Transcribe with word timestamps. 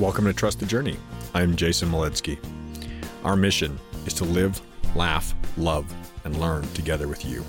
Welcome 0.00 0.24
to 0.24 0.32
Trust 0.32 0.58
the 0.58 0.66
Journey. 0.66 0.96
I'm 1.34 1.54
Jason 1.54 1.88
Moledzki. 1.88 2.36
Our 3.22 3.36
mission 3.36 3.78
is 4.06 4.14
to 4.14 4.24
live, 4.24 4.60
laugh, 4.96 5.36
love, 5.56 5.86
and 6.24 6.36
learn 6.40 6.62
together 6.74 7.06
with 7.06 7.24
you. 7.24 7.44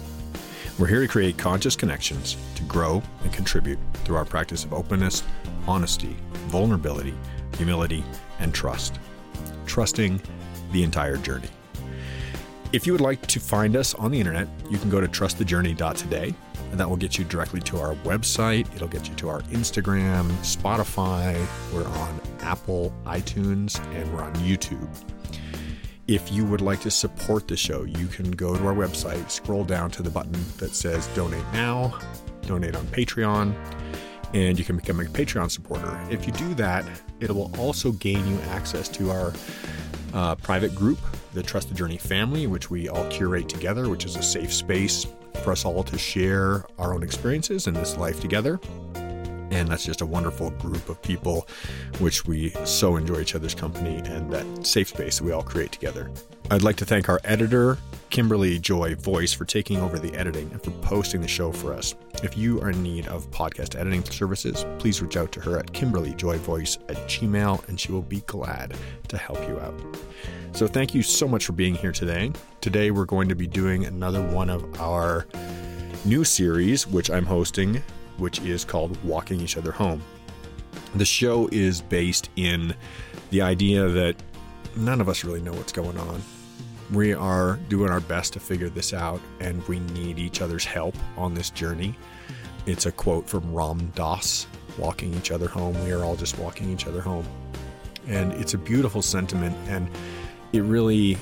We're 0.77 0.85
here 0.85 1.01
to 1.01 1.07
create 1.07 1.39
conscious 1.39 1.75
connections 1.75 2.37
to 2.53 2.61
grow 2.65 3.01
and 3.23 3.33
contribute 3.33 3.79
through 4.03 4.17
our 4.17 4.25
practice 4.25 4.63
of 4.63 4.73
openness, 4.73 5.23
honesty, 5.67 6.15
vulnerability, 6.49 7.15
humility, 7.57 8.03
and 8.37 8.53
trust. 8.53 8.99
Trusting 9.65 10.21
the 10.71 10.83
entire 10.83 11.17
journey. 11.17 11.49
If 12.73 12.85
you 12.85 12.93
would 12.93 13.01
like 13.01 13.25
to 13.25 13.39
find 13.39 13.75
us 13.75 13.95
on 13.95 14.11
the 14.11 14.19
internet, 14.19 14.47
you 14.69 14.77
can 14.77 14.91
go 14.91 15.01
to 15.01 15.07
trustthejourney.today 15.07 16.35
and 16.71 16.79
that 16.79 16.89
will 16.89 16.97
get 16.97 17.17
you 17.17 17.25
directly 17.25 17.61
to 17.61 17.79
our 17.79 17.95
website. 18.03 18.73
It'll 18.75 18.87
get 18.87 19.07
you 19.07 19.15
to 19.15 19.29
our 19.29 19.41
Instagram, 19.43 20.29
Spotify. 20.41 21.35
We're 21.73 21.87
on 21.87 22.21
Apple, 22.41 22.93
iTunes, 23.05 23.79
and 23.95 24.13
we're 24.13 24.21
on 24.21 24.33
YouTube. 24.35 24.89
If 26.07 26.31
you 26.31 26.45
would 26.45 26.61
like 26.61 26.81
to 26.81 26.91
support 26.91 27.47
the 27.47 27.57
show, 27.57 27.83
you 27.83 28.07
can 28.07 28.29
go 28.31 28.55
to 28.55 28.67
our 28.67 28.75
website, 28.75 29.31
scroll 29.31 29.63
down 29.63 29.89
to 29.91 30.03
the 30.03 30.09
button 30.11 30.39
that 30.57 30.75
says 30.75 31.07
donate 31.15 31.45
now, 31.51 31.99
donate 32.43 32.75
on 32.75 32.85
Patreon, 32.87 33.55
and 34.33 34.59
you 34.59 34.65
can 34.65 34.75
become 34.75 34.99
a 34.99 35.05
Patreon 35.05 35.49
supporter. 35.49 35.99
If 36.11 36.27
you 36.27 36.33
do 36.33 36.53
that, 36.55 36.85
it 37.19 37.31
will 37.31 37.51
also 37.57 37.91
gain 37.93 38.27
you 38.27 38.39
access 38.51 38.87
to 38.89 39.09
our 39.09 39.33
uh, 40.13 40.35
private 40.35 40.75
group, 40.75 40.99
the 41.33 41.41
Trust 41.41 41.69
the 41.69 41.75
Journey 41.75 41.97
family, 41.97 42.45
which 42.45 42.69
we 42.69 42.87
all 42.87 43.07
curate 43.09 43.49
together, 43.49 43.89
which 43.89 44.05
is 44.05 44.15
a 44.15 44.23
safe 44.23 44.53
space 44.53 45.07
for 45.37 45.51
us 45.51 45.65
all 45.65 45.83
to 45.83 45.97
share 45.97 46.65
our 46.79 46.93
own 46.93 47.03
experiences 47.03 47.67
in 47.67 47.73
this 47.73 47.97
life 47.97 48.19
together. 48.19 48.59
And 49.51 49.69
that's 49.69 49.85
just 49.85 50.01
a 50.01 50.05
wonderful 50.05 50.49
group 50.51 50.89
of 50.89 51.01
people, 51.01 51.47
which 51.99 52.25
we 52.25 52.49
so 52.65 52.97
enjoy 52.97 53.21
each 53.21 53.35
other's 53.35 53.55
company 53.55 54.01
and 54.05 54.31
that 54.31 54.65
safe 54.65 54.89
space 54.89 55.19
that 55.19 55.23
we 55.23 55.31
all 55.31 55.43
create 55.43 55.71
together. 55.71 56.11
I'd 56.51 56.61
like 56.61 56.75
to 56.77 56.85
thank 56.85 57.09
our 57.09 57.21
editor, 57.23 57.77
Kimberly 58.09 58.59
Joy 58.59 58.95
Voice, 58.95 59.33
for 59.33 59.45
taking 59.45 59.79
over 59.79 59.97
the 59.97 60.13
editing 60.15 60.49
and 60.51 60.61
for 60.61 60.71
posting 60.71 61.21
the 61.21 61.27
show 61.27 61.51
for 61.51 61.73
us. 61.73 61.95
If 62.21 62.37
you 62.37 62.61
are 62.61 62.71
in 62.71 62.83
need 62.83 63.07
of 63.07 63.29
podcast 63.31 63.79
editing 63.79 64.03
services, 64.03 64.65
please 64.77 65.01
reach 65.01 65.17
out 65.17 65.31
to 65.33 65.41
her 65.41 65.57
at 65.57 65.67
kimberlyjoyvoice 65.67 66.89
at 66.89 66.97
gmail 67.07 67.67
and 67.67 67.79
she 67.79 67.91
will 67.91 68.01
be 68.01 68.21
glad 68.21 68.75
to 69.07 69.17
help 69.17 69.39
you 69.47 69.59
out. 69.59 69.79
So, 70.55 70.67
thank 70.67 70.95
you 70.95 71.03
so 71.03 71.27
much 71.27 71.45
for 71.45 71.51
being 71.51 71.75
here 71.75 71.91
today. 71.91 72.31
Today, 72.61 72.89
we're 72.89 73.03
going 73.03 73.27
to 73.27 73.35
be 73.35 73.45
doing 73.45 73.83
another 73.83 74.25
one 74.25 74.49
of 74.49 74.79
our 74.79 75.27
new 76.05 76.23
series, 76.23 76.87
which 76.87 77.11
I'm 77.11 77.25
hosting, 77.25 77.83
which 78.19 78.39
is 78.39 78.63
called 78.63 78.97
Walking 79.03 79.41
Each 79.41 79.57
Other 79.57 79.73
Home. 79.73 80.01
The 80.95 81.03
show 81.03 81.49
is 81.51 81.81
based 81.81 82.29
in 82.37 82.73
the 83.31 83.41
idea 83.41 83.89
that 83.89 84.15
none 84.77 85.01
of 85.01 85.09
us 85.09 85.25
really 85.25 85.41
know 85.41 85.51
what's 85.51 85.73
going 85.73 85.97
on. 85.97 86.21
We 86.93 87.13
are 87.13 87.57
doing 87.67 87.89
our 87.89 87.99
best 87.99 88.31
to 88.31 88.39
figure 88.39 88.69
this 88.69 88.93
out, 88.93 89.19
and 89.41 89.61
we 89.67 89.79
need 89.79 90.19
each 90.19 90.39
other's 90.39 90.63
help 90.63 90.95
on 91.17 91.33
this 91.33 91.49
journey. 91.49 91.97
It's 92.65 92.85
a 92.85 92.93
quote 92.93 93.27
from 93.27 93.53
Ram 93.53 93.91
Dass 93.93 94.47
Walking 94.77 95.13
Each 95.15 95.31
Other 95.31 95.49
Home. 95.49 95.75
We 95.83 95.91
are 95.91 96.05
all 96.05 96.15
just 96.15 96.39
walking 96.39 96.71
each 96.71 96.87
other 96.87 97.01
home. 97.01 97.27
And 98.07 98.31
it's 98.33 98.53
a 98.53 98.57
beautiful 98.57 99.01
sentiment. 99.01 99.57
And 99.67 99.89
it 100.53 100.61
really, 100.61 101.17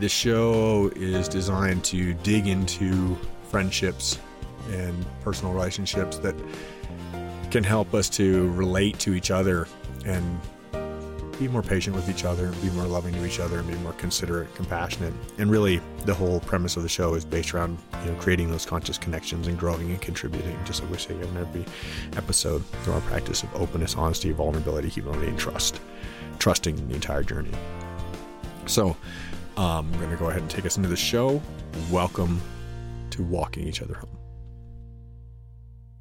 the 0.00 0.08
show 0.08 0.90
is 0.96 1.28
designed 1.28 1.84
to 1.84 2.14
dig 2.14 2.46
into 2.46 3.16
friendships 3.50 4.18
and 4.70 5.04
personal 5.22 5.52
relationships 5.52 6.18
that 6.18 6.34
can 7.50 7.62
help 7.62 7.94
us 7.94 8.08
to 8.08 8.50
relate 8.52 8.98
to 8.98 9.14
each 9.14 9.30
other 9.30 9.68
and 10.04 10.40
be 11.38 11.48
more 11.48 11.62
patient 11.62 11.96
with 11.96 12.08
each 12.08 12.24
other, 12.24 12.50
be 12.62 12.70
more 12.70 12.86
loving 12.86 13.12
to 13.14 13.24
each 13.24 13.40
other, 13.40 13.58
and 13.58 13.68
be 13.68 13.74
more 13.76 13.92
considerate, 13.94 14.54
compassionate. 14.54 15.12
And 15.38 15.50
really, 15.50 15.80
the 16.04 16.14
whole 16.14 16.40
premise 16.40 16.76
of 16.76 16.82
the 16.82 16.88
show 16.88 17.14
is 17.14 17.24
based 17.24 17.54
around 17.54 17.78
you 18.04 18.12
know 18.12 18.18
creating 18.18 18.50
those 18.50 18.64
conscious 18.64 18.98
connections 18.98 19.46
and 19.46 19.58
growing 19.58 19.90
and 19.90 20.00
contributing, 20.00 20.56
just 20.64 20.82
like 20.82 20.90
we 20.92 20.98
say 20.98 21.14
in 21.14 21.36
every 21.36 21.64
episode, 22.16 22.64
through 22.82 22.94
our 22.94 23.00
practice 23.02 23.42
of 23.42 23.54
openness, 23.54 23.96
honesty, 23.96 24.30
vulnerability, 24.32 24.88
humility, 24.88 25.28
and 25.28 25.38
trust, 25.38 25.80
trusting 26.38 26.88
the 26.88 26.94
entire 26.94 27.22
journey. 27.22 27.52
So, 28.66 28.96
um, 29.58 29.92
I'm 29.92 29.98
going 29.98 30.10
to 30.10 30.16
go 30.16 30.30
ahead 30.30 30.40
and 30.40 30.50
take 30.50 30.64
us 30.64 30.76
into 30.78 30.88
the 30.88 30.96
show. 30.96 31.40
Welcome 31.90 32.40
to 33.10 33.22
Walking 33.22 33.68
Each 33.68 33.82
Other 33.82 33.94
Home. 33.94 34.18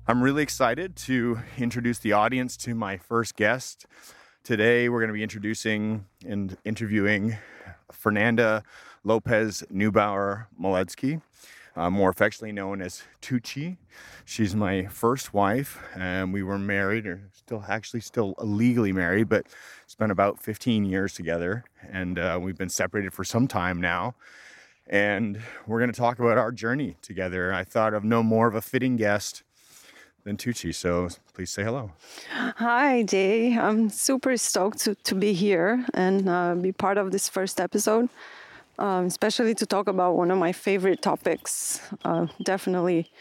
I'm 0.07 0.21
really 0.21 0.43
excited 0.43 0.95
to 0.97 1.39
introduce 1.57 1.99
the 1.99 2.13
audience 2.13 2.55
to 2.57 2.73
my 2.73 2.97
first 2.97 3.35
guest. 3.35 3.85
Today, 4.43 4.87
we're 4.87 4.99
going 4.99 5.09
to 5.09 5.13
be 5.13 5.23
introducing 5.23 6.05
and 6.25 6.57
interviewing 6.63 7.37
Fernanda 7.91 8.63
Lopez 9.03 9.63
Neubauer 9.71 10.45
Moledzki, 10.59 11.21
uh, 11.75 11.89
more 11.89 12.09
affectionately 12.09 12.51
known 12.51 12.81
as 12.81 13.03
Tucci. 13.21 13.77
She's 14.25 14.55
my 14.55 14.85
first 14.85 15.33
wife, 15.33 15.79
and 15.95 16.33
we 16.33 16.43
were 16.43 16.59
married, 16.59 17.05
or 17.07 17.29
still 17.33 17.63
actually 17.67 18.01
still 18.01 18.35
legally 18.39 18.91
married, 18.91 19.29
but 19.29 19.47
spent 19.87 20.11
about 20.11 20.41
15 20.41 20.85
years 20.85 21.13
together, 21.13 21.63
and 21.89 22.19
uh, 22.19 22.39
we've 22.41 22.57
been 22.57 22.69
separated 22.69 23.13
for 23.13 23.23
some 23.23 23.47
time 23.47 23.81
now. 23.81 24.15
And 24.87 25.39
we're 25.65 25.79
going 25.79 25.91
to 25.91 25.97
talk 25.97 26.19
about 26.19 26.37
our 26.37 26.51
journey 26.51 26.97
together. 27.01 27.53
I 27.53 27.63
thought 27.63 27.93
of 27.93 28.03
no 28.03 28.21
more 28.21 28.47
of 28.47 28.55
a 28.55 28.61
fitting 28.61 28.97
guest 28.97 29.43
than 30.23 30.37
Tucci. 30.37 30.73
So 30.73 31.09
please 31.33 31.51
say 31.51 31.63
hello. 31.63 31.91
Hi, 32.31 33.03
Jay. 33.03 33.57
I'm 33.57 33.89
super 33.89 34.35
stoked 34.37 34.79
to, 34.79 34.95
to 34.95 35.15
be 35.15 35.33
here 35.33 35.85
and 35.93 36.29
uh, 36.29 36.55
be 36.55 36.71
part 36.71 36.97
of 36.97 37.11
this 37.11 37.29
first 37.29 37.59
episode, 37.59 38.09
um, 38.79 39.05
especially 39.05 39.55
to 39.55 39.65
talk 39.65 39.87
about 39.87 40.15
one 40.15 40.31
of 40.31 40.37
my 40.37 40.51
favorite 40.51 41.01
topics. 41.01 41.81
Uh, 42.03 42.27
definitely 42.43 43.11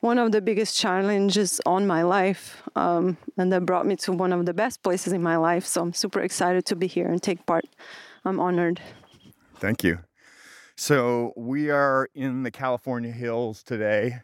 one 0.00 0.18
of 0.18 0.30
the 0.32 0.40
biggest 0.40 0.78
challenges 0.78 1.60
on 1.66 1.86
my 1.86 2.02
life, 2.02 2.62
um, 2.76 3.16
and 3.36 3.52
that 3.52 3.66
brought 3.66 3.86
me 3.86 3.96
to 3.96 4.12
one 4.12 4.32
of 4.32 4.46
the 4.46 4.54
best 4.54 4.82
places 4.82 5.12
in 5.12 5.22
my 5.22 5.36
life. 5.36 5.64
So 5.66 5.82
I'm 5.82 5.92
super 5.92 6.20
excited 6.20 6.64
to 6.66 6.76
be 6.76 6.86
here 6.86 7.08
and 7.08 7.22
take 7.22 7.44
part. 7.46 7.64
I'm 8.24 8.38
honored. 8.38 8.80
Thank 9.56 9.82
you. 9.82 10.00
So 10.76 11.32
we 11.36 11.70
are 11.70 12.08
in 12.14 12.42
the 12.42 12.50
California 12.50 13.10
hills 13.10 13.62
today 13.62 14.20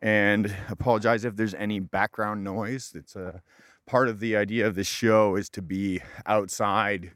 and 0.00 0.54
apologize 0.70 1.24
if 1.24 1.36
there's 1.36 1.54
any 1.54 1.78
background 1.78 2.42
noise. 2.42 2.92
It's 2.94 3.14
a 3.14 3.42
part 3.86 4.08
of 4.08 4.18
the 4.18 4.36
idea 4.36 4.66
of 4.66 4.74
this 4.74 4.86
show 4.86 5.36
is 5.36 5.48
to 5.50 5.62
be 5.62 6.00
outside 6.26 7.12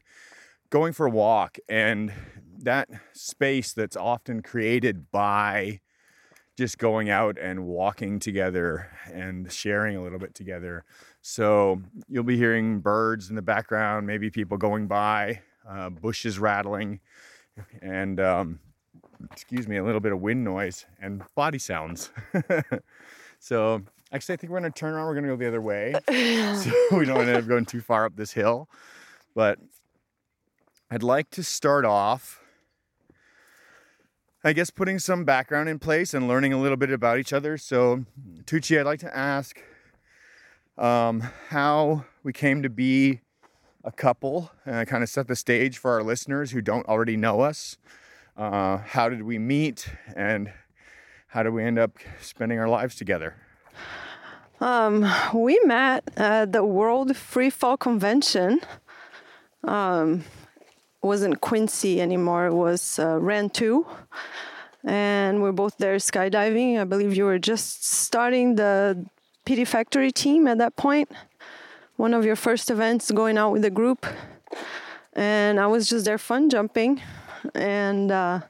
going 0.69 0.93
for 0.93 1.07
a 1.07 1.09
walk 1.09 1.57
and 1.67 2.13
that 2.63 2.89
space 3.13 3.73
that's 3.73 3.95
often 3.95 4.41
created 4.41 5.11
by 5.11 5.79
just 6.57 6.79
going 6.79 7.09
out 7.09 7.37
and 7.37 7.65
walking 7.65 8.19
together 8.19 8.89
and 9.13 9.51
sharing 9.51 9.95
a 9.95 10.01
little 10.01 10.17
bit 10.17 10.33
together. 10.33 10.83
So 11.21 11.81
you'll 12.09 12.23
be 12.23 12.37
hearing 12.37 12.79
birds 12.79 13.29
in 13.29 13.35
the 13.35 13.41
background, 13.41 14.07
maybe 14.07 14.29
people 14.31 14.57
going 14.57 14.87
by, 14.87 15.41
uh, 15.69 15.89
bushes 15.89 16.39
rattling, 16.39 16.99
and 17.81 18.19
um, 18.19 18.59
excuse 19.31 19.67
me, 19.67 19.77
a 19.77 19.83
little 19.83 19.99
bit 19.99 20.11
of 20.11 20.21
wind 20.21 20.43
noise 20.43 20.85
and 20.99 21.21
body 21.35 21.59
sounds. 21.59 22.11
so 23.39 23.81
actually, 24.11 24.33
I 24.33 24.37
think 24.37 24.51
we're 24.51 24.59
gonna 24.59 24.71
turn 24.71 24.93
around. 24.93 25.07
We're 25.07 25.15
gonna 25.15 25.27
go 25.27 25.35
the 25.35 25.47
other 25.47 25.61
way, 25.61 25.93
so 26.07 26.97
we 26.97 27.05
don't 27.05 27.27
end 27.27 27.37
up 27.37 27.47
going 27.47 27.65
too 27.65 27.81
far 27.81 28.05
up 28.05 28.15
this 28.15 28.31
hill. 28.31 28.69
But 29.35 29.59
I'd 30.89 31.03
like 31.03 31.29
to 31.31 31.43
start 31.43 31.85
off, 31.85 32.41
I 34.43 34.53
guess, 34.53 34.69
putting 34.69 34.99
some 34.99 35.25
background 35.25 35.67
in 35.67 35.79
place 35.79 36.13
and 36.13 36.27
learning 36.27 36.53
a 36.53 36.59
little 36.59 36.77
bit 36.77 36.91
about 36.91 37.19
each 37.19 37.33
other. 37.33 37.57
So, 37.57 38.05
Tucci, 38.45 38.79
I'd 38.79 38.85
like 38.85 38.99
to 38.99 39.15
ask 39.15 39.61
um, 40.77 41.21
how 41.49 42.05
we 42.23 42.33
came 42.33 42.61
to 42.63 42.69
be 42.69 43.21
a 43.83 43.91
couple 43.91 44.51
and 44.65 44.87
kind 44.87 45.01
of 45.01 45.09
set 45.09 45.27
the 45.27 45.35
stage 45.35 45.77
for 45.77 45.91
our 45.91 46.03
listeners 46.03 46.51
who 46.51 46.61
don't 46.61 46.85
already 46.87 47.17
know 47.17 47.41
us. 47.41 47.77
Uh, 48.35 48.77
how 48.77 49.09
did 49.09 49.23
we 49.23 49.39
meet 49.39 49.89
and 50.15 50.51
how 51.27 51.41
did 51.43 51.53
we 51.53 51.63
end 51.63 51.79
up 51.79 51.97
spending 52.21 52.59
our 52.59 52.69
lives 52.69 52.95
together? 52.95 53.35
Um, 54.59 55.05
we 55.33 55.59
met 55.65 56.03
at 56.17 56.51
the 56.51 56.63
World 56.63 57.15
Free 57.15 57.49
Fall 57.49 57.77
Convention. 57.77 58.59
Um, 59.63 60.23
wasn't 61.01 61.41
Quincy 61.41 62.01
anymore. 62.01 62.47
It 62.47 62.53
was 62.53 62.99
uh, 62.99 63.19
Rantoul, 63.19 63.87
and 64.83 65.41
we're 65.41 65.51
both 65.51 65.77
there 65.77 65.97
skydiving. 65.97 66.79
I 66.79 66.83
believe 66.83 67.15
you 67.15 67.25
were 67.25 67.39
just 67.39 67.85
starting 67.85 68.55
the 68.55 69.05
PD 69.45 69.67
Factory 69.67 70.11
team 70.11 70.47
at 70.47 70.57
that 70.57 70.75
point. 70.75 71.09
One 71.95 72.13
of 72.13 72.25
your 72.25 72.35
first 72.35 72.69
events, 72.69 73.11
going 73.11 73.37
out 73.37 73.51
with 73.51 73.61
the 73.61 73.69
group, 73.69 74.05
and 75.13 75.59
I 75.59 75.67
was 75.67 75.89
just 75.89 76.05
there 76.05 76.17
fun 76.17 76.49
jumping 76.49 77.01
and 77.53 78.11
uh, 78.11 78.41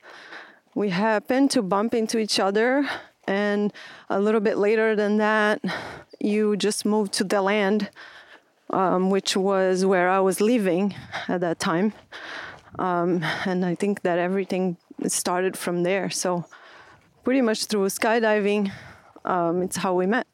we 0.75 0.89
happened 0.89 1.51
to 1.51 1.61
bump 1.61 1.93
into 1.93 2.17
each 2.17 2.39
other. 2.39 2.87
And 3.27 3.73
a 4.09 4.19
little 4.19 4.39
bit 4.39 4.57
later 4.57 4.95
than 4.95 5.17
that, 5.17 5.61
you 6.19 6.55
just 6.55 6.85
moved 6.85 7.13
to 7.13 7.23
DeLand 7.23 7.89
um, 8.71 9.09
which 9.09 9.35
was 9.37 9.85
where 9.85 10.09
I 10.09 10.19
was 10.19 10.41
living 10.41 10.95
at 11.27 11.41
that 11.41 11.59
time. 11.59 11.93
Um, 12.79 13.23
and 13.45 13.65
I 13.65 13.75
think 13.75 14.01
that 14.01 14.19
everything 14.19 14.77
started 15.07 15.57
from 15.57 15.83
there. 15.83 16.09
So, 16.09 16.45
pretty 17.23 17.41
much 17.41 17.65
through 17.65 17.87
skydiving, 17.87 18.71
um, 19.25 19.61
it's 19.61 19.77
how 19.77 19.93
we 19.93 20.05
met. 20.05 20.27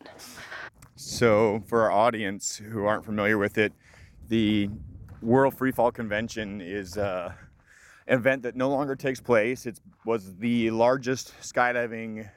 So, 0.95 1.63
for 1.67 1.83
our 1.83 1.91
audience 1.91 2.57
who 2.57 2.85
aren't 2.85 3.05
familiar 3.05 3.37
with 3.37 3.57
it, 3.57 3.73
the 4.29 4.69
World 5.21 5.55
Freefall 5.55 5.93
Convention 5.93 6.59
is 6.61 6.97
uh, 6.97 7.33
an 8.07 8.19
event 8.19 8.43
that 8.43 8.55
no 8.55 8.69
longer 8.69 8.95
takes 8.95 9.21
place. 9.21 9.65
It 9.65 9.79
was 10.05 10.35
the 10.35 10.69
largest 10.71 11.33
skydiving 11.41 12.29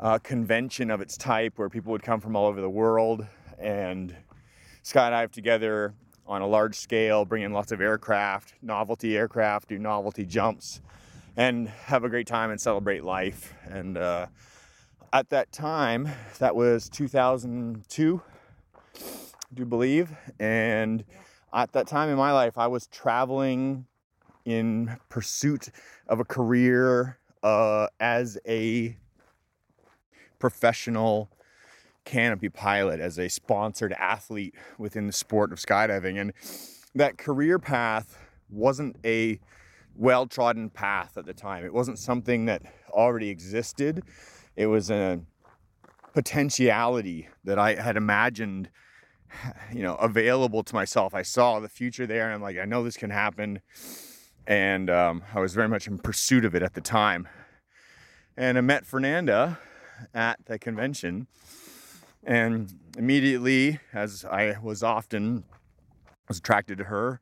uh, 0.00 0.18
convention 0.18 0.90
of 0.90 1.00
its 1.00 1.16
type 1.16 1.54
where 1.56 1.68
people 1.68 1.92
would 1.92 2.02
come 2.02 2.20
from 2.20 2.36
all 2.36 2.46
over 2.46 2.60
the 2.60 2.70
world 2.70 3.26
and 3.58 4.14
skydive 4.88 5.30
together 5.30 5.92
on 6.26 6.40
a 6.40 6.46
large 6.46 6.74
scale, 6.74 7.26
bring 7.26 7.42
in 7.42 7.52
lots 7.52 7.72
of 7.72 7.80
aircraft, 7.80 8.54
novelty 8.62 9.18
aircraft, 9.18 9.68
do 9.68 9.78
novelty 9.78 10.24
jumps, 10.24 10.80
and 11.36 11.68
have 11.68 12.04
a 12.04 12.08
great 12.08 12.26
time 12.26 12.50
and 12.50 12.58
celebrate 12.58 13.04
life. 13.04 13.52
And 13.66 13.98
uh, 13.98 14.26
at 15.12 15.28
that 15.28 15.52
time, 15.52 16.08
that 16.38 16.56
was 16.56 16.88
2002, 16.88 18.22
I 18.96 19.00
do 19.52 19.66
believe. 19.66 20.10
And 20.40 21.04
at 21.52 21.72
that 21.72 21.86
time 21.86 22.08
in 22.08 22.16
my 22.16 22.32
life, 22.32 22.56
I 22.56 22.66
was 22.66 22.86
traveling 22.86 23.84
in 24.46 24.96
pursuit 25.10 25.68
of 26.08 26.18
a 26.18 26.24
career 26.24 27.18
uh, 27.42 27.88
as 28.00 28.38
a 28.46 28.96
professional 30.38 31.30
canopy 32.08 32.48
pilot, 32.48 33.00
as 33.00 33.18
a 33.18 33.28
sponsored 33.28 33.92
athlete 33.92 34.54
within 34.78 35.06
the 35.06 35.12
sport 35.12 35.52
of 35.52 35.58
skydiving. 35.58 36.18
And 36.18 36.32
that 36.94 37.18
career 37.18 37.58
path 37.58 38.18
wasn't 38.48 38.96
a 39.04 39.38
well 39.94 40.26
trodden 40.26 40.70
path 40.70 41.18
at 41.18 41.26
the 41.26 41.34
time. 41.34 41.64
It 41.64 41.72
wasn't 41.72 41.98
something 41.98 42.46
that 42.46 42.62
already 42.90 43.28
existed. 43.28 44.02
It 44.56 44.66
was 44.66 44.90
a 44.90 45.20
potentiality 46.14 47.28
that 47.44 47.58
I 47.58 47.74
had 47.74 47.96
imagined, 47.96 48.70
you 49.72 49.82
know, 49.82 49.96
available 49.96 50.62
to 50.62 50.74
myself. 50.74 51.14
I 51.14 51.22
saw 51.22 51.60
the 51.60 51.68
future 51.68 52.06
there 52.06 52.24
and 52.24 52.34
I'm 52.36 52.42
like, 52.42 52.56
I 52.56 52.64
know 52.64 52.82
this 52.82 52.96
can 52.96 53.10
happen. 53.10 53.60
And 54.46 54.88
um, 54.88 55.22
I 55.34 55.40
was 55.40 55.52
very 55.52 55.68
much 55.68 55.86
in 55.86 55.98
pursuit 55.98 56.46
of 56.46 56.54
it 56.54 56.62
at 56.62 56.72
the 56.72 56.80
time. 56.80 57.28
And 58.34 58.56
I 58.56 58.62
met 58.62 58.86
Fernanda 58.86 59.58
at 60.14 60.38
the 60.46 60.58
convention. 60.58 61.26
And 62.24 62.72
immediately, 62.96 63.80
as 63.92 64.24
I 64.24 64.56
was 64.62 64.82
often 64.82 65.44
was 66.28 66.38
attracted 66.38 66.78
to 66.78 66.84
her, 66.84 67.20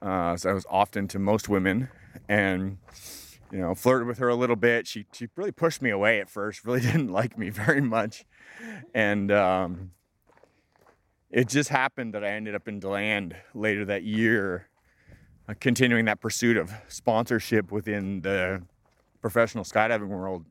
uh, 0.00 0.32
as 0.32 0.46
I 0.46 0.52
was 0.52 0.64
often 0.70 1.08
to 1.08 1.18
most 1.18 1.48
women, 1.48 1.88
and 2.28 2.78
you 3.50 3.58
know, 3.58 3.74
flirted 3.74 4.06
with 4.06 4.18
her 4.18 4.28
a 4.28 4.34
little 4.34 4.56
bit. 4.56 4.86
She 4.86 5.06
she 5.12 5.28
really 5.36 5.52
pushed 5.52 5.82
me 5.82 5.90
away 5.90 6.20
at 6.20 6.28
first. 6.28 6.64
Really 6.64 6.80
didn't 6.82 7.08
like 7.08 7.38
me 7.38 7.50
very 7.50 7.80
much, 7.80 8.24
and 8.94 9.32
um, 9.32 9.90
it 11.30 11.48
just 11.48 11.70
happened 11.70 12.14
that 12.14 12.24
I 12.24 12.30
ended 12.30 12.54
up 12.54 12.68
in 12.68 12.80
DeLand 12.80 13.36
later 13.54 13.84
that 13.86 14.02
year, 14.02 14.68
uh, 15.48 15.54
continuing 15.58 16.04
that 16.06 16.20
pursuit 16.20 16.56
of 16.56 16.72
sponsorship 16.88 17.70
within 17.72 18.22
the 18.22 18.62
professional 19.20 19.64
skydiving 19.64 20.08
world. 20.08 20.44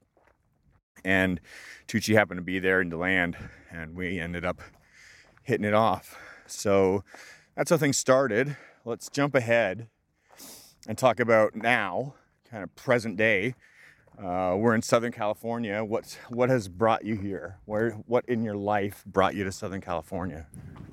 And 1.03 1.39
Tucci 1.87 2.15
happened 2.15 2.37
to 2.37 2.43
be 2.43 2.59
there 2.59 2.81
in 2.81 2.89
DeLand, 2.89 3.37
and 3.71 3.95
we 3.95 4.19
ended 4.19 4.43
up 4.45 4.61
hitting 5.43 5.65
it 5.65 5.73
off. 5.73 6.17
So 6.47 7.03
that's 7.55 7.69
how 7.69 7.77
things 7.77 7.97
started. 7.97 8.57
Let's 8.85 9.09
jump 9.09 9.35
ahead 9.35 9.87
and 10.87 10.97
talk 10.97 11.19
about 11.19 11.55
now, 11.55 12.15
kind 12.49 12.63
of 12.63 12.75
present 12.75 13.17
day. 13.17 13.55
Uh, 14.17 14.55
we're 14.57 14.73
in 14.73 14.81
Southern 14.81 15.11
California. 15.11 15.83
What 15.83 16.17
what 16.29 16.49
has 16.49 16.67
brought 16.67 17.05
you 17.05 17.15
here? 17.15 17.57
Where 17.65 17.91
what 18.07 18.25
in 18.27 18.43
your 18.43 18.55
life 18.55 19.03
brought 19.05 19.35
you 19.35 19.43
to 19.43 19.51
Southern 19.51 19.81
California? 19.81 20.47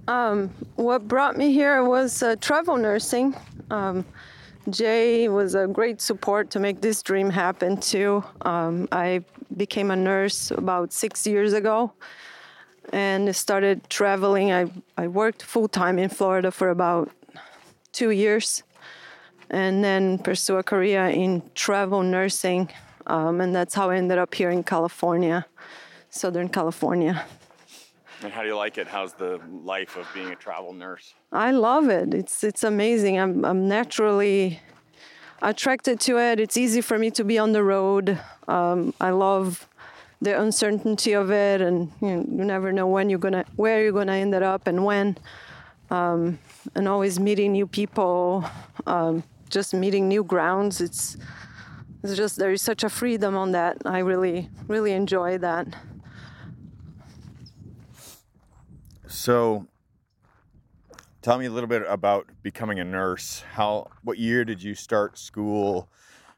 Um, 0.09 0.51
what 0.77 1.09
brought 1.09 1.37
me 1.37 1.53
here 1.53 1.83
was 1.83 2.23
uh, 2.23 2.37
travel 2.37 2.77
nursing. 2.77 3.35
Um, 3.71 4.05
Jay 4.71 5.29
was 5.29 5.55
a 5.55 5.67
great 5.67 6.01
support 6.01 6.51
to 6.51 6.59
make 6.59 6.81
this 6.81 7.03
dream 7.03 7.31
happen 7.31 7.77
too. 7.77 8.25
Um, 8.43 8.89
I 8.91 9.25
became 9.57 9.91
a 9.91 9.97
nurse 9.97 10.51
about 10.51 10.93
six 10.93 11.27
years 11.27 11.53
ago 11.53 11.93
and 12.93 13.35
started 13.37 13.89
traveling. 13.91 14.53
I, 14.53 14.71
I 14.97 15.09
worked 15.09 15.43
full 15.43 15.69
time 15.69 15.99
in 15.99 16.09
Florida 16.09 16.51
for 16.51 16.71
about 16.71 17.11
two 17.93 18.11
years 18.11 18.63
and 19.51 19.85
then 19.85 20.19
pursue 20.19 20.57
a 20.57 20.63
career 20.63 21.07
in 21.07 21.43
travel 21.55 22.03
nursing. 22.03 22.71
Um, 23.07 23.41
and 23.41 23.55
that's 23.55 23.75
how 23.75 23.91
I 23.91 23.97
ended 23.97 24.19
up 24.19 24.35
here 24.35 24.51
in 24.51 24.65
California, 24.65 25.47
Southern 26.09 26.49
California. 26.49 27.27
And 28.25 28.33
how 28.33 28.41
do 28.41 28.49
you 28.49 28.57
like 28.57 28.79
it? 28.79 28.89
How's 28.89 29.13
the 29.13 29.39
life 29.51 29.97
of 29.99 30.09
being 30.15 30.31
a 30.31 30.35
travel 30.35 30.73
nurse? 30.73 31.13
I 31.31 31.51
love 31.51 31.91
it. 31.91 32.15
It's 32.15 32.43
it's 32.43 32.65
amazing. 32.65 33.19
I'm 33.19 33.45
I'm 33.45 33.69
naturally 33.69 34.61
attracted 35.43 36.01
to 36.01 36.19
it. 36.19 36.41
It's 36.41 36.57
easy 36.57 36.81
for 36.81 36.99
me 36.99 37.11
to 37.11 37.23
be 37.23 37.37
on 37.39 37.53
the 37.53 37.63
road. 37.63 38.19
Um, 38.49 38.95
I 38.99 39.11
love 39.11 39.69
the 40.23 40.41
uncertainty 40.41 41.13
of 41.13 41.31
it, 41.31 41.61
and 41.61 41.93
you, 42.01 42.09
know, 42.09 42.25
you, 42.39 42.45
never 42.47 42.73
know 42.73 42.87
when 42.87 43.11
you're 43.11 43.19
gonna 43.19 43.45
where 43.57 43.83
you're 43.83 43.93
gonna 43.93 44.15
end 44.15 44.35
up 44.35 44.67
and 44.67 44.87
when. 44.87 45.19
Um, 45.91 46.39
and 46.75 46.89
always 46.89 47.21
meeting 47.21 47.53
new 47.53 47.67
people, 47.67 48.43
um, 48.87 49.23
just 49.51 49.75
meeting 49.75 50.09
new 50.09 50.25
grounds. 50.25 50.81
It's 50.81 51.19
it's 52.03 52.17
just 52.17 52.37
there 52.37 52.53
is 52.53 52.63
such 52.63 52.85
a 52.85 52.89
freedom 52.89 53.37
on 53.37 53.53
that. 53.53 53.83
I 53.85 53.99
really 53.99 54.49
really 54.67 54.93
enjoy 54.93 55.37
that. 55.39 55.67
So, 59.15 59.69
tell 61.23 61.39
me 61.39 61.47
a 61.47 61.51
little 61.51 61.69
bit 61.69 61.85
about 61.89 62.27
becoming 62.43 62.81
a 62.81 62.85
nurse. 62.85 63.45
How, 63.53 63.89
what 64.03 64.19
year 64.19 64.45
did 64.45 64.61
you 64.61 64.75
start 64.75 65.17
school? 65.19 65.89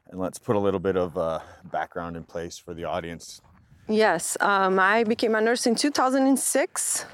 And 0.09 0.19
let's 0.19 0.37
put 0.37 0.55
a 0.55 0.59
little 0.59 0.79
bit 0.79 0.95
of 0.95 1.17
uh, 1.17 1.39
background 1.65 2.15
in 2.15 2.23
place 2.23 2.59
for 2.59 2.75
the 2.75 2.83
audience. 2.83 3.41
Yes, 3.89 4.37
um, 4.41 4.77
I 4.77 5.03
became 5.03 5.33
a 5.33 5.41
nurse 5.41 5.65
in 5.65 5.73
2006. 5.73 7.05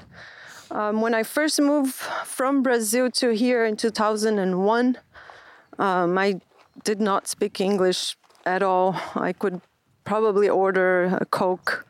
Um, 0.70 1.00
when 1.00 1.14
I 1.14 1.22
first 1.22 1.58
moved 1.58 1.94
from 1.94 2.62
Brazil 2.62 3.10
to 3.12 3.30
here 3.30 3.64
in 3.64 3.76
2001, 3.76 4.98
um, 5.78 6.18
I 6.18 6.40
did 6.84 7.00
not 7.00 7.26
speak 7.26 7.58
English 7.58 8.16
at 8.44 8.62
all. 8.62 9.00
I 9.14 9.32
could 9.32 9.62
probably 10.04 10.48
order 10.48 11.16
a 11.20 11.24
Coke, 11.24 11.86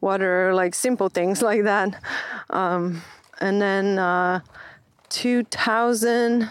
water, 0.00 0.54
like 0.54 0.74
simple 0.74 1.08
things 1.08 1.42
like 1.50 1.64
that. 1.64 2.02
Um, 2.50 3.02
and 3.40 3.60
then 3.60 3.98
uh, 3.98 4.40
2000 5.10 6.50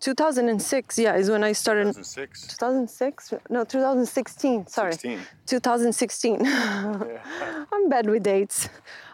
2006 0.00 0.98
yeah 0.98 1.16
is 1.16 1.28
when 1.28 1.42
i 1.42 1.50
started 1.50 1.86
2006 1.86 2.56
2006 2.56 3.34
no 3.50 3.64
2016 3.64 4.66
sorry. 4.68 4.92
16. 4.92 5.18
2016 5.46 6.44
yeah. 6.44 7.64
i'm 7.72 7.88
bad 7.88 8.08
with 8.08 8.22
dates. 8.22 8.68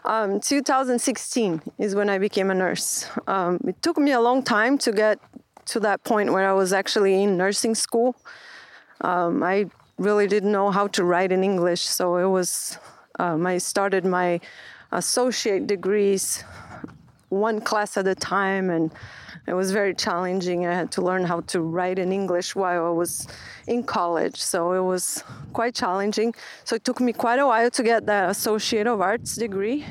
Um, 0.05 0.41
2016 0.41 1.63
is 1.79 1.95
when 1.95 2.11
i 2.11 2.19
became 2.19 2.51
a 2.51 2.55
nurse. 2.55 3.09
Um, 3.27 3.59
it 3.67 3.81
took 3.81 3.97
me 3.97 4.13
a 4.13 4.21
long 4.21 4.43
time 4.43 4.77
to 4.79 4.93
get 4.93 5.19
to 5.67 5.81
that 5.81 6.05
point 6.05 6.33
where 6.33 6.47
i 6.47 6.53
was 6.53 6.73
actually 6.75 7.23
in 7.23 7.39
nursing 7.39 7.75
school. 7.75 8.15
Um, 9.01 9.43
i 9.43 9.67
really 9.99 10.27
didn't 10.27 10.53
know 10.53 10.71
how 10.71 10.87
to 10.87 11.05
write 11.05 11.33
in 11.33 11.45
english 11.45 11.83
so 11.83 12.17
it 12.17 12.29
was 12.29 12.79
um, 13.19 13.47
i 13.47 13.59
started 13.59 14.05
my 14.05 14.41
associate 14.93 15.67
degrees 15.67 16.45
one 17.29 17.61
class 17.61 17.97
at 17.97 18.07
a 18.07 18.15
time 18.15 18.71
and 18.71 18.93
it 19.47 19.53
was 19.53 19.73
very 19.73 19.95
challenging. 19.95 20.67
I 20.67 20.75
had 20.75 20.91
to 20.93 21.03
learn 21.03 21.25
how 21.25 21.41
to 21.53 21.61
write 21.61 21.99
in 21.99 22.13
English 22.13 22.57
while 22.57 22.87
I 22.87 22.91
was 22.91 23.27
in 23.67 23.83
college, 23.83 24.41
so 24.41 24.73
it 24.73 24.81
was 24.81 25.23
quite 25.53 25.75
challenging. 25.75 26.35
So 26.65 26.77
it 26.77 26.85
took 26.85 27.01
me 27.01 27.13
quite 27.13 27.39
a 27.39 27.47
while 27.47 27.71
to 27.71 27.83
get 27.83 28.07
that 28.07 28.31
Associate 28.31 28.87
of 28.87 29.03
Arts 29.03 29.37
degree. 29.37 29.85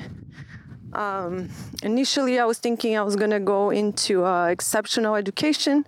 Um, 0.93 1.49
initially, 1.83 2.39
I 2.39 2.45
was 2.45 2.57
thinking 2.57 2.97
I 2.97 3.03
was 3.03 3.15
going 3.15 3.31
to 3.31 3.39
go 3.39 3.69
into 3.69 4.25
uh, 4.25 4.47
exceptional 4.47 5.15
education, 5.15 5.85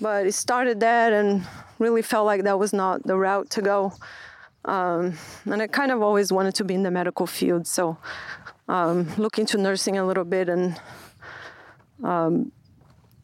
but 0.00 0.26
it 0.26 0.32
started 0.32 0.80
that 0.80 1.12
and 1.12 1.46
really 1.80 2.02
felt 2.02 2.26
like 2.26 2.44
that 2.44 2.58
was 2.58 2.72
not 2.72 3.02
the 3.02 3.16
route 3.16 3.50
to 3.50 3.62
go. 3.62 3.92
Um, 4.64 5.14
and 5.46 5.60
I 5.62 5.66
kind 5.66 5.90
of 5.90 6.02
always 6.02 6.30
wanted 6.30 6.54
to 6.56 6.64
be 6.64 6.74
in 6.74 6.84
the 6.84 6.90
medical 6.90 7.26
field, 7.26 7.66
so 7.66 7.96
um, 8.68 9.08
look 9.16 9.38
into 9.38 9.58
nursing 9.58 9.98
a 9.98 10.06
little 10.06 10.24
bit 10.24 10.48
and 10.48 10.80
um, 12.04 12.52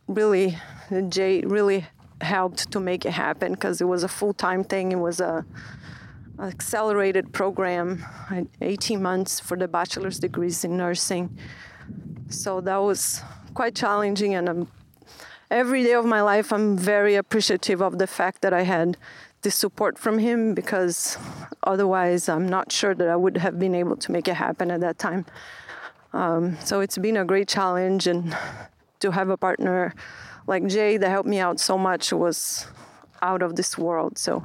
really, 0.08 0.58
Jay 1.08 1.42
really 1.42 1.86
helped 2.20 2.70
to 2.72 2.80
make 2.80 3.04
it 3.04 3.12
happen 3.12 3.52
because 3.52 3.80
it 3.80 3.84
was 3.84 4.02
a 4.02 4.08
full-time 4.08 4.64
thing. 4.64 4.92
It 4.92 4.98
was 4.98 5.20
a 5.20 5.44
accelerated 6.38 7.32
program, 7.32 8.04
18 8.60 9.00
months 9.00 9.40
for 9.40 9.56
the 9.56 9.66
bachelor's 9.66 10.18
degrees 10.18 10.64
in 10.64 10.76
nursing. 10.76 11.36
So 12.28 12.60
that 12.60 12.76
was 12.76 13.22
quite 13.54 13.74
challenging, 13.74 14.34
and 14.34 14.48
I'm, 14.48 14.68
every 15.50 15.82
day 15.82 15.92
of 15.92 16.04
my 16.04 16.22
life, 16.22 16.52
I'm 16.52 16.76
very 16.76 17.14
appreciative 17.14 17.80
of 17.80 17.98
the 17.98 18.06
fact 18.06 18.42
that 18.42 18.52
I 18.52 18.62
had 18.62 18.96
the 19.42 19.50
support 19.50 19.98
from 19.98 20.18
him 20.18 20.54
because 20.54 21.16
otherwise, 21.62 22.28
I'm 22.28 22.48
not 22.48 22.72
sure 22.72 22.94
that 22.94 23.08
I 23.08 23.16
would 23.16 23.36
have 23.36 23.58
been 23.58 23.74
able 23.74 23.96
to 23.96 24.12
make 24.12 24.28
it 24.28 24.34
happen 24.34 24.70
at 24.70 24.80
that 24.80 24.98
time. 24.98 25.26
Um, 26.12 26.56
so 26.64 26.80
it's 26.80 26.98
been 26.98 27.16
a 27.16 27.24
great 27.24 27.48
challenge, 27.48 28.06
and 28.06 28.36
to 29.00 29.10
have 29.10 29.28
a 29.28 29.36
partner 29.36 29.94
like 30.46 30.66
Jay 30.66 30.96
that 30.96 31.10
helped 31.10 31.28
me 31.28 31.38
out 31.38 31.60
so 31.60 31.76
much 31.76 32.12
was 32.12 32.66
out 33.22 33.42
of 33.42 33.56
this 33.56 33.76
world. 33.76 34.18
So. 34.18 34.44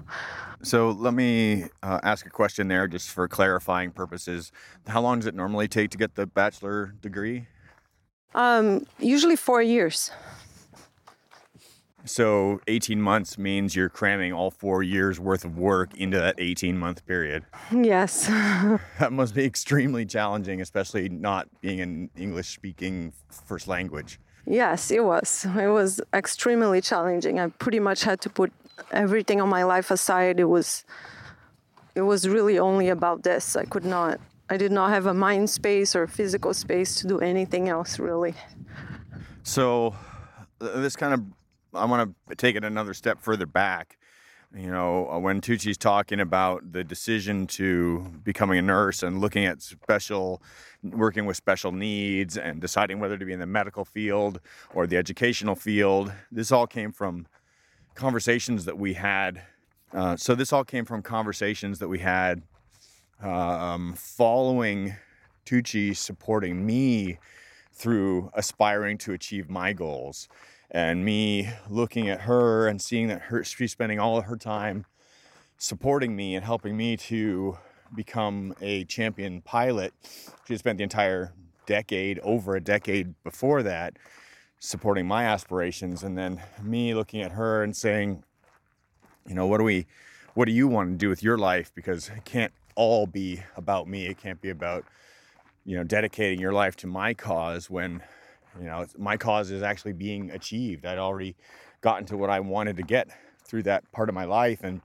So 0.64 0.92
let 0.92 1.16
me 1.16 1.66
uh, 1.82 2.00
ask 2.04 2.26
a 2.28 2.30
question 2.30 2.68
there, 2.68 2.88
just 2.88 3.10
for 3.10 3.28
clarifying 3.28 3.90
purposes. 3.90 4.52
How 4.86 5.02
long 5.02 5.18
does 5.20 5.26
it 5.26 5.34
normally 5.34 5.68
take 5.68 5.90
to 5.92 5.98
get 5.98 6.14
the 6.14 6.28
bachelor 6.28 6.94
degree? 7.02 7.48
Um, 8.36 8.86
usually 9.00 9.36
four 9.36 9.64
years. 9.64 10.12
So 12.06 12.62
18 12.68 13.02
months 13.02 13.38
means 13.38 13.76
you're 13.76 13.90
cramming 13.90 14.34
all 14.34 14.52
four 14.52 14.82
years 14.84 15.20
worth 15.20 15.46
of 15.46 15.58
work 15.58 15.94
into 15.96 16.18
that 16.18 16.36
18 16.38 16.78
month 16.78 17.06
period. 17.06 17.46
Yes. 17.72 18.28
that 19.00 19.12
must 19.12 19.36
be 19.36 19.46
extremely 19.46 20.06
challenging, 20.06 20.62
especially 20.62 21.10
not 21.10 21.48
being 21.62 21.82
an 21.82 22.10
English 22.18 22.50
speaking 22.50 23.14
first 23.30 23.68
language. 23.68 24.20
Yes, 24.46 24.90
it 24.90 25.04
was. 25.04 25.46
It 25.46 25.68
was 25.68 26.02
extremely 26.14 26.82
challenging. 26.82 27.40
I 27.40 27.48
pretty 27.48 27.80
much 27.80 28.04
had 28.04 28.22
to 28.22 28.30
put 28.30 28.52
everything 28.92 29.40
on 29.40 29.50
my 29.50 29.64
life 29.64 29.92
aside. 29.92 30.40
It 30.40 30.46
was 30.46 30.84
it 31.94 32.02
was 32.02 32.28
really 32.28 32.58
only 32.58 32.90
about 32.90 33.24
this. 33.24 33.56
I 33.56 33.66
could 33.66 33.86
not 33.86 34.20
I 34.50 34.58
did 34.58 34.72
not 34.72 34.90
have 34.90 35.06
a 35.06 35.14
mind 35.14 35.50
space 35.50 35.96
or 35.96 36.08
physical 36.08 36.54
space 36.54 36.96
to 36.96 37.08
do 37.08 37.20
anything 37.20 37.70
else 37.70 38.00
really. 38.00 38.34
So 39.44 39.96
uh, 40.60 40.80
this 40.82 40.96
kind 40.96 41.14
of 41.14 41.24
I 41.74 41.86
want 41.86 42.16
to 42.30 42.36
take 42.36 42.56
it 42.56 42.64
another 42.64 42.94
step 42.94 43.20
further 43.22 43.46
back. 43.46 43.98
You 44.54 44.70
know, 44.70 45.10
uh, 45.10 45.18
when 45.18 45.40
Tucci's 45.40 45.78
talking 45.78 46.20
about 46.20 46.74
the 46.74 46.84
decision 46.84 47.48
to 47.48 48.06
becoming 48.24 48.60
a 48.60 48.62
nurse 48.62 49.02
and 49.02 49.22
looking 49.22 49.46
at 49.46 49.62
special, 49.62 50.42
working 50.84 51.26
with 51.26 51.38
special 51.38 51.72
needs 51.72 52.38
and 52.38 52.60
deciding 52.60 53.00
whether 53.00 53.18
to 53.18 53.24
be 53.24 53.32
in 53.32 53.40
the 53.40 53.46
medical 53.46 53.86
field 53.86 54.42
or 54.74 54.88
the 54.88 54.98
educational 54.98 55.56
field, 55.56 56.12
this 56.32 56.52
all 56.52 56.68
came 56.68 56.92
from 56.92 57.28
conversations 57.96 58.66
that 58.66 58.78
we 58.78 58.94
had. 58.94 59.42
Uh, 59.94 60.18
so 60.18 60.36
this 60.36 60.52
all 60.52 60.66
came 60.66 60.84
from 60.84 61.02
conversations 61.02 61.80
that 61.80 61.88
we 61.88 62.00
had 62.00 62.42
um, 63.22 63.94
following 63.96 64.96
Tucci 65.46 65.96
supporting 65.96 66.66
me 66.66 67.20
through 67.72 68.30
aspiring 68.34 68.98
to 68.98 69.14
achieve 69.14 69.50
my 69.50 69.72
goals 69.72 70.28
and 70.72 71.04
me 71.04 71.50
looking 71.70 72.10
at 72.10 72.22
her 72.22 72.68
and 72.68 72.82
seeing 72.82 73.08
that 73.10 73.24
her, 73.24 73.44
she's 73.44 73.72
spending 73.72 74.00
all 74.00 74.18
of 74.18 74.26
her 74.26 74.38
time 74.38 74.86
supporting 75.58 76.16
me 76.16 76.34
and 76.34 76.44
helping 76.44 76.76
me 76.76 76.98
to 76.98 77.58
become 77.94 78.56
a 78.62 78.86
champion 78.86 79.42
pilot. 79.42 79.94
She 80.48 80.58
spent 80.58 80.78
the 80.78 80.84
entire 80.84 81.34
decade, 81.66 82.20
over 82.20 82.56
a 82.56 82.62
decade 82.62 83.14
before 83.24 83.62
that, 83.64 83.98
supporting 84.60 85.06
my 85.06 85.26
aspirations. 85.26 86.04
And 86.04 86.18
then 86.18 86.42
me 86.64 86.94
looking 86.94 87.22
at 87.22 87.34
her 87.34 87.64
and 87.64 87.76
saying, 87.76 88.24
you 89.28 89.36
know, 89.36 89.46
what 89.46 89.58
do 89.58 89.66
we, 89.66 89.86
what 90.34 90.46
do 90.46 90.52
you 90.52 90.68
want 90.68 90.92
to 90.92 90.96
do 90.96 91.10
with 91.10 91.22
your 91.22 91.38
life? 91.38 91.72
Because 91.76 92.10
it 92.10 92.24
can't 92.24 92.54
all 92.76 93.06
be 93.06 93.44
about 93.58 93.88
me. 93.88 94.08
It 94.08 94.18
can't 94.18 94.42
be 94.42 94.50
about, 94.50 94.86
you 95.66 95.76
know, 95.76 95.84
dedicating 95.84 96.40
your 96.40 96.54
life 96.54 96.78
to 96.78 96.88
my 96.88 97.14
cause 97.14 97.70
when 97.70 98.02
you 98.60 98.66
know, 98.66 98.86
my 98.98 99.18
cause 99.18 99.52
is 99.52 99.62
actually 99.62 99.94
being 99.94 100.32
achieved. 100.32 100.86
I'd 100.86 100.98
already 100.98 101.36
gotten 101.82 102.06
to 102.08 102.18
what 102.18 102.30
I 102.30 102.40
wanted 102.40 102.78
to 102.78 102.84
get 102.84 103.10
through 103.44 103.64
that 103.64 103.92
part 103.92 104.10
of 104.10 104.16
my 104.16 104.26
life 104.26 104.64
and 104.64 104.82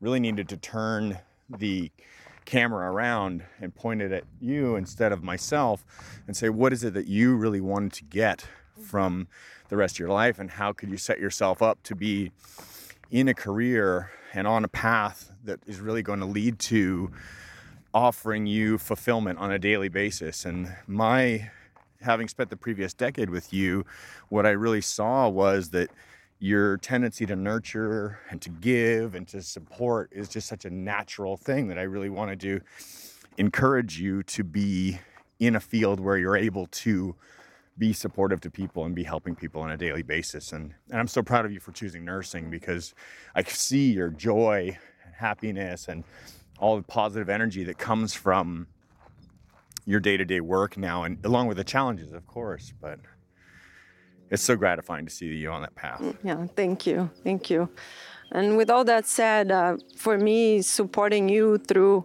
really 0.00 0.20
needed 0.20 0.48
to 0.50 0.56
turn 0.56 1.18
the 1.48 1.90
camera 2.44 2.90
around 2.90 3.42
and 3.60 3.74
point 3.74 4.00
it 4.00 4.12
at 4.12 4.24
you 4.40 4.76
instead 4.76 5.12
of 5.12 5.22
myself 5.22 5.84
and 6.26 6.36
say, 6.36 6.48
what 6.48 6.72
is 6.72 6.84
it 6.84 6.94
that 6.94 7.06
you 7.06 7.36
really 7.36 7.60
wanted 7.60 7.92
to 7.92 8.04
get 8.04 8.46
from 8.80 9.26
the 9.68 9.76
rest 9.76 9.96
of 9.96 9.98
your 10.00 10.08
life? 10.08 10.38
And 10.38 10.52
how 10.52 10.72
could 10.72 10.90
you 10.90 10.96
set 10.96 11.18
yourself 11.18 11.60
up 11.60 11.82
to 11.84 11.94
be 11.94 12.32
in 13.10 13.28
a 13.28 13.34
career 13.34 14.10
and 14.32 14.46
on 14.46 14.64
a 14.64 14.68
path 14.68 15.32
that 15.44 15.60
is 15.66 15.80
really 15.80 16.02
going 16.02 16.20
to 16.20 16.26
lead 16.26 16.58
to 16.58 17.10
offering 17.92 18.46
you 18.46 18.78
fulfillment 18.78 19.38
on 19.38 19.50
a 19.50 19.58
daily 19.58 19.88
basis? 19.88 20.44
And 20.44 20.76
my 20.86 21.50
having 22.00 22.28
spent 22.28 22.50
the 22.50 22.56
previous 22.56 22.94
decade 22.94 23.30
with 23.30 23.52
you, 23.52 23.84
what 24.28 24.46
I 24.46 24.50
really 24.50 24.80
saw 24.80 25.28
was 25.28 25.70
that 25.70 25.90
your 26.38 26.76
tendency 26.78 27.24
to 27.26 27.36
nurture 27.36 28.18
and 28.30 28.42
to 28.42 28.50
give 28.50 29.14
and 29.14 29.26
to 29.28 29.42
support 29.42 30.10
is 30.12 30.28
just 30.28 30.46
such 30.46 30.64
a 30.64 30.70
natural 30.70 31.36
thing 31.36 31.68
that 31.68 31.78
I 31.78 31.82
really 31.82 32.10
wanted 32.10 32.40
to 32.40 32.60
encourage 33.38 33.98
you 33.98 34.22
to 34.24 34.44
be 34.44 34.98
in 35.38 35.56
a 35.56 35.60
field 35.60 36.00
where 36.00 36.18
you're 36.18 36.36
able 36.36 36.66
to 36.66 37.14
be 37.78 37.92
supportive 37.92 38.40
to 38.40 38.50
people 38.50 38.84
and 38.84 38.94
be 38.94 39.04
helping 39.04 39.34
people 39.34 39.60
on 39.60 39.70
a 39.70 39.76
daily 39.76 40.02
basis. 40.02 40.52
And, 40.52 40.74
and 40.90 40.98
I'm 40.98 41.08
so 41.08 41.22
proud 41.22 41.44
of 41.44 41.52
you 41.52 41.60
for 41.60 41.72
choosing 41.72 42.04
nursing 42.04 42.50
because 42.50 42.94
I 43.34 43.42
see 43.42 43.92
your 43.92 44.08
joy 44.08 44.78
and 45.04 45.14
happiness 45.14 45.88
and 45.88 46.04
all 46.58 46.76
the 46.76 46.82
positive 46.82 47.28
energy 47.28 47.64
that 47.64 47.78
comes 47.78 48.14
from 48.14 48.66
your 49.86 50.00
day-to-day 50.00 50.40
work 50.40 50.76
now 50.76 51.04
and 51.04 51.24
along 51.24 51.46
with 51.46 51.56
the 51.56 51.64
challenges 51.64 52.12
of 52.12 52.26
course 52.26 52.72
but 52.80 52.98
it's 54.28 54.42
so 54.42 54.56
gratifying 54.56 55.06
to 55.06 55.12
see 55.12 55.26
you 55.26 55.50
on 55.50 55.62
that 55.62 55.74
path. 55.76 56.00
Mm, 56.00 56.16
yeah 56.24 56.46
thank 56.56 56.86
you 56.86 57.08
thank 57.24 57.48
you. 57.48 57.68
And 58.32 58.56
with 58.56 58.70
all 58.70 58.84
that 58.84 59.06
said 59.06 59.52
uh, 59.52 59.76
for 59.96 60.18
me 60.18 60.60
supporting 60.62 61.28
you 61.28 61.58
through 61.58 62.04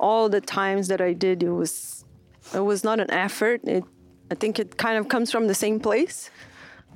all 0.00 0.28
the 0.28 0.40
times 0.40 0.88
that 0.88 1.00
i 1.00 1.12
did 1.12 1.42
it 1.42 1.50
was 1.50 2.04
it 2.52 2.60
was 2.60 2.82
not 2.84 2.98
an 3.00 3.10
effort. 3.10 3.60
It 3.64 3.84
i 4.30 4.34
think 4.34 4.58
it 4.58 4.76
kind 4.76 4.98
of 4.98 5.08
comes 5.08 5.30
from 5.30 5.46
the 5.46 5.54
same 5.54 5.78
place 5.78 6.30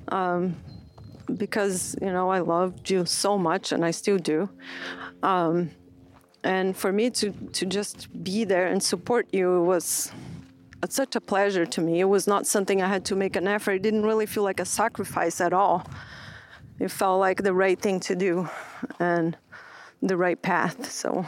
um, 0.08 0.56
because 1.36 1.96
you 2.02 2.12
know 2.12 2.28
i 2.30 2.40
loved 2.40 2.90
you 2.90 3.04
so 3.04 3.38
much 3.38 3.70
and 3.72 3.84
i 3.84 3.92
still 3.92 4.18
do. 4.18 4.48
Um, 5.22 5.70
and 6.48 6.74
for 6.74 6.92
me 6.92 7.10
to 7.10 7.30
to 7.52 7.66
just 7.66 8.08
be 8.24 8.44
there 8.44 8.66
and 8.66 8.82
support 8.82 9.26
you 9.32 9.62
was 9.62 10.10
such 10.88 11.14
a 11.14 11.20
pleasure 11.20 11.66
to 11.66 11.80
me. 11.80 12.00
It 12.00 12.08
was 12.08 12.26
not 12.26 12.46
something 12.46 12.80
I 12.80 12.88
had 12.88 13.04
to 13.06 13.16
make 13.16 13.36
an 13.36 13.46
effort. 13.46 13.72
It 13.72 13.82
didn't 13.82 14.04
really 14.04 14.26
feel 14.26 14.44
like 14.44 14.60
a 14.60 14.64
sacrifice 14.64 15.40
at 15.40 15.52
all. 15.52 15.86
It 16.78 16.90
felt 16.90 17.20
like 17.20 17.42
the 17.42 17.52
right 17.52 17.78
thing 17.78 18.00
to 18.00 18.14
do 18.16 18.48
and 18.98 19.36
the 20.00 20.16
right 20.16 20.40
path. 20.40 20.90
So 20.90 21.26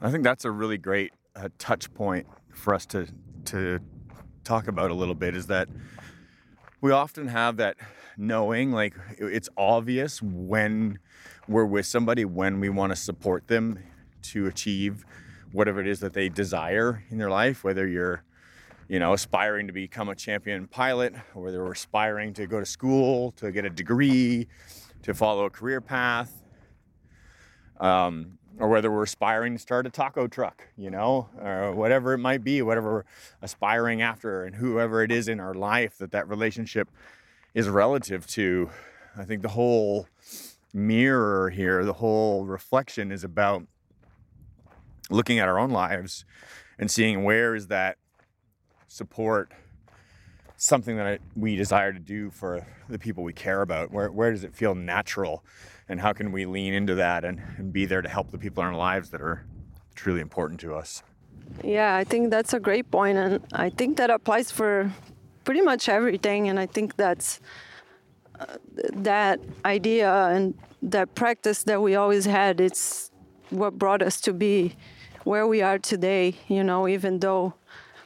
I 0.00 0.10
think 0.10 0.24
that's 0.24 0.46
a 0.46 0.50
really 0.50 0.78
great 0.78 1.12
uh, 1.34 1.48
touch 1.58 1.92
point 1.92 2.26
for 2.54 2.72
us 2.74 2.86
to 2.86 3.06
to 3.46 3.80
talk 4.42 4.68
about 4.68 4.90
a 4.90 4.94
little 4.94 5.14
bit 5.14 5.36
is 5.36 5.48
that 5.48 5.68
we 6.80 6.92
often 6.92 7.28
have 7.28 7.58
that 7.58 7.76
knowing 8.16 8.72
like 8.72 8.94
it's 9.18 9.50
obvious 9.56 10.22
when 10.22 10.98
we're 11.48 11.64
with 11.64 11.86
somebody 11.86 12.24
when 12.24 12.60
we 12.60 12.68
want 12.68 12.90
to 12.92 12.96
support 12.96 13.46
them 13.46 13.78
to 14.22 14.46
achieve 14.46 15.04
whatever 15.52 15.80
it 15.80 15.86
is 15.86 16.00
that 16.00 16.12
they 16.12 16.28
desire 16.28 17.04
in 17.10 17.18
their 17.18 17.30
life, 17.30 17.62
whether 17.62 17.86
you're, 17.86 18.22
you 18.88 18.98
know, 18.98 19.12
aspiring 19.12 19.66
to 19.66 19.72
become 19.72 20.08
a 20.08 20.14
champion 20.14 20.66
pilot, 20.66 21.14
or 21.34 21.44
whether 21.44 21.62
we're 21.62 21.72
aspiring 21.72 22.34
to 22.34 22.46
go 22.46 22.58
to 22.58 22.66
school, 22.66 23.30
to 23.32 23.52
get 23.52 23.64
a 23.64 23.70
degree, 23.70 24.48
to 25.02 25.14
follow 25.14 25.44
a 25.44 25.50
career 25.50 25.80
path, 25.80 26.42
um, 27.78 28.38
or 28.58 28.68
whether 28.68 28.90
we're 28.90 29.04
aspiring 29.04 29.54
to 29.54 29.58
start 29.58 29.86
a 29.86 29.90
taco 29.90 30.26
truck, 30.26 30.66
you 30.76 30.90
know, 30.90 31.28
or 31.40 31.72
whatever 31.72 32.12
it 32.14 32.18
might 32.18 32.42
be, 32.42 32.60
whatever 32.62 32.92
we're 32.92 33.04
aspiring 33.42 34.02
after, 34.02 34.44
and 34.44 34.56
whoever 34.56 35.02
it 35.02 35.12
is 35.12 35.28
in 35.28 35.38
our 35.38 35.54
life 35.54 35.98
that 35.98 36.10
that 36.10 36.28
relationship 36.28 36.88
is 37.54 37.68
relative 37.68 38.26
to. 38.26 38.70
I 39.16 39.24
think 39.24 39.42
the 39.42 39.48
whole 39.48 40.08
mirror 40.76 41.50
here, 41.50 41.84
the 41.84 41.94
whole 41.94 42.44
reflection 42.44 43.10
is 43.10 43.24
about 43.24 43.62
looking 45.10 45.38
at 45.38 45.48
our 45.48 45.58
own 45.58 45.70
lives 45.70 46.24
and 46.78 46.90
seeing 46.90 47.24
where 47.24 47.54
is 47.54 47.68
that 47.68 47.96
support 48.86 49.52
something 50.56 50.96
that 50.96 51.20
we 51.34 51.56
desire 51.56 51.92
to 51.92 51.98
do 51.98 52.30
for 52.30 52.66
the 52.88 52.98
people 52.98 53.24
we 53.24 53.32
care 53.32 53.62
about? 53.62 53.90
Where, 53.90 54.10
where 54.10 54.30
does 54.30 54.44
it 54.44 54.54
feel 54.54 54.74
natural? 54.74 55.44
And 55.88 56.00
how 56.00 56.12
can 56.12 56.32
we 56.32 56.46
lean 56.46 56.74
into 56.74 56.94
that 56.96 57.24
and, 57.24 57.40
and 57.56 57.72
be 57.72 57.86
there 57.86 58.02
to 58.02 58.08
help 58.08 58.30
the 58.30 58.38
people 58.38 58.62
in 58.62 58.68
our 58.68 58.76
lives 58.76 59.10
that 59.10 59.20
are 59.20 59.46
truly 59.94 60.20
important 60.20 60.60
to 60.60 60.74
us? 60.74 61.02
Yeah 61.62 61.94
i 61.94 62.04
think 62.04 62.30
that's 62.30 62.52
a 62.52 62.60
great 62.60 62.90
point 62.90 63.16
and 63.16 63.40
i 63.52 63.70
think 63.70 63.96
that 63.98 64.10
applies 64.10 64.50
for 64.50 64.90
pretty 65.44 65.60
much 65.60 65.88
everything 65.88 66.48
and 66.48 66.58
i 66.58 66.66
think 66.66 66.96
that's 66.96 67.40
that 68.92 69.40
idea 69.64 70.12
and 70.28 70.54
that 70.82 71.14
practice 71.14 71.64
that 71.64 71.80
we 71.80 71.94
always 71.94 72.24
had, 72.24 72.60
it's 72.60 73.10
what 73.50 73.78
brought 73.78 74.02
us 74.02 74.20
to 74.22 74.32
be 74.32 74.74
where 75.24 75.46
we 75.46 75.62
are 75.62 75.78
today. 75.78 76.34
You 76.48 76.64
know, 76.64 76.88
even 76.88 77.20
though 77.20 77.54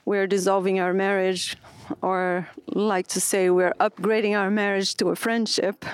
we're 0.05 0.27
dissolving 0.27 0.81
our 0.81 0.93
marriage, 0.93 1.57
or 2.03 2.49
like 2.75 3.07
to 3.09 3.21
say 3.21 3.51
we're 3.51 3.75
upgrading 3.81 4.39
our 4.39 4.51
marriage 4.51 4.95
to 4.97 5.09
a 5.09 5.17
friendship. 5.17 5.85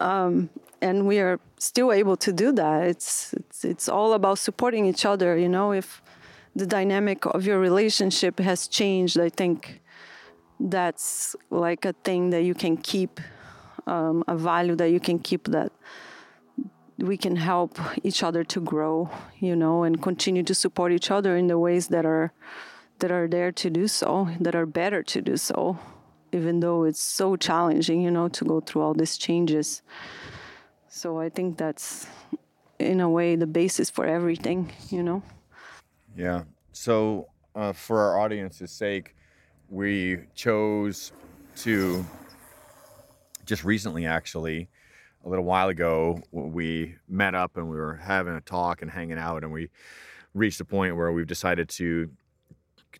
Um, 0.00 0.48
and 0.80 1.06
we 1.06 1.20
are 1.20 1.38
still 1.58 1.92
able 1.92 2.16
to 2.16 2.32
do 2.32 2.50
that. 2.52 2.86
It's, 2.88 3.32
it's 3.34 3.64
it's 3.64 3.88
all 3.88 4.14
about 4.14 4.38
supporting 4.38 4.86
each 4.86 5.04
other. 5.06 5.36
You 5.36 5.48
know, 5.48 5.72
if 5.72 6.02
the 6.56 6.66
dynamic 6.66 7.24
of 7.26 7.46
your 7.46 7.60
relationship 7.60 8.40
has 8.40 8.66
changed, 8.68 9.18
I 9.18 9.28
think 9.28 9.80
that's 10.58 11.36
like 11.50 11.84
a 11.84 11.92
thing 12.04 12.30
that 12.30 12.42
you 12.42 12.54
can 12.54 12.76
keep, 12.76 13.20
um, 13.86 14.24
a 14.28 14.36
value 14.36 14.76
that 14.76 14.90
you 14.90 15.00
can 15.00 15.18
keep 15.18 15.44
that 15.48 15.72
we 16.98 17.16
can 17.16 17.36
help 17.36 17.78
each 18.04 18.22
other 18.22 18.44
to 18.44 18.60
grow, 18.60 19.10
you 19.40 19.56
know, 19.56 19.82
and 19.82 20.00
continue 20.00 20.42
to 20.44 20.54
support 20.54 20.92
each 20.92 21.10
other 21.10 21.36
in 21.36 21.48
the 21.48 21.58
ways 21.58 21.88
that 21.88 22.06
are 22.06 22.32
that 23.00 23.10
are 23.10 23.26
there 23.26 23.50
to 23.50 23.68
do 23.68 23.88
so, 23.88 24.28
that 24.38 24.54
are 24.54 24.66
better 24.66 25.02
to 25.02 25.20
do 25.20 25.36
so, 25.36 25.76
even 26.30 26.60
though 26.60 26.84
it's 26.84 27.00
so 27.00 27.34
challenging, 27.34 28.00
you 28.00 28.10
know, 28.10 28.28
to 28.28 28.44
go 28.44 28.60
through 28.60 28.82
all 28.82 28.94
these 28.94 29.18
changes. 29.18 29.82
So 30.88 31.18
I 31.18 31.28
think 31.28 31.58
that's 31.58 32.06
in 32.78 33.00
a 33.00 33.10
way 33.10 33.34
the 33.34 33.46
basis 33.46 33.90
for 33.90 34.06
everything, 34.06 34.70
you 34.90 35.02
know. 35.02 35.22
Yeah. 36.16 36.44
So 36.72 37.28
uh, 37.56 37.72
for 37.72 37.98
our 38.00 38.20
audience's 38.20 38.70
sake, 38.70 39.16
we 39.68 40.18
chose 40.34 41.12
to 41.56 42.04
just 43.52 43.64
recently 43.64 44.06
actually 44.06 44.70
a 45.26 45.28
little 45.28 45.44
while 45.44 45.68
ago 45.68 46.18
we 46.30 46.94
met 47.06 47.34
up 47.34 47.58
and 47.58 47.68
we 47.68 47.76
were 47.76 47.96
having 47.96 48.34
a 48.34 48.40
talk 48.40 48.80
and 48.80 48.90
hanging 48.90 49.18
out 49.18 49.44
and 49.44 49.52
we 49.52 49.68
reached 50.32 50.58
a 50.62 50.64
point 50.64 50.96
where 50.96 51.12
we've 51.12 51.26
decided 51.26 51.68
to 51.68 52.08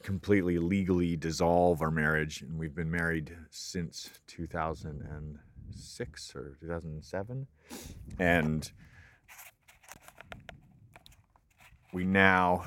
completely 0.02 0.58
legally 0.58 1.16
dissolve 1.16 1.80
our 1.80 1.90
marriage 1.90 2.42
and 2.42 2.58
we've 2.58 2.74
been 2.74 2.90
married 2.90 3.34
since 3.48 4.10
2006 4.26 6.36
or 6.36 6.58
2007 6.60 7.46
and 8.18 8.72
we 11.94 12.04
now 12.04 12.62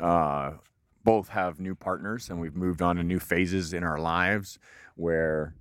uh, 0.00 0.52
both 1.04 1.28
have 1.28 1.60
new 1.60 1.74
partners 1.74 2.30
and 2.30 2.40
we've 2.40 2.56
moved 2.56 2.80
on 2.80 2.96
to 2.96 3.02
new 3.02 3.20
phases 3.20 3.74
in 3.74 3.84
our 3.84 3.98
lives 3.98 4.58
where 4.96 5.54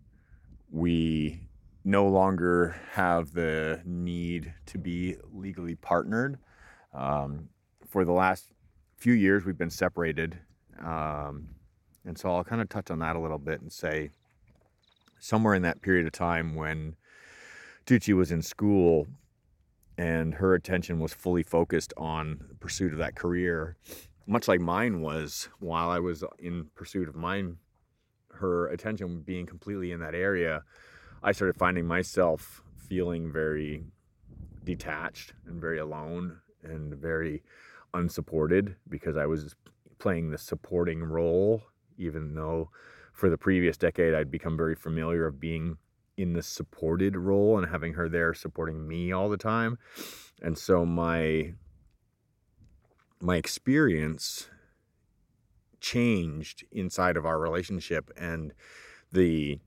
we 0.73 1.39
no 1.85 2.07
longer 2.07 2.75
have 2.91 3.33
the 3.33 3.79
need 3.85 4.51
to 4.65 4.79
be 4.79 5.15
legally 5.31 5.75
partnered. 5.75 6.39
Um, 6.93 7.49
for 7.87 8.03
the 8.03 8.11
last 8.11 8.51
few 8.97 9.13
years, 9.13 9.45
we've 9.45 9.57
been 9.57 9.69
separated. 9.69 10.39
Um, 10.83 11.49
and 12.05 12.17
so 12.17 12.33
I'll 12.33 12.43
kind 12.43 12.59
of 12.59 12.69
touch 12.69 12.89
on 12.89 12.99
that 12.99 13.15
a 13.15 13.19
little 13.19 13.37
bit 13.37 13.61
and 13.61 13.71
say 13.71 14.09
somewhere 15.19 15.53
in 15.53 15.61
that 15.61 15.81
period 15.81 16.07
of 16.07 16.11
time 16.11 16.55
when 16.55 16.95
Tucci 17.85 18.15
was 18.15 18.31
in 18.31 18.41
school 18.41 19.07
and 19.97 20.33
her 20.33 20.55
attention 20.55 20.99
was 20.99 21.13
fully 21.13 21.43
focused 21.43 21.93
on 21.97 22.45
the 22.49 22.55
pursuit 22.55 22.93
of 22.93 22.97
that 22.97 23.15
career, 23.15 23.77
much 24.25 24.47
like 24.47 24.59
mine 24.59 25.01
was 25.01 25.49
while 25.59 25.91
I 25.91 25.99
was 25.99 26.23
in 26.39 26.65
pursuit 26.73 27.07
of 27.07 27.15
mine, 27.15 27.57
her 28.43 28.67
attention 28.67 29.21
being 29.21 29.45
completely 29.45 29.91
in 29.91 29.99
that 30.01 30.13
area 30.13 30.63
I 31.23 31.31
started 31.31 31.55
finding 31.55 31.85
myself 31.85 32.61
feeling 32.75 33.31
very 33.31 33.85
detached 34.65 35.33
and 35.47 35.59
very 35.59 35.79
alone 35.79 36.39
and 36.61 36.93
very 36.93 37.43
unsupported 37.93 38.75
because 38.89 39.15
I 39.15 39.25
was 39.25 39.55
playing 39.99 40.31
the 40.31 40.37
supporting 40.37 41.01
role, 41.01 41.63
even 41.97 42.35
though 42.35 42.69
for 43.13 43.29
the 43.29 43.37
previous 43.37 43.77
decade 43.77 44.13
I'd 44.13 44.29
become 44.29 44.57
very 44.57 44.75
familiar 44.75 45.25
of 45.25 45.39
being 45.39 45.77
in 46.17 46.33
the 46.33 46.43
supported 46.43 47.15
role 47.15 47.57
and 47.57 47.71
having 47.71 47.93
her 47.93 48.09
there 48.09 48.33
supporting 48.33 48.85
me 48.85 49.13
all 49.13 49.29
the 49.29 49.37
time. 49.37 49.77
And 50.41 50.57
so 50.57 50.85
my 50.85 51.53
my 53.21 53.37
experience 53.37 54.49
changed 55.83 56.63
inside 56.71 57.17
of 57.17 57.25
our 57.25 57.37
relationship 57.37 58.09
and 58.17 58.53
the 59.11 59.59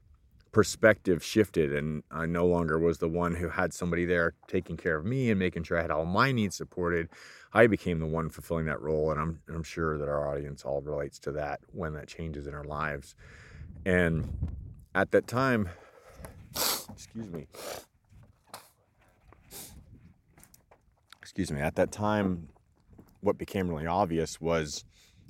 perspective 0.50 1.22
shifted 1.22 1.74
and 1.74 2.02
I 2.10 2.24
no 2.24 2.46
longer 2.46 2.78
was 2.78 2.96
the 2.96 3.08
one 3.08 3.34
who 3.34 3.50
had 3.50 3.74
somebody 3.74 4.06
there 4.06 4.32
taking 4.48 4.78
care 4.78 4.96
of 4.96 5.04
me 5.04 5.30
and 5.30 5.38
making 5.38 5.64
sure 5.64 5.78
I 5.78 5.82
had 5.82 5.90
all 5.90 6.06
my 6.06 6.32
needs 6.32 6.56
supported. 6.56 7.10
I 7.52 7.66
became 7.66 8.00
the 8.00 8.06
one 8.06 8.30
fulfilling 8.30 8.64
that 8.64 8.80
role 8.80 9.10
and 9.10 9.20
I'm 9.20 9.40
I'm 9.54 9.62
sure 9.62 9.98
that 9.98 10.08
our 10.08 10.26
audience 10.26 10.64
all 10.64 10.80
relates 10.80 11.18
to 11.20 11.32
that 11.32 11.60
when 11.72 11.92
that 11.92 12.08
changes 12.08 12.46
in 12.46 12.54
our 12.54 12.64
lives. 12.64 13.14
And 13.84 14.26
at 14.94 15.10
that 15.10 15.26
time, 15.26 15.68
excuse 16.54 17.28
me. 17.30 17.46
Excuse 21.20 21.52
me. 21.52 21.60
At 21.60 21.74
that 21.74 21.92
time 21.92 22.48
what 23.20 23.36
became 23.36 23.68
really 23.68 23.86
obvious 23.86 24.40
was 24.40 24.86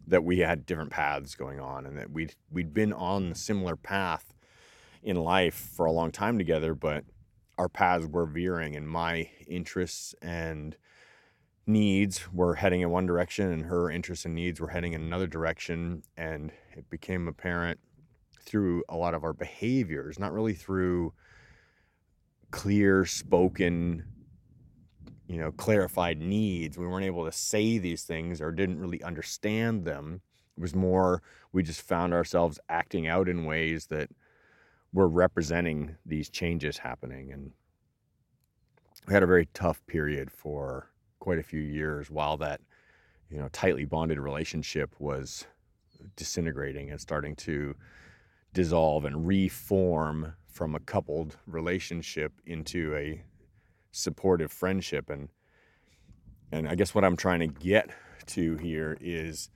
that 0.07 0.25
we 0.25 0.39
had 0.39 0.67
different 0.67 0.91
paths 0.91 1.35
going 1.35 1.61
on 1.61 1.87
and 1.87 1.99
that 1.99 2.11
we'd 2.11 2.35
we'd 2.51 2.73
been 2.73 2.93
on 2.93 3.33
a 3.33 3.35
similar 3.35 3.77
path 3.77 4.33
in 5.03 5.17
life 5.17 5.55
for 5.55 5.87
a 5.87 5.93
long 5.93 6.11
time 6.11 6.39
together, 6.39 6.75
but 6.75 7.05
our 7.59 7.69
paths 7.69 8.07
were 8.07 8.27
veering, 8.27 8.77
and 8.77 8.89
my 8.89 9.31
interests 9.47 10.15
and 10.21 10.77
needs 11.67 12.33
were 12.33 12.55
heading 12.55 12.83
in 12.83 12.91
one 12.91 13.07
direction, 13.07 13.51
and 13.51 13.65
her 13.67 13.91
interests 13.91 14.25
and 14.25 14.35
needs 14.35 14.61
were 14.61 14.69
heading 14.69 14.93
in 14.93 15.01
another 15.01 15.27
direction. 15.27 16.03
And 16.17 16.53
it 16.77 16.89
became 16.91 17.29
apparent 17.29 17.81
through 18.45 18.85
a 18.89 18.97
lot 18.97 19.15
of 19.15 19.25
our 19.25 19.33
behaviors, 19.33 20.19
not 20.19 20.33
really 20.33 20.55
through 20.55 21.13
clear 22.51 23.05
spoken 23.05 24.05
you 25.27 25.39
know 25.39 25.51
clarified 25.53 26.21
needs 26.21 26.79
we 26.79 26.87
weren't 26.87 27.05
able 27.05 27.25
to 27.25 27.33
say 27.33 27.79
these 27.79 28.05
things 28.05 28.41
or 28.41 28.53
didn't 28.53 28.79
really 28.79 29.03
understand 29.03 29.85
them 29.85 30.21
it 30.57 30.61
was 30.61 30.75
more 30.75 31.23
we 31.53 31.63
just 31.63 31.83
found 31.83 32.15
ourselves 32.15 32.59
acting 32.69 33.07
out 33.07 33.29
in 33.29 33.45
ways 33.45 33.87
that 33.87 34.09
we're 34.93 35.07
representing 35.07 35.97
these 36.07 36.31
changes 36.31 36.79
happening. 36.79 37.31
And 37.31 37.53
we 39.07 39.13
had 39.13 39.23
a 39.23 39.27
very 39.27 39.47
tough 39.53 39.87
period 39.87 40.31
for 40.31 40.91
quite 41.21 41.39
a 41.39 41.43
few 41.43 41.61
years 41.61 42.11
while 42.11 42.39
that, 42.39 42.63
you 43.31 43.37
know, 43.37 43.49
tightly 43.53 43.85
bonded 43.85 44.19
relationship 44.19 44.95
was 44.99 45.47
disintegrating 46.17 46.91
and 46.91 47.01
starting 47.01 47.37
to 47.37 47.75
dissolve 48.55 49.05
and 49.05 49.27
reform 49.27 50.33
from 50.49 50.75
a 50.75 50.81
coupled 50.81 51.37
relationship 51.47 52.33
into 52.47 52.95
a 52.97 53.23
supportive 53.97 54.53
friendship 54.53 55.09
and 55.09 55.29
and 56.53 56.69
I 56.69 56.75
guess 56.77 56.95
what 56.95 57.05
I'm 57.05 57.17
trying 57.17 57.41
to 57.41 57.49
get 57.49 57.91
to 58.27 58.57
here 58.57 58.97
is 59.01 59.51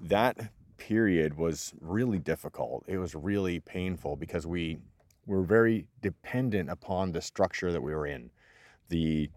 that 0.00 0.50
period 0.78 1.36
was 1.36 1.74
really 1.80 2.18
difficult. 2.18 2.84
It 2.88 2.96
was 2.96 3.14
really 3.14 3.60
painful 3.60 4.16
because 4.16 4.46
we 4.46 4.78
were 5.26 5.42
very 5.42 5.88
dependent 6.00 6.70
upon 6.70 7.12
the 7.12 7.20
structure 7.20 7.70
that 7.70 7.82
we 7.82 7.94
were 7.94 8.06
in. 8.06 8.30
The 8.88 9.30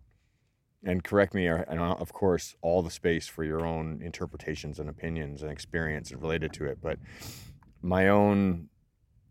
and 0.84 1.04
correct 1.04 1.34
me, 1.34 1.48
uh, 1.48 1.64
and 1.68 1.80
uh, 1.80 1.96
of 1.96 2.14
course, 2.14 2.56
all 2.62 2.84
the 2.84 2.92
space 2.92 3.28
for 3.28 3.44
your 3.44 3.66
own 3.66 4.02
interpretations 4.04 4.80
and 4.80 4.88
opinions 4.88 5.42
and 5.42 5.52
experience 5.52 6.14
related 6.14 6.54
to 6.54 6.66
it. 6.66 6.78
But 6.82 7.00
my 7.82 8.08
own 8.08 8.70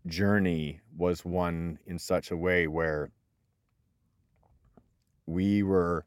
journey 0.05 0.81
was 0.95 1.23
one 1.23 1.79
in 1.87 1.97
such 1.97 2.29
a 2.29 2.37
way 2.37 2.67
where 2.67 3.11
we 5.25 5.63
were 5.63 6.05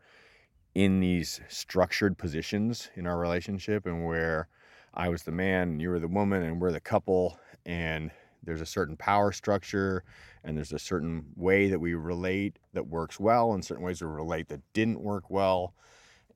in 0.75 1.01
these 1.01 1.41
structured 1.49 2.19
positions 2.19 2.91
in 2.95 3.07
our 3.07 3.19
relationship 3.19 3.87
and 3.87 4.05
where 4.05 4.49
I 4.95 5.09
was 5.09 5.23
the 5.23 5.33
man 5.33 5.69
and 5.71 5.83
you 5.83 5.91
were 5.91 5.99
the 5.99 6.09
woman 6.09 6.43
and 6.43 6.61
we're 6.61 6.73
the 6.73 6.81
couple 6.81 7.39
and 7.67 8.11
there's 8.43 8.61
a 8.61 8.67
certain 8.67 8.97
power 8.97 9.33
structure 9.33 10.05
and 10.45 10.57
there's 10.57 10.73
a 10.73 10.79
certain 10.79 11.27
way 11.37 11.69
that 11.69 11.81
we 11.81 11.95
relate 11.95 12.59
that 12.73 12.87
works 12.87 13.19
well 13.19 13.53
and 13.53 13.65
certain 13.65 13.85
ways 13.85 14.01
we 14.01 14.09
relate 14.09 14.49
that 14.49 14.61
didn't 14.73 15.01
work 15.01 15.31
well. 15.31 15.75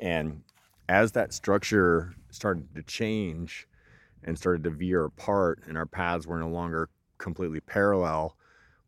And 0.01 0.43
as 0.89 1.13
that 1.13 1.33
structure 1.33 2.15
started 2.31 2.75
to 2.75 2.83
change 2.83 3.69
and 4.25 4.37
started 4.37 4.65
to 4.65 4.71
veer 4.71 5.05
apart 5.05 5.63
and 5.67 5.79
our 5.79 5.87
paths 5.87 6.27
were 6.27 6.39
no 6.39 6.49
longer 6.49 6.89
completely 7.19 7.61
parallel 7.61 8.37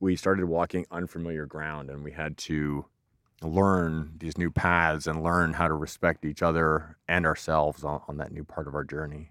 we 0.00 0.16
started 0.16 0.44
walking 0.46 0.84
unfamiliar 0.90 1.46
ground 1.46 1.88
and 1.88 2.04
we 2.04 2.10
had 2.12 2.36
to 2.36 2.84
learn 3.44 4.12
these 4.18 4.38
new 4.38 4.50
paths 4.50 5.06
and 5.06 5.22
learn 5.22 5.54
how 5.54 5.68
to 5.68 5.74
respect 5.74 6.24
each 6.24 6.42
other 6.42 6.96
and 7.08 7.26
ourselves 7.26 7.84
on, 7.84 8.00
on 8.08 8.16
that 8.16 8.32
new 8.32 8.44
part 8.44 8.66
of 8.66 8.74
our 8.74 8.84
journey 8.84 9.30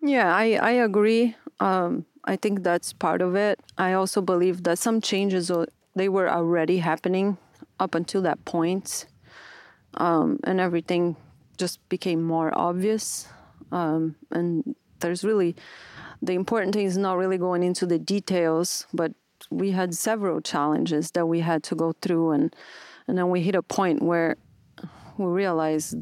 yeah, 0.00 0.34
I, 0.34 0.54
I 0.54 0.70
agree. 0.72 1.36
Um, 1.60 2.06
I 2.24 2.36
think 2.36 2.62
that's 2.62 2.92
part 2.92 3.20
of 3.20 3.34
it. 3.34 3.60
I 3.76 3.94
also 3.94 4.20
believe 4.20 4.62
that 4.64 4.78
some 4.78 5.00
changes 5.00 5.50
they 5.94 6.08
were 6.08 6.28
already 6.28 6.78
happening 6.78 7.38
up 7.80 7.94
until 7.94 8.22
that 8.22 8.44
point, 8.44 9.06
um, 9.94 10.38
and 10.44 10.60
everything 10.60 11.16
just 11.56 11.86
became 11.88 12.22
more 12.22 12.56
obvious. 12.56 13.28
Um, 13.72 14.14
and 14.30 14.76
there's 15.00 15.24
really 15.24 15.56
the 16.22 16.34
important 16.34 16.74
thing 16.74 16.86
is 16.86 16.96
not 16.96 17.16
really 17.16 17.38
going 17.38 17.62
into 17.62 17.86
the 17.86 17.98
details, 17.98 18.86
but 18.92 19.12
we 19.50 19.70
had 19.70 19.94
several 19.94 20.40
challenges 20.40 21.10
that 21.12 21.26
we 21.26 21.40
had 21.40 21.62
to 21.64 21.74
go 21.74 21.92
through, 22.00 22.32
and 22.32 22.54
and 23.06 23.16
then 23.16 23.30
we 23.30 23.40
hit 23.40 23.54
a 23.54 23.62
point 23.62 24.02
where 24.02 24.36
we 25.16 25.26
realized 25.26 25.96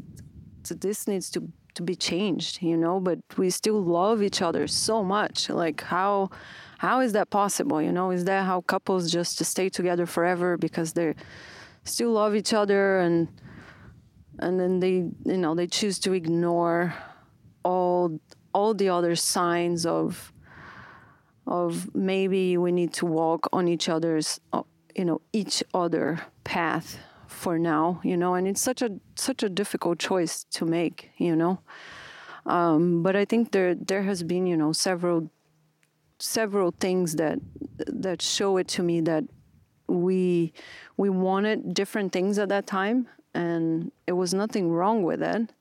that 0.67 0.81
this 0.81 1.07
needs 1.07 1.29
to 1.31 1.47
to 1.75 1.83
be 1.83 1.95
changed, 1.95 2.61
you 2.61 2.77
know. 2.77 2.99
But 2.99 3.19
we 3.37 3.49
still 3.49 3.81
love 3.81 4.21
each 4.21 4.41
other 4.41 4.67
so 4.67 5.03
much. 5.03 5.49
Like 5.49 5.81
how 5.81 6.29
how 6.77 7.01
is 7.01 7.13
that 7.13 7.29
possible? 7.29 7.81
You 7.81 7.91
know, 7.91 8.11
is 8.11 8.25
that 8.25 8.45
how 8.45 8.61
couples 8.61 9.11
just 9.11 9.43
stay 9.43 9.69
together 9.69 10.05
forever 10.05 10.57
because 10.57 10.93
they 10.93 11.15
still 11.83 12.11
love 12.11 12.35
each 12.35 12.53
other 12.53 12.99
and 12.99 13.27
and 14.39 14.59
then 14.59 14.79
they 14.79 15.09
you 15.25 15.37
know 15.37 15.55
they 15.55 15.67
choose 15.67 15.99
to 15.99 16.13
ignore 16.13 16.93
all 17.63 18.19
all 18.53 18.73
the 18.73 18.89
other 18.89 19.15
signs 19.15 19.85
of 19.85 20.33
of 21.47 21.93
maybe 21.95 22.57
we 22.57 22.71
need 22.71 22.93
to 22.93 23.05
walk 23.05 23.47
on 23.53 23.67
each 23.67 23.87
other's 23.89 24.39
uh, 24.53 24.63
you 24.95 25.05
know 25.05 25.21
each 25.31 25.63
other 25.73 26.19
path 26.43 26.99
for 27.27 27.57
now 27.57 28.01
you 28.03 28.17
know 28.17 28.33
and 28.35 28.47
it's 28.47 28.61
such 28.61 28.81
a 28.81 28.89
such 29.15 29.43
a 29.43 29.49
difficult 29.49 29.97
choice 29.97 30.43
to 30.51 30.65
make 30.65 31.11
you 31.17 31.35
know. 31.35 31.59
Um, 32.45 33.03
but 33.03 33.15
i 33.17 33.25
think 33.25 33.51
there 33.51 33.75
there 33.75 34.03
has 34.03 34.23
been 34.23 34.47
you 34.47 34.55
know 34.55 34.71
several 34.71 35.29
several 36.19 36.71
things 36.71 37.15
that 37.15 37.39
that 37.77 38.21
show 38.21 38.57
it 38.57 38.67
to 38.69 38.83
me 38.83 39.01
that 39.01 39.25
we 39.87 40.53
we 40.95 41.09
wanted 41.09 41.73
different 41.73 42.11
things 42.11 42.39
at 42.39 42.49
that 42.49 42.67
time 42.67 43.07
and 43.33 43.91
it 44.07 44.13
was 44.13 44.33
nothing 44.33 44.71
wrong 44.71 45.03
with 45.03 45.21
it 45.21 45.51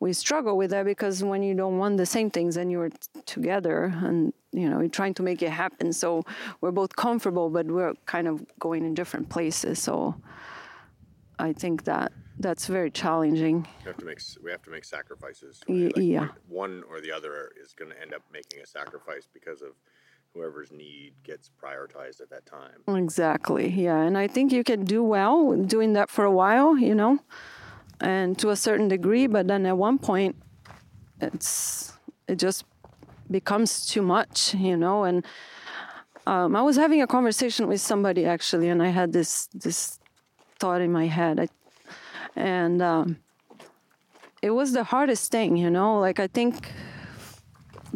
we 0.00 0.14
struggle 0.14 0.56
with 0.56 0.70
that 0.70 0.86
because 0.86 1.22
when 1.22 1.42
you 1.42 1.54
don't 1.54 1.78
want 1.78 1.98
the 1.98 2.06
same 2.06 2.30
things 2.30 2.56
and 2.56 2.72
you're 2.72 2.90
together 3.26 3.92
and 4.02 4.32
you 4.50 4.68
know 4.68 4.80
you're 4.80 4.88
trying 4.88 5.14
to 5.14 5.22
make 5.22 5.42
it 5.42 5.50
happen. 5.50 5.92
So 5.92 6.24
we're 6.60 6.72
both 6.72 6.96
comfortable 6.96 7.50
but 7.50 7.66
we're 7.66 7.94
kind 8.06 8.26
of 8.26 8.44
going 8.58 8.84
in 8.84 8.94
different 8.94 9.28
places. 9.28 9.80
So 9.80 10.16
i 11.38 11.52
think 11.54 11.84
that 11.84 12.12
that's 12.38 12.66
very 12.66 12.90
challenging. 12.90 13.68
We 13.84 13.88
have 13.88 13.98
to 13.98 14.06
make 14.06 14.20
we 14.42 14.50
have 14.50 14.62
to 14.62 14.70
make 14.70 14.84
sacrifices 14.84 15.60
right? 15.68 15.94
like 15.94 16.04
yeah. 16.04 16.28
one 16.48 16.82
or 16.88 17.00
the 17.02 17.12
other 17.12 17.52
is 17.62 17.74
going 17.74 17.90
to 17.90 18.00
end 18.00 18.14
up 18.14 18.22
making 18.32 18.60
a 18.60 18.66
sacrifice 18.66 19.28
because 19.32 19.60
of 19.60 19.72
whoever's 20.32 20.72
need 20.72 21.12
gets 21.22 21.50
prioritized 21.62 22.20
at 22.22 22.30
that 22.30 22.46
time. 22.46 22.78
Exactly 22.88 23.68
yeah. 23.68 24.00
And 24.00 24.16
i 24.16 24.26
think 24.26 24.52
you 24.52 24.64
can 24.64 24.84
do 24.84 25.02
well 25.02 25.54
doing 25.56 25.92
that 25.92 26.08
for 26.08 26.24
a 26.24 26.32
while 26.32 26.78
you 26.78 26.94
know 26.94 27.18
and 28.00 28.38
to 28.38 28.50
a 28.50 28.56
certain 28.56 28.88
degree 28.88 29.26
but 29.26 29.46
then 29.46 29.66
at 29.66 29.76
one 29.76 29.98
point 29.98 30.36
it's 31.20 31.92
it 32.28 32.36
just 32.36 32.64
becomes 33.30 33.86
too 33.86 34.02
much 34.02 34.54
you 34.54 34.76
know? 34.76 35.04
And 35.04 35.24
um, 36.26 36.54
i 36.56 36.62
was 36.62 36.76
having 36.76 37.02
a 37.02 37.06
conversation 37.06 37.66
with 37.68 37.80
somebody 37.80 38.24
actually 38.26 38.68
and 38.68 38.82
i 38.82 38.88
had 38.88 39.12
this 39.12 39.48
this 39.54 39.98
thought 40.58 40.82
in 40.82 40.92
my 40.92 41.06
head. 41.06 41.40
I, 41.40 41.48
and 42.36 42.82
um, 42.82 43.16
it 44.42 44.50
was 44.50 44.72
the 44.72 44.84
hardest 44.84 45.30
thing 45.32 45.56
you 45.56 45.70
know? 45.70 45.98
Like 45.98 46.20
i 46.20 46.26
think 46.26 46.72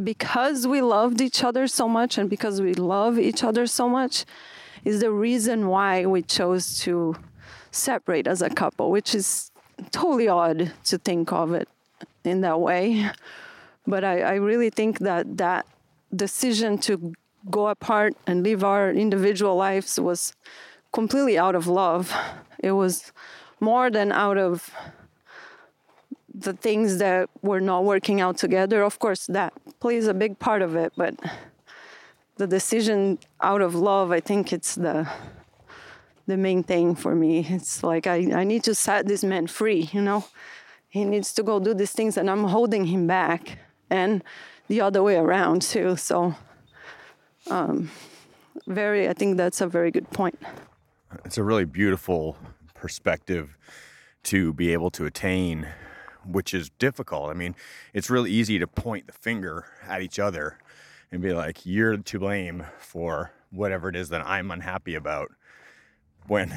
because 0.02 0.66
we 0.66 0.80
loved 0.80 1.20
each 1.20 1.44
other 1.44 1.66
so 1.66 1.88
much 1.88 2.18
and 2.18 2.28
because 2.28 2.60
we 2.60 2.74
love 2.74 3.18
each 3.18 3.44
other 3.44 3.66
so 3.66 3.88
much 3.88 4.24
is 4.84 5.00
the 5.00 5.10
reason 5.10 5.68
why 5.68 6.04
we 6.04 6.20
chose 6.22 6.78
to 6.80 7.14
separate 7.70 8.26
as 8.26 8.42
a 8.42 8.50
couple 8.50 8.90
which 8.90 9.14
is 9.14 9.50
totally 9.90 10.28
odd 10.28 10.72
to 10.84 10.98
think 10.98 11.32
of 11.32 11.52
it 11.52 11.68
in 12.24 12.40
that 12.42 12.60
way. 12.60 13.10
But 13.86 14.04
I, 14.04 14.20
I 14.20 14.34
really 14.34 14.70
think 14.70 15.00
that 15.00 15.36
that 15.36 15.66
decision 16.14 16.78
to 16.78 17.12
go 17.50 17.68
apart 17.68 18.14
and 18.26 18.42
live 18.42 18.64
our 18.64 18.90
individual 18.90 19.56
lives 19.56 20.00
was 20.00 20.34
completely 20.92 21.36
out 21.36 21.54
of 21.54 21.66
love. 21.66 22.14
It 22.58 22.72
was 22.72 23.12
more 23.60 23.90
than 23.90 24.12
out 24.12 24.38
of 24.38 24.70
the 26.32 26.52
things 26.52 26.98
that 26.98 27.28
were 27.42 27.60
not 27.60 27.84
working 27.84 28.20
out 28.20 28.38
together. 28.38 28.82
Of 28.82 28.98
course, 28.98 29.26
that 29.26 29.52
plays 29.80 30.06
a 30.06 30.14
big 30.14 30.38
part 30.38 30.62
of 30.62 30.74
it, 30.74 30.92
but 30.96 31.14
the 32.36 32.46
decision 32.46 33.18
out 33.40 33.60
of 33.60 33.74
love, 33.74 34.10
I 34.10 34.20
think 34.20 34.52
it's 34.52 34.74
the 34.74 35.08
the 36.26 36.36
main 36.36 36.62
thing 36.62 36.94
for 36.94 37.14
me. 37.14 37.46
It's 37.48 37.82
like 37.82 38.06
I, 38.06 38.32
I 38.32 38.44
need 38.44 38.64
to 38.64 38.74
set 38.74 39.06
this 39.06 39.22
man 39.22 39.46
free, 39.46 39.90
you 39.92 40.00
know. 40.00 40.24
He 40.88 41.04
needs 41.04 41.34
to 41.34 41.42
go 41.42 41.58
do 41.58 41.74
these 41.74 41.92
things 41.92 42.16
and 42.16 42.30
I'm 42.30 42.44
holding 42.44 42.86
him 42.86 43.06
back. 43.06 43.58
And 43.90 44.22
the 44.68 44.80
other 44.80 45.02
way 45.02 45.16
around 45.16 45.62
too. 45.62 45.96
So 45.96 46.34
um, 47.50 47.90
very 48.66 49.08
I 49.08 49.12
think 49.12 49.36
that's 49.36 49.60
a 49.60 49.66
very 49.66 49.90
good 49.90 50.10
point. 50.10 50.38
It's 51.24 51.38
a 51.38 51.42
really 51.42 51.64
beautiful 51.64 52.36
perspective 52.74 53.56
to 54.24 54.52
be 54.52 54.72
able 54.72 54.90
to 54.92 55.04
attain, 55.04 55.68
which 56.24 56.54
is 56.54 56.70
difficult. 56.78 57.30
I 57.30 57.34
mean, 57.34 57.54
it's 57.92 58.08
really 58.08 58.30
easy 58.30 58.58
to 58.58 58.66
point 58.66 59.06
the 59.06 59.12
finger 59.12 59.66
at 59.86 60.00
each 60.00 60.18
other 60.18 60.58
and 61.12 61.22
be 61.22 61.32
like, 61.32 61.64
you're 61.64 61.96
to 61.96 62.18
blame 62.18 62.64
for 62.78 63.32
whatever 63.50 63.88
it 63.88 63.96
is 63.96 64.08
that 64.08 64.26
I'm 64.26 64.50
unhappy 64.50 64.94
about 64.94 65.30
when 66.26 66.54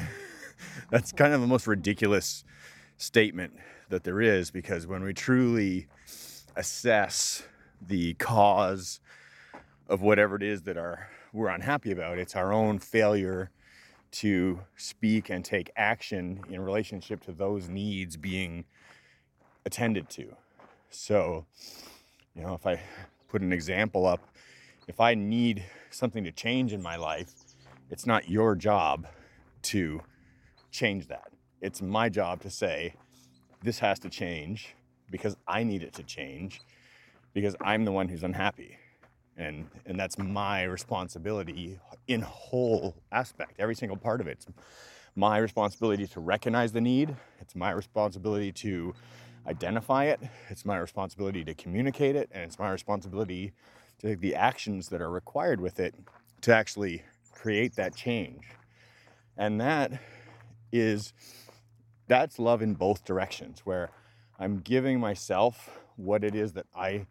that's 0.90 1.12
kind 1.12 1.32
of 1.32 1.40
the 1.40 1.46
most 1.46 1.66
ridiculous 1.66 2.44
statement 2.96 3.52
that 3.88 4.04
there 4.04 4.20
is 4.20 4.50
because 4.50 4.86
when 4.86 5.02
we 5.02 5.14
truly 5.14 5.86
assess 6.56 7.44
the 7.86 8.14
cause 8.14 9.00
of 9.88 10.02
whatever 10.02 10.36
it 10.36 10.42
is 10.42 10.62
that 10.62 10.76
are 10.76 11.08
we're 11.32 11.48
unhappy 11.48 11.92
about 11.92 12.18
it's 12.18 12.34
our 12.34 12.52
own 12.52 12.78
failure 12.78 13.50
to 14.10 14.58
speak 14.76 15.28
and 15.28 15.44
take 15.44 15.70
action 15.76 16.42
in 16.50 16.60
relationship 16.60 17.22
to 17.22 17.32
those 17.32 17.68
needs 17.68 18.16
being 18.16 18.64
attended 19.66 20.08
to. 20.08 20.34
So 20.88 21.44
you 22.38 22.44
know 22.44 22.54
if 22.54 22.66
i 22.66 22.80
put 23.28 23.42
an 23.42 23.52
example 23.52 24.06
up 24.06 24.20
if 24.86 25.00
i 25.00 25.14
need 25.14 25.64
something 25.90 26.24
to 26.24 26.32
change 26.32 26.72
in 26.72 26.80
my 26.80 26.96
life 26.96 27.34
it's 27.90 28.06
not 28.06 28.30
your 28.30 28.54
job 28.54 29.06
to 29.62 30.00
change 30.70 31.08
that. 31.08 31.28
It's 31.60 31.82
my 31.82 32.08
job 32.08 32.40
to 32.42 32.50
say, 32.50 32.94
this 33.62 33.78
has 33.80 33.98
to 34.00 34.08
change 34.08 34.74
because 35.10 35.36
I 35.46 35.64
need 35.64 35.82
it 35.82 35.94
to 35.94 36.02
change 36.02 36.60
because 37.34 37.56
I'm 37.60 37.84
the 37.84 37.92
one 37.92 38.08
who's 38.08 38.22
unhappy. 38.22 38.76
And, 39.36 39.68
and 39.86 39.98
that's 39.98 40.18
my 40.18 40.64
responsibility 40.64 41.78
in 42.08 42.22
whole 42.22 42.96
aspect, 43.12 43.54
every 43.58 43.74
single 43.74 43.96
part 43.96 44.20
of 44.20 44.26
it. 44.26 44.32
It's 44.32 44.46
my 45.14 45.38
responsibility 45.38 46.06
to 46.08 46.20
recognize 46.20 46.72
the 46.72 46.80
need. 46.80 47.14
It's 47.40 47.54
my 47.54 47.70
responsibility 47.70 48.52
to 48.52 48.94
identify 49.46 50.04
it. 50.04 50.20
It's 50.48 50.64
my 50.64 50.76
responsibility 50.76 51.44
to 51.44 51.54
communicate 51.54 52.16
it. 52.16 52.28
And 52.32 52.44
it's 52.44 52.58
my 52.58 52.70
responsibility 52.70 53.52
to 54.00 54.08
take 54.08 54.20
the 54.20 54.34
actions 54.34 54.88
that 54.88 55.00
are 55.00 55.10
required 55.10 55.60
with 55.60 55.80
it 55.80 55.94
to 56.42 56.54
actually 56.54 57.02
create 57.32 57.76
that 57.76 57.94
change. 57.94 58.44
And 59.38 59.60
that 59.60 59.92
is 60.72 61.14
that's 62.08 62.38
love 62.38 62.60
in 62.60 62.74
both 62.74 63.04
directions 63.04 63.60
where 63.64 63.90
I'm 64.38 64.58
giving 64.60 64.98
myself 64.98 65.78
what 65.96 66.24
it 66.24 66.34
is 66.34 66.52
that 66.54 66.66
I 66.74 67.06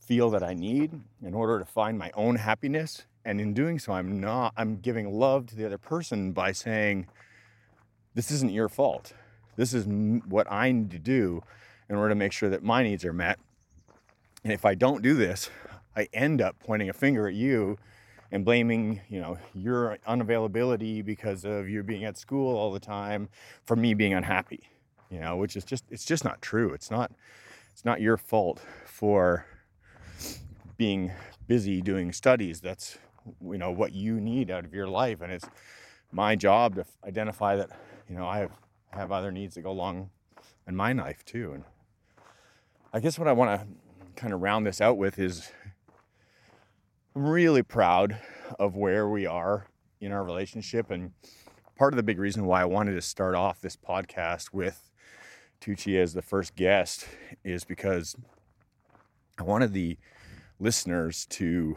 feel 0.00 0.30
that 0.30 0.42
I 0.42 0.54
need 0.54 0.98
in 1.22 1.34
order 1.34 1.58
to 1.58 1.64
find 1.64 1.98
my 1.98 2.10
own 2.14 2.36
happiness 2.36 3.04
and 3.24 3.40
in 3.40 3.54
doing 3.54 3.78
so 3.78 3.92
I'm 3.92 4.20
not 4.20 4.54
I'm 4.56 4.78
giving 4.78 5.12
love 5.12 5.46
to 5.48 5.56
the 5.56 5.66
other 5.66 5.78
person 5.78 6.32
by 6.32 6.52
saying 6.52 7.06
this 8.14 8.30
isn't 8.30 8.52
your 8.52 8.68
fault. 8.68 9.12
This 9.56 9.74
is 9.74 9.86
what 9.86 10.50
I 10.50 10.72
need 10.72 10.90
to 10.92 10.98
do 10.98 11.42
in 11.88 11.96
order 11.96 12.10
to 12.10 12.14
make 12.14 12.32
sure 12.32 12.48
that 12.48 12.62
my 12.62 12.82
needs 12.82 13.04
are 13.04 13.12
met. 13.12 13.38
And 14.42 14.52
if 14.52 14.64
I 14.64 14.74
don't 14.74 15.02
do 15.02 15.14
this, 15.14 15.50
I 15.94 16.08
end 16.12 16.40
up 16.40 16.56
pointing 16.58 16.88
a 16.88 16.94
finger 16.94 17.28
at 17.28 17.34
you 17.34 17.76
and 18.32 18.44
blaming 18.44 19.00
you 19.08 19.20
know 19.20 19.38
your 19.54 19.98
unavailability 20.08 21.04
because 21.04 21.44
of 21.44 21.68
you 21.68 21.82
being 21.84 22.04
at 22.04 22.18
school 22.18 22.56
all 22.56 22.72
the 22.72 22.80
time 22.80 23.28
for 23.64 23.76
me 23.76 23.94
being 23.94 24.14
unhappy 24.14 24.68
you 25.12 25.20
know 25.20 25.36
which 25.36 25.56
is 25.56 25.64
just 25.64 25.84
it's 25.90 26.06
just 26.06 26.24
not 26.24 26.40
true. 26.40 26.72
It's 26.72 26.90
not 26.90 27.12
it's 27.70 27.84
not 27.84 28.00
your 28.00 28.16
fault 28.16 28.60
for 28.86 29.44
being 30.78 31.12
busy 31.46 31.82
doing 31.82 32.12
studies. 32.12 32.60
That's 32.62 32.96
you 33.42 33.58
know 33.58 33.70
what 33.70 33.92
you 33.92 34.18
need 34.18 34.50
out 34.50 34.64
of 34.64 34.72
your 34.72 34.88
life. 34.88 35.20
And 35.20 35.30
it's 35.30 35.44
my 36.10 36.34
job 36.34 36.76
to 36.76 36.86
identify 37.06 37.56
that 37.56 37.70
you 38.08 38.16
know 38.16 38.26
i 38.26 38.38
have 38.38 38.52
have 38.90 39.12
other 39.12 39.30
needs 39.30 39.54
that 39.54 39.62
go 39.62 39.70
along 39.70 40.08
in 40.66 40.74
my 40.74 40.92
life 40.92 41.22
too. 41.26 41.52
And 41.52 41.64
i 42.94 42.98
guess 42.98 43.18
what 43.18 43.28
i 43.28 43.32
want 43.32 43.60
to 43.60 43.66
kind 44.16 44.32
of 44.32 44.40
round 44.40 44.66
this 44.66 44.80
out 44.80 44.96
with 44.96 45.18
is 45.18 45.52
I'm 47.14 47.26
really 47.26 47.62
proud 47.62 48.18
of 48.58 48.74
where 48.74 49.06
we 49.06 49.26
are 49.26 49.66
in 50.00 50.12
our 50.12 50.24
relationship. 50.24 50.90
And 50.90 51.12
part 51.76 51.92
of 51.92 51.98
the 51.98 52.02
big 52.02 52.18
reason 52.18 52.46
why 52.46 52.62
I 52.62 52.64
wanted 52.64 52.94
to 52.94 53.02
start 53.02 53.34
off 53.34 53.60
this 53.60 53.76
podcast 53.76 54.54
with 54.54 54.90
Tucci 55.60 56.00
as 56.00 56.14
the 56.14 56.22
first 56.22 56.56
guest 56.56 57.06
is 57.44 57.64
because 57.64 58.16
I 59.38 59.42
wanted 59.42 59.74
the 59.74 59.98
listeners 60.58 61.26
to 61.26 61.76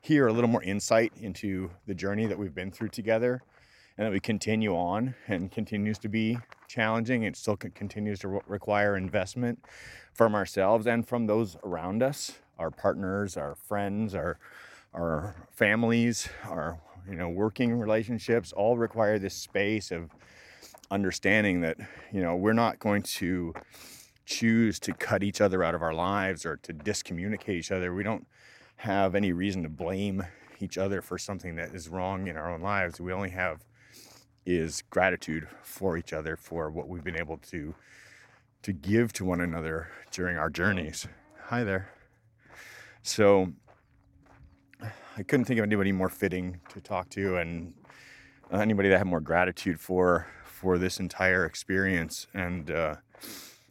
hear 0.00 0.26
a 0.26 0.32
little 0.32 0.48
more 0.48 0.62
insight 0.62 1.12
into 1.20 1.70
the 1.86 1.94
journey 1.94 2.24
that 2.24 2.38
we've 2.38 2.54
been 2.54 2.70
through 2.70 2.88
together 2.88 3.42
and 3.98 4.06
that 4.06 4.12
we 4.12 4.20
continue 4.20 4.74
on 4.74 5.14
and 5.28 5.52
continues 5.52 5.98
to 5.98 6.08
be 6.08 6.38
challenging. 6.66 7.24
It 7.24 7.36
still 7.36 7.58
continues 7.58 8.20
to 8.20 8.28
re- 8.28 8.40
require 8.46 8.96
investment 8.96 9.62
from 10.14 10.34
ourselves 10.34 10.86
and 10.86 11.06
from 11.06 11.26
those 11.26 11.58
around 11.62 12.02
us, 12.02 12.38
our 12.60 12.70
partners, 12.70 13.36
our 13.36 13.56
friends, 13.56 14.14
our 14.14 14.38
our 14.92 15.34
families, 15.50 16.28
our 16.44 16.78
you 17.08 17.16
know 17.16 17.28
working 17.28 17.72
relationships 17.74 18.52
all 18.52 18.76
require 18.76 19.18
this 19.18 19.34
space 19.34 19.90
of 19.90 20.10
understanding 20.90 21.62
that 21.62 21.76
you 22.12 22.22
know 22.22 22.36
we're 22.36 22.52
not 22.52 22.78
going 22.78 23.02
to 23.02 23.54
choose 24.26 24.78
to 24.78 24.92
cut 24.92 25.24
each 25.24 25.40
other 25.40 25.64
out 25.64 25.74
of 25.74 25.82
our 25.82 25.94
lives 25.94 26.46
or 26.46 26.56
to 26.58 26.72
discommunicate 26.72 27.56
each 27.56 27.72
other. 27.72 27.92
We 27.92 28.04
don't 28.04 28.26
have 28.76 29.14
any 29.14 29.32
reason 29.32 29.62
to 29.64 29.68
blame 29.68 30.24
each 30.60 30.78
other 30.78 31.02
for 31.02 31.18
something 31.18 31.56
that 31.56 31.74
is 31.74 31.88
wrong 31.88 32.28
in 32.28 32.36
our 32.36 32.52
own 32.52 32.60
lives. 32.60 33.00
We 33.00 33.12
only 33.12 33.30
have 33.30 33.64
is 34.46 34.82
gratitude 34.90 35.46
for 35.62 35.96
each 35.96 36.12
other 36.12 36.36
for 36.36 36.70
what 36.70 36.88
we've 36.88 37.04
been 37.04 37.18
able 37.18 37.38
to 37.38 37.74
to 38.62 38.72
give 38.72 39.12
to 39.14 39.24
one 39.24 39.40
another 39.40 39.88
during 40.10 40.36
our 40.36 40.50
journeys. 40.50 41.06
Hi 41.46 41.64
there. 41.64 41.99
So 43.02 43.52
I 45.16 45.22
couldn't 45.22 45.46
think 45.46 45.58
of 45.58 45.64
anybody 45.64 45.92
more 45.92 46.08
fitting 46.08 46.60
to 46.70 46.80
talk 46.80 47.08
to 47.10 47.36
and 47.36 47.74
anybody 48.52 48.88
that 48.88 48.98
had 48.98 49.06
more 49.06 49.20
gratitude 49.20 49.80
for 49.80 50.26
for 50.44 50.76
this 50.76 51.00
entire 51.00 51.46
experience. 51.46 52.26
And 52.34 52.70
uh, 52.70 52.96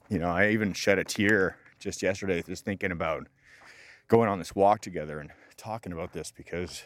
you 0.10 0.20
know 0.20 0.30
I 0.30 0.50
even 0.50 0.74
shed 0.74 1.00
a 1.00 1.04
tear 1.04 1.58
just 1.80 2.02
yesterday 2.02 2.42
just 2.42 2.66
thinking 2.66 2.92
about 2.92 3.28
going 4.08 4.28
on 4.28 4.40
this 4.40 4.56
walk 4.56 4.82
together 4.82 5.20
and 5.20 5.32
talking 5.56 5.94
about 5.94 6.14
this 6.14 6.32
because 6.36 6.84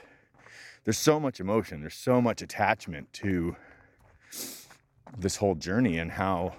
there's 0.83 0.97
so 0.97 1.19
much 1.19 1.39
emotion 1.39 1.81
there's 1.81 1.95
so 1.95 2.21
much 2.21 2.41
attachment 2.41 3.11
to 3.13 3.55
this 5.17 5.37
whole 5.37 5.55
journey 5.55 5.97
and 5.97 6.11
how 6.11 6.53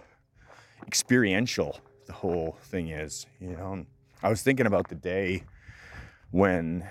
experiential 0.87 1.79
the 2.07 2.13
whole 2.13 2.57
thing 2.63 2.89
is 2.89 3.27
you 3.41 3.51
know? 3.51 3.85
I 4.23 4.31
was 4.31 4.43
thinking 4.43 4.67
about 4.67 4.89
the 4.89 4.95
day 4.95 5.45
when 6.35 6.85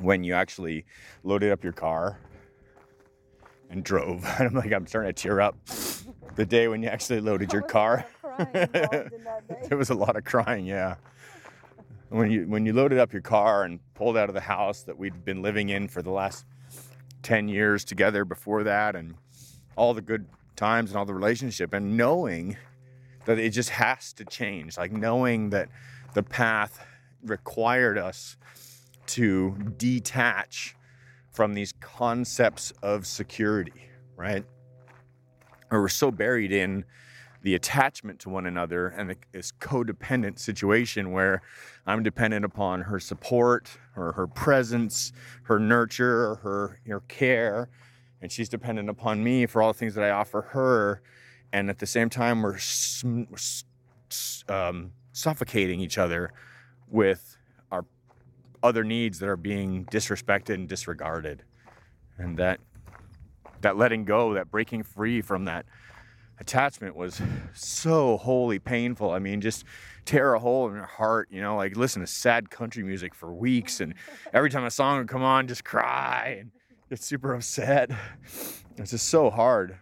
when 0.00 0.24
you 0.24 0.34
actually 0.34 0.84
loaded 1.22 1.52
up 1.52 1.62
your 1.62 1.72
car 1.72 2.18
and 3.68 3.84
drove. 3.84 4.24
And 4.24 4.48
I'm 4.48 4.54
like, 4.54 4.72
I'm 4.72 4.86
starting 4.86 5.14
to 5.14 5.22
tear 5.22 5.40
up. 5.40 5.56
The 6.34 6.44
day 6.44 6.66
when 6.66 6.82
you 6.82 6.88
actually 6.88 7.20
loaded 7.20 7.52
your 7.52 7.62
car. 7.62 8.04
there 8.52 9.10
was 9.70 9.90
a 9.90 9.94
lot 9.94 10.16
of 10.16 10.24
crying, 10.24 10.66
yeah. 10.66 10.96
When 12.08 12.32
you 12.32 12.48
when 12.48 12.66
you 12.66 12.72
loaded 12.72 12.98
up 12.98 13.12
your 13.12 13.22
car 13.22 13.62
and 13.62 13.78
pulled 13.94 14.16
out 14.16 14.28
of 14.28 14.34
the 14.34 14.40
house 14.40 14.82
that 14.82 14.98
we'd 14.98 15.24
been 15.24 15.40
living 15.40 15.68
in 15.68 15.86
for 15.86 16.02
the 16.02 16.10
last 16.10 16.44
10 17.22 17.48
years 17.48 17.84
together 17.84 18.24
before 18.24 18.64
that 18.64 18.96
and 18.96 19.14
all 19.76 19.94
the 19.94 20.02
good 20.02 20.26
times 20.56 20.90
and 20.90 20.98
all 20.98 21.04
the 21.04 21.14
relationship 21.14 21.72
and 21.74 21.96
knowing 21.96 22.56
that 23.26 23.38
it 23.38 23.50
just 23.50 23.70
has 23.70 24.12
to 24.14 24.24
change 24.24 24.76
like 24.76 24.90
knowing 24.90 25.50
that 25.50 25.68
the 26.14 26.22
path 26.22 26.84
required 27.22 27.98
us 27.98 28.36
to 29.06 29.56
detach 29.76 30.76
from 31.30 31.54
these 31.54 31.72
concepts 31.80 32.72
of 32.82 33.06
security, 33.06 33.88
right? 34.16 34.44
Or 35.70 35.80
we're 35.80 35.88
so 35.88 36.10
buried 36.10 36.52
in 36.52 36.84
the 37.42 37.54
attachment 37.54 38.18
to 38.20 38.28
one 38.28 38.46
another 38.46 38.88
and 38.88 39.16
this 39.32 39.52
codependent 39.52 40.38
situation 40.38 41.12
where 41.12 41.42
I'm 41.86 42.02
dependent 42.02 42.44
upon 42.44 42.82
her 42.82 43.00
support 43.00 43.70
or 43.96 44.12
her 44.12 44.26
presence, 44.26 45.12
her 45.44 45.58
nurture, 45.58 46.26
or 46.30 46.34
her, 46.36 46.80
her 46.86 47.00
care, 47.08 47.68
and 48.20 48.30
she's 48.30 48.48
dependent 48.48 48.90
upon 48.90 49.24
me 49.24 49.46
for 49.46 49.62
all 49.62 49.72
the 49.72 49.78
things 49.78 49.94
that 49.94 50.04
I 50.04 50.10
offer 50.10 50.42
her. 50.42 51.00
And 51.52 51.70
at 51.70 51.78
the 51.78 51.86
same 51.86 52.10
time, 52.10 52.42
we're 52.42 52.58
um, 54.48 54.92
suffocating 55.12 55.80
each 55.80 55.98
other 55.98 56.32
with 56.90 57.36
our 57.70 57.84
other 58.62 58.84
needs 58.84 59.18
that 59.20 59.28
are 59.28 59.36
being 59.36 59.84
disrespected 59.86 60.54
and 60.54 60.68
disregarded. 60.68 61.42
And 62.18 62.36
that 62.38 62.60
that 63.62 63.76
letting 63.76 64.04
go, 64.04 64.34
that 64.34 64.50
breaking 64.50 64.82
free 64.82 65.20
from 65.20 65.44
that 65.44 65.66
attachment 66.38 66.96
was 66.96 67.20
so 67.52 68.16
wholly 68.16 68.58
painful. 68.58 69.10
I 69.10 69.18
mean, 69.18 69.40
just 69.40 69.64
tear 70.06 70.34
a 70.34 70.38
hole 70.38 70.68
in 70.68 70.74
your 70.74 70.86
heart, 70.86 71.28
you 71.30 71.40
know, 71.40 71.56
like 71.56 71.76
listen 71.76 72.00
to 72.00 72.06
sad 72.06 72.50
country 72.50 72.82
music 72.82 73.14
for 73.14 73.32
weeks 73.32 73.80
and 73.80 73.94
every 74.32 74.50
time 74.50 74.64
a 74.64 74.70
song 74.70 74.98
would 74.98 75.08
come 75.08 75.22
on, 75.22 75.46
just 75.46 75.64
cry 75.64 76.38
and 76.40 76.50
get 76.88 77.02
super 77.02 77.34
upset. 77.34 77.90
It's 78.76 78.90
just 78.90 79.08
so 79.08 79.28
hard. 79.28 79.76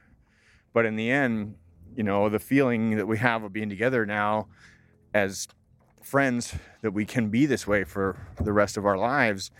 But 0.72 0.84
in 0.84 0.96
the 0.96 1.10
end, 1.10 1.54
you 1.94 2.02
know, 2.02 2.28
the 2.28 2.40
feeling 2.40 2.96
that 2.96 3.06
we 3.06 3.18
have 3.18 3.44
of 3.44 3.52
being 3.52 3.68
together 3.68 4.04
now 4.04 4.48
as 5.14 5.46
friends 6.08 6.54
that 6.80 6.90
we 6.90 7.04
can 7.04 7.28
be 7.28 7.44
this 7.44 7.66
way 7.66 7.84
for 7.84 8.16
the 8.40 8.52
rest 8.52 8.78
of 8.78 8.86
our 8.86 8.96
lives 8.96 9.50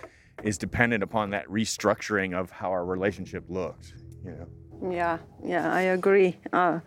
is 0.43 0.57
dependent 0.57 1.03
upon 1.03 1.29
that 1.29 1.47
restructuring 1.49 2.33
of 2.33 2.51
how 2.51 2.71
our 2.71 2.87
relationship 2.87 3.45
looks 3.51 3.93
you 4.25 4.31
know? 4.31 4.91
Yeah 4.91 5.19
yeah 5.45 5.71
i 5.73 5.83
agree. 5.83 6.39
Uh, 6.53 6.81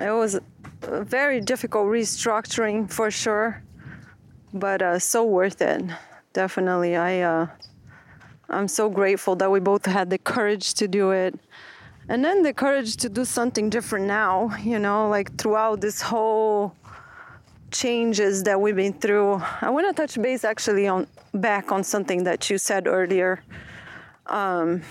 it 0.00 0.10
was 0.10 0.34
a 0.82 1.04
very 1.04 1.40
difficult 1.40 1.86
restructuring 1.86 2.90
for 2.90 3.08
sure 3.08 3.62
but 4.52 4.82
uh, 4.82 4.98
so 4.98 5.24
worth 5.24 5.62
it. 5.62 5.82
Definitely 6.32 6.96
i 6.96 7.20
uh, 7.20 7.46
i'm 8.50 8.66
so 8.66 8.90
grateful 8.90 9.36
that 9.36 9.50
we 9.50 9.60
both 9.60 9.86
had 9.86 10.10
the 10.10 10.18
courage 10.18 10.74
to 10.74 10.88
do 10.88 11.12
it. 11.12 11.38
And 12.10 12.24
then 12.24 12.42
the 12.42 12.54
courage 12.54 12.96
to 13.02 13.08
do 13.10 13.24
something 13.24 13.70
different 13.70 14.06
now 14.06 14.56
you 14.72 14.80
know 14.80 15.08
like 15.08 15.36
throughout 15.38 15.80
this 15.80 16.00
whole 16.00 16.74
changes 17.70 18.44
that 18.44 18.60
we've 18.60 18.76
been 18.76 18.92
through. 18.92 19.42
I 19.60 19.70
want 19.70 19.86
to 19.88 19.92
touch 19.92 20.20
base 20.20 20.44
actually 20.44 20.86
on 20.86 21.06
back 21.34 21.70
on 21.70 21.84
something 21.84 22.24
that 22.24 22.48
you 22.50 22.58
said 22.58 22.86
earlier. 22.86 23.42
Um, 24.26 24.82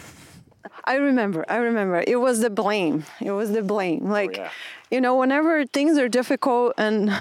I 0.85 0.95
remember, 0.95 1.45
I 1.49 1.57
remember. 1.57 2.03
It 2.05 2.17
was 2.17 2.39
the 2.39 2.49
blame. 2.49 3.05
It 3.19 3.31
was 3.31 3.51
the 3.51 3.61
blame. 3.61 4.03
Oh, 4.05 4.09
like, 4.11 4.37
oh, 4.37 4.41
yeah. 4.43 4.51
you 4.91 5.01
know, 5.01 5.15
whenever 5.15 5.65
things 5.65 5.97
are 5.97 6.09
difficult 6.09 6.73
and 6.77 7.11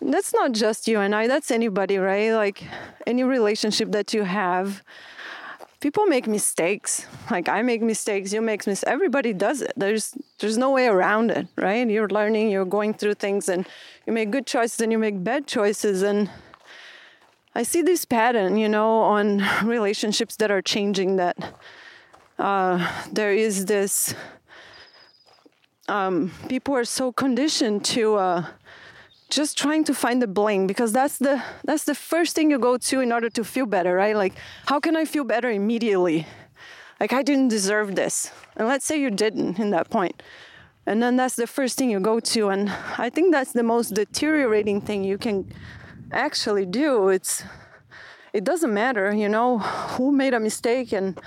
that's 0.00 0.32
not 0.32 0.52
just 0.52 0.88
you 0.88 0.98
and 0.98 1.14
I, 1.14 1.26
that's 1.26 1.50
anybody, 1.50 1.98
right? 1.98 2.32
Like 2.32 2.64
any 3.06 3.22
relationship 3.22 3.92
that 3.92 4.12
you 4.12 4.24
have, 4.24 4.82
people 5.82 6.06
make 6.06 6.26
mistakes. 6.26 7.06
Like 7.30 7.48
I 7.48 7.60
make 7.60 7.82
mistakes, 7.82 8.32
you 8.32 8.40
make 8.40 8.66
mistakes. 8.66 8.90
Everybody 8.90 9.34
does 9.34 9.60
it. 9.60 9.72
There's 9.76 10.14
there's 10.38 10.56
no 10.56 10.70
way 10.70 10.86
around 10.86 11.30
it, 11.30 11.48
right? 11.56 11.86
You're 11.86 12.08
learning, 12.08 12.50
you're 12.50 12.64
going 12.64 12.94
through 12.94 13.14
things, 13.14 13.48
and 13.48 13.66
you 14.06 14.12
make 14.14 14.30
good 14.30 14.46
choices 14.46 14.80
and 14.80 14.92
you 14.92 14.98
make 14.98 15.22
bad 15.22 15.46
choices. 15.46 16.02
And 16.02 16.30
I 17.54 17.64
see 17.64 17.82
this 17.82 18.06
pattern, 18.06 18.56
you 18.56 18.68
know, 18.68 19.00
on 19.00 19.42
relationships 19.64 20.36
that 20.36 20.50
are 20.50 20.62
changing. 20.62 21.16
That 21.16 21.36
uh, 22.38 22.78
there 23.12 23.34
is 23.34 23.66
this. 23.66 24.14
Um, 25.88 26.30
people 26.48 26.74
are 26.76 26.86
so 26.86 27.12
conditioned 27.12 27.84
to. 27.96 28.16
Uh, 28.16 28.46
just 29.32 29.56
trying 29.56 29.82
to 29.82 29.94
find 29.94 30.20
the 30.20 30.26
blame 30.26 30.66
because 30.66 30.92
that's 30.92 31.16
the 31.16 31.42
that's 31.64 31.84
the 31.84 31.94
first 31.94 32.36
thing 32.36 32.50
you 32.50 32.58
go 32.58 32.76
to 32.76 33.00
in 33.00 33.10
order 33.10 33.30
to 33.30 33.42
feel 33.42 33.64
better 33.64 33.94
right? 33.94 34.14
Like 34.14 34.34
how 34.66 34.78
can 34.78 34.94
i 34.94 35.04
feel 35.04 35.24
better 35.24 35.50
immediately? 35.50 36.26
Like 37.00 37.12
i 37.12 37.22
didn't 37.22 37.48
deserve 37.48 37.96
this. 37.96 38.30
And 38.56 38.68
let's 38.68 38.84
say 38.84 39.00
you 39.00 39.10
didn't 39.10 39.58
in 39.58 39.70
that 39.70 39.88
point. 39.90 40.22
And 40.84 41.02
then 41.02 41.16
that's 41.16 41.36
the 41.36 41.46
first 41.46 41.78
thing 41.78 41.90
you 41.90 41.98
go 42.00 42.20
to. 42.20 42.50
And 42.50 42.70
i 42.98 43.08
think 43.08 43.32
that's 43.32 43.52
the 43.52 43.62
most 43.62 43.94
deteriorating 43.94 44.82
thing 44.82 45.02
you 45.02 45.16
can 45.16 45.50
actually 46.12 46.66
do. 46.66 47.08
It's 47.08 47.42
it 48.34 48.44
doesn't 48.44 48.72
matter 48.72 49.14
you 49.14 49.28
know 49.28 49.58
who 49.94 50.12
made 50.12 50.34
a 50.34 50.40
mistake 50.40 50.92
and 50.92 51.18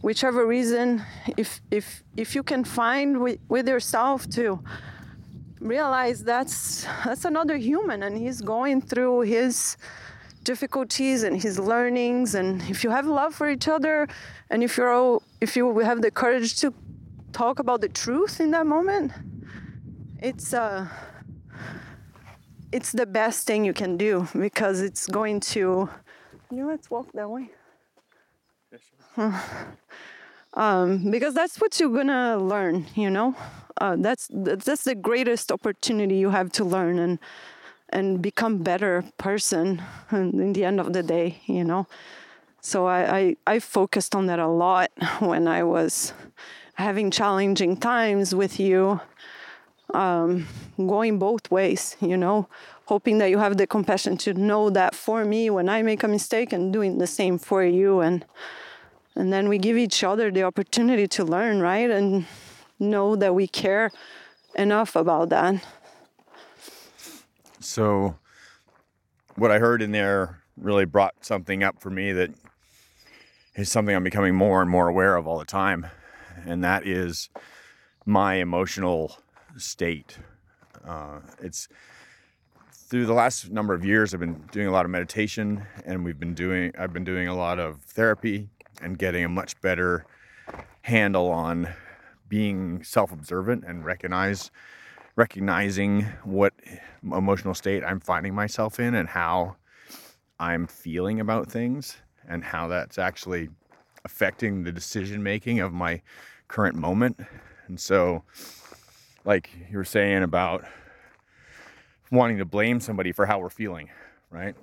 whichever 0.00 0.46
reason 0.46 1.02
if 1.36 1.60
if 1.70 2.02
if 2.16 2.34
you 2.34 2.42
can 2.42 2.64
find 2.64 3.20
with, 3.20 3.38
with 3.48 3.66
yourself 3.68 4.28
to 4.30 4.60
realize 5.64 6.22
that's 6.22 6.86
that's 7.04 7.24
another 7.24 7.56
human 7.56 8.02
and 8.04 8.16
he's 8.16 8.40
going 8.40 8.80
through 8.82 9.22
his 9.22 9.76
difficulties 10.44 11.22
and 11.24 11.42
his 11.42 11.58
learnings. 11.58 12.34
And 12.34 12.62
if 12.68 12.84
you 12.84 12.90
have 12.90 13.06
love 13.06 13.34
for 13.34 13.50
each 13.50 13.66
other 13.66 14.06
and 14.50 14.62
if 14.62 14.76
you're 14.76 14.92
all, 14.92 15.22
if 15.40 15.56
you 15.56 15.78
have 15.80 16.02
the 16.02 16.10
courage 16.10 16.56
to 16.60 16.72
talk 17.32 17.58
about 17.58 17.80
the 17.80 17.88
truth 17.88 18.40
in 18.40 18.52
that 18.52 18.64
moment 18.64 19.10
it's 20.24 20.54
uh 20.54 20.88
it's 22.72 22.92
the 22.92 23.06
best 23.06 23.46
thing 23.46 23.64
you 23.64 23.74
can 23.74 23.96
do 23.96 24.26
because 24.32 24.80
it's 24.80 25.06
going 25.06 25.38
to 25.38 25.88
you 26.50 26.56
know 26.56 26.66
let's 26.66 26.90
walk 26.90 27.12
that 27.12 27.28
way. 27.28 27.50
Um, 30.54 31.10
because 31.10 31.34
that's 31.34 31.60
what 31.60 31.78
you're 31.80 31.94
gonna 31.94 32.38
learn 32.38 32.86
you 32.94 33.10
know 33.10 33.34
uh, 33.80 33.96
that's 33.98 34.28
that's 34.32 34.84
the 34.84 34.94
greatest 34.94 35.50
opportunity 35.50 36.16
you 36.16 36.30
have 36.30 36.50
to 36.52 36.64
learn 36.64 36.98
and 36.98 37.18
and 37.90 38.22
become 38.22 38.58
better 38.58 39.04
person 39.18 39.82
in 40.10 40.52
the 40.52 40.64
end 40.64 40.80
of 40.80 40.92
the 40.92 41.02
day 41.02 41.40
you 41.46 41.64
know? 41.64 41.86
So 42.60 42.86
I, 42.86 43.18
I, 43.18 43.36
I 43.46 43.58
focused 43.58 44.14
on 44.14 44.26
that 44.26 44.38
a 44.38 44.48
lot 44.48 44.90
when 45.18 45.48
i 45.48 45.62
was 45.62 46.12
having 46.74 47.10
challenging 47.10 47.76
times 47.76 48.34
with 48.34 48.58
you 48.58 49.00
um, 49.92 50.46
going 50.76 51.18
both 51.18 51.50
ways 51.50 51.96
you 52.00 52.16
know? 52.16 52.48
Hoping 52.86 53.16
that 53.18 53.30
you 53.30 53.38
have 53.38 53.56
the 53.56 53.66
compassion 53.66 54.18
to 54.18 54.34
know 54.34 54.70
that 54.70 54.94
for 54.94 55.24
me 55.24 55.50
when 55.50 55.68
i 55.68 55.82
make 55.82 56.02
a 56.02 56.08
mistake 56.08 56.52
and 56.52 56.72
doing 56.72 56.98
the 56.98 57.06
same 57.06 57.38
for 57.38 57.64
you 57.64 58.00
and 58.00 58.24
and 59.16 59.32
then 59.32 59.48
we 59.48 59.58
give 59.58 59.76
each 59.76 60.02
other 60.02 60.30
the 60.30 60.42
opportunity 60.42 61.06
to 61.06 61.24
learn 61.24 61.60
right? 61.60 61.90
And 61.90 62.26
know 62.84 63.16
that 63.16 63.34
we 63.34 63.48
care 63.48 63.90
enough 64.56 64.94
about 64.96 65.30
that 65.30 65.62
So, 67.64 68.18
what 69.36 69.50
I 69.50 69.58
heard 69.58 69.80
in 69.80 69.90
there 69.90 70.42
really 70.56 70.84
brought 70.84 71.24
something 71.24 71.62
up 71.62 71.80
for 71.80 71.88
me 71.88 72.12
that 72.12 72.30
is 73.56 73.70
something 73.72 73.96
I'm 73.96 74.04
becoming 74.04 74.34
more 74.34 74.60
and 74.60 74.70
more 74.70 74.88
aware 74.88 75.16
of 75.16 75.26
all 75.26 75.38
the 75.38 75.46
time, 75.46 75.86
and 76.44 76.62
that 76.62 76.86
is 76.86 77.30
my 78.04 78.34
emotional 78.34 79.16
state. 79.56 80.18
Uh, 80.86 81.20
it's 81.40 81.68
through 82.70 83.06
the 83.06 83.14
last 83.14 83.50
number 83.50 83.72
of 83.72 83.82
years, 83.82 84.12
I've 84.12 84.20
been 84.20 84.44
doing 84.52 84.66
a 84.66 84.70
lot 84.70 84.84
of 84.84 84.90
meditation, 84.90 85.64
and 85.86 86.04
we've 86.04 86.20
been 86.20 86.34
doing. 86.34 86.70
I've 86.78 86.92
been 86.92 87.04
doing 87.04 87.28
a 87.28 87.34
lot 87.34 87.58
of 87.58 87.80
therapy 87.80 88.50
and 88.82 88.98
getting 88.98 89.24
a 89.24 89.28
much 89.28 89.58
better 89.62 90.04
handle 90.82 91.30
on 91.30 91.68
being 92.34 92.82
self-observant 92.82 93.62
and 93.64 93.84
recognize 93.84 94.50
recognizing 95.14 96.02
what 96.24 96.52
emotional 97.04 97.54
state 97.54 97.84
I'm 97.84 98.00
finding 98.00 98.34
myself 98.34 98.80
in 98.80 98.96
and 98.96 99.08
how 99.08 99.54
I'm 100.40 100.66
feeling 100.66 101.20
about 101.20 101.48
things 101.48 101.96
and 102.28 102.42
how 102.42 102.66
that's 102.66 102.98
actually 102.98 103.50
affecting 104.04 104.64
the 104.64 104.72
decision 104.72 105.22
making 105.22 105.60
of 105.60 105.72
my 105.72 106.02
current 106.48 106.74
moment. 106.74 107.20
And 107.68 107.78
so, 107.78 108.24
like 109.24 109.50
you 109.70 109.78
were 109.78 109.84
saying 109.84 110.24
about 110.24 110.64
wanting 112.10 112.38
to 112.38 112.44
blame 112.44 112.80
somebody 112.80 113.12
for 113.12 113.26
how 113.26 113.38
we're 113.38 113.48
feeling, 113.48 113.90
right? 114.30 114.56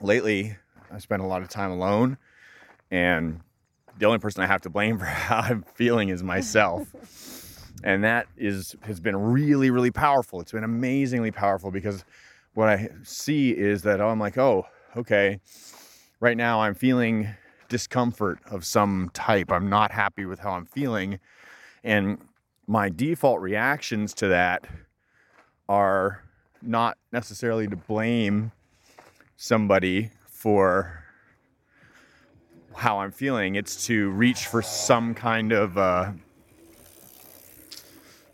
Lately, 0.00 0.56
I 0.92 0.98
spent 0.98 1.20
a 1.20 1.26
lot 1.26 1.42
of 1.42 1.48
time 1.48 1.72
alone, 1.72 2.16
and 2.92 3.40
the 4.00 4.06
only 4.06 4.18
person 4.18 4.42
I 4.42 4.46
have 4.46 4.62
to 4.62 4.70
blame 4.70 4.98
for 4.98 5.04
how 5.04 5.38
I'm 5.38 5.64
feeling 5.74 6.08
is 6.08 6.22
myself. 6.22 6.88
And 7.82 8.04
that 8.04 8.26
is 8.36 8.76
has 8.82 9.00
been 9.00 9.16
really 9.16 9.70
really 9.70 9.90
powerful. 9.90 10.38
It's 10.42 10.52
been 10.52 10.64
amazingly 10.64 11.30
powerful 11.30 11.70
because 11.70 12.04
what 12.52 12.68
i 12.68 12.90
see 13.04 13.52
is 13.56 13.80
that 13.84 14.02
oh, 14.02 14.08
i'm 14.10 14.20
like 14.20 14.36
oh 14.36 14.66
okay. 14.98 15.40
Right 16.20 16.36
now 16.36 16.60
i'm 16.60 16.74
feeling 16.74 17.28
discomfort 17.70 18.38
of 18.50 18.66
some 18.66 19.10
type. 19.14 19.50
I'm 19.50 19.70
not 19.70 19.92
happy 19.92 20.26
with 20.26 20.40
how 20.40 20.50
i'm 20.50 20.66
feeling. 20.66 21.20
And 21.82 22.18
my 22.66 22.90
default 22.90 23.40
reactions 23.40 24.12
to 24.16 24.28
that 24.28 24.66
are 25.66 26.22
not 26.60 26.98
necessarily 27.12 27.66
to 27.66 27.76
blame 27.76 28.52
somebody 29.38 30.10
for 30.26 30.99
how 32.74 32.98
i'm 32.98 33.10
feeling 33.10 33.56
it's 33.56 33.86
to 33.86 34.10
reach 34.10 34.46
for 34.46 34.62
some 34.62 35.14
kind 35.14 35.52
of 35.52 35.76
uh, 35.76 36.12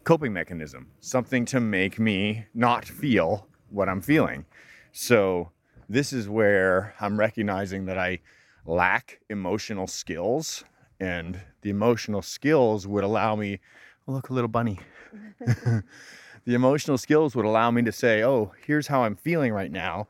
coping 0.07 0.33
mechanism, 0.33 0.87
something 1.01 1.45
to 1.45 1.59
make 1.59 1.99
me 1.99 2.47
not 2.55 2.85
feel 2.85 3.49
what 3.71 3.89
I'm 3.89 4.01
feeling. 4.01 4.47
So, 4.93 5.51
this 5.89 6.13
is 6.13 6.29
where 6.29 6.95
I'm 7.01 7.19
recognizing 7.19 7.87
that 7.87 7.99
I 7.99 8.21
lack 8.65 9.19
emotional 9.29 9.89
skills, 9.89 10.65
and 11.01 11.41
the 11.63 11.71
emotional 11.71 12.23
skills 12.23 12.87
would 12.87 13.03
allow 13.03 13.35
me, 13.35 13.59
oh, 14.07 14.13
look, 14.13 14.31
a 14.31 14.33
little 14.33 14.49
bunny. 14.49 14.79
the 15.41 15.83
emotional 16.55 16.99
skills 16.99 17.35
would 17.35 17.45
allow 17.45 17.73
me 17.73 17.83
to 17.83 17.93
say, 17.93 18.23
oh, 18.23 18.53
here's 18.65 18.87
how 18.87 19.03
I'm 19.03 19.17
feeling 19.17 19.53
right 19.53 19.73
now, 19.73 20.07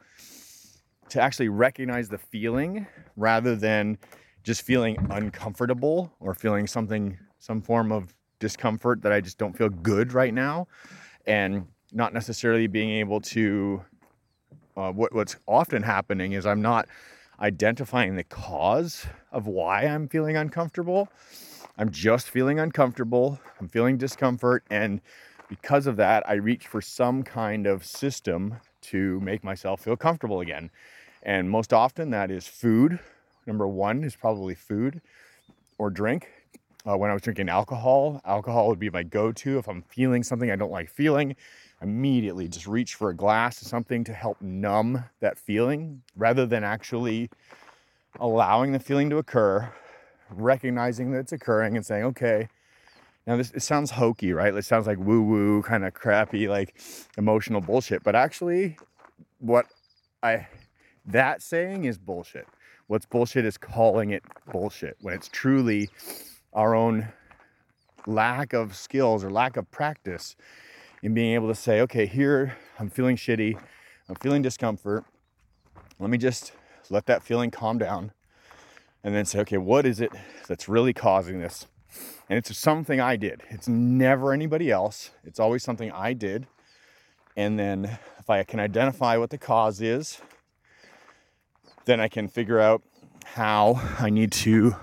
to 1.11 1.21
actually 1.21 1.49
recognize 1.49 2.09
the 2.09 2.19
feeling 2.19 2.87
rather 3.17 3.57
than 3.57 3.99
just 4.43 4.63
feeling 4.63 4.97
uncomfortable 5.11 6.13
or 6.21 6.35
feeling 6.35 6.67
something, 6.67 7.19
some 7.39 7.61
form 7.61 7.93
of 7.93 8.15
discomfort 8.39 9.03
that 9.03 9.13
I 9.13 9.21
just 9.21 9.39
don't 9.39 9.57
feel 9.57 9.69
good 9.69 10.13
right 10.13 10.33
now, 10.33 10.69
and 11.27 11.67
not 11.93 12.13
necessarily 12.13 12.67
being 12.67 12.91
able 12.91 13.21
to. 13.21 13.85
Uh, 14.77 14.93
what, 14.93 15.15
what's 15.15 15.37
often 15.47 15.83
happening 15.83 16.33
is 16.33 16.45
I'm 16.45 16.61
not 16.61 16.87
identifying 17.41 18.17
the 18.17 18.25
cause 18.25 19.07
of 19.33 19.47
why 19.47 19.85
I'm 19.85 20.07
feeling 20.07 20.37
uncomfortable. 20.37 21.09
I'm 21.79 21.91
just 21.91 22.31
feeling 22.31 22.59
uncomfortable. 22.59 23.39
I'm 23.61 23.69
feeling 23.69 23.97
discomfort. 23.97 24.65
And 24.71 25.01
because 25.49 25.87
of 25.87 25.97
that, 25.97 26.29
I 26.29 26.35
reach 26.35 26.67
for 26.67 26.81
some 26.81 27.23
kind 27.23 27.67
of 27.67 27.85
system 27.85 28.57
to 28.83 29.21
make 29.21 29.45
myself 29.45 29.81
feel 29.81 29.97
comfortable 29.97 30.41
again. 30.41 30.71
And 31.27 31.51
most 31.51 31.73
often, 31.73 32.11
that 32.11 32.31
is 32.31 32.47
food. 32.47 33.01
Number 33.47 33.67
one 33.67 34.05
is 34.05 34.15
probably 34.15 34.55
food 34.55 35.03
or 35.77 35.91
drink. 35.91 36.29
Uh, 36.89 36.97
when 36.97 37.11
I 37.11 37.15
was 37.15 37.23
drinking 37.23 37.49
alcohol, 37.49 38.21
alcohol 38.25 38.69
would 38.69 38.79
be 38.79 38.91
my 38.91 39.03
go 39.03 39.33
to. 39.33 39.59
If 39.59 39.69
I'm 39.69 39.83
feeling 39.83 40.23
something 40.23 40.53
I 40.53 40.57
don't 40.57 40.71
like 40.71 40.89
feeling, 40.89 41.35
immediately 41.83 42.47
just 42.47 42.69
reach 42.69 42.95
for 42.95 43.11
a 43.11 43.15
glass 43.15 43.61
of 43.61 43.67
something 43.67 44.05
to 44.05 44.13
help 44.13 44.41
numb 44.41 45.05
that 45.19 45.37
feeling 45.37 46.03
rather 46.15 46.47
than 46.47 46.63
actually 46.63 47.29
allowing 48.21 48.71
the 48.71 48.79
feeling 48.79 49.11
to 49.11 49.19
occur, 49.19 49.69
recognizing 50.31 51.11
that 51.11 51.19
it's 51.19 51.33
occurring 51.33 51.77
and 51.77 51.85
saying, 51.85 52.05
okay, 52.05 52.49
now 53.27 53.37
this 53.37 53.51
it 53.51 53.63
sounds 53.63 53.91
hokey, 53.91 54.33
right? 54.33 54.55
It 54.55 54.65
sounds 54.65 54.87
like 54.87 54.99
woo 54.99 55.23
woo, 55.23 55.63
kind 55.63 55.85
of 55.85 55.93
crappy, 55.93 56.47
like 56.47 56.81
emotional 57.19 57.61
bullshit. 57.61 58.05
But 58.05 58.15
actually, 58.15 58.77
what 59.41 59.67
I 60.23 60.47
that 61.07 61.43
saying 61.43 61.85
is 61.85 61.99
bullshit. 61.99 62.47
What's 62.87 63.07
bullshit 63.07 63.45
is 63.45 63.59
calling 63.59 64.11
it 64.11 64.23
bullshit 64.53 64.97
when 65.01 65.15
it's 65.15 65.29
truly 65.29 65.89
our 66.53 66.75
own 66.75 67.09
lack 68.07 68.53
of 68.53 68.77
skills 68.77 69.25
or 69.25 69.31
lack 69.31 69.57
of 69.57 69.71
practice 69.71 70.37
in 71.03 71.15
being 71.15 71.35
able 71.35 71.49
to 71.49 71.55
say, 71.55 71.81
okay, 71.83 72.07
here 72.07 72.57
I'm 72.79 72.91
feeling 72.91 73.17
shitty, 73.17 73.59
I'm 74.09 74.15
feeling 74.17 74.43
discomfort. 74.43 75.05
Let 75.99 76.11
me 76.11 76.19
just 76.19 76.53
let 76.91 77.07
that 77.07 77.23
feeling 77.23 77.51
calm 77.51 77.79
down 77.79 78.13
and 79.03 79.15
then 79.15 79.25
say, 79.25 79.41
okay, 79.41 79.59
what 79.59 79.87
is 79.87 80.01
it 80.01 80.13
that's 80.49 80.69
really 80.69 80.93
causing 80.93 81.41
this? 81.41 81.67
And 82.29 82.37
it's 82.37 82.57
something 82.57 83.01
I 83.01 83.17
did. 83.17 83.43
It's 83.51 83.69
never 83.69 84.33
anybody 84.33 84.71
else. 84.71 85.11
It's 85.25 85.41
always 85.41 85.63
something 85.63 85.91
I 85.93 86.13
did. 86.13 86.47
And 87.37 87.59
then 87.59 87.99
if 88.19 88.29
I 88.29 88.43
can 88.43 88.61
identify 88.61 89.17
what 89.17 89.31
the 89.31 89.39
cause 89.39 89.81
is, 89.81 90.21
then 91.87 92.01
I 92.01 92.09
can 92.09 92.29
figure 92.29 92.61
out 92.61 92.83
how 93.25 93.81
I 93.99 94.11
need 94.11 94.33
to 94.33 94.77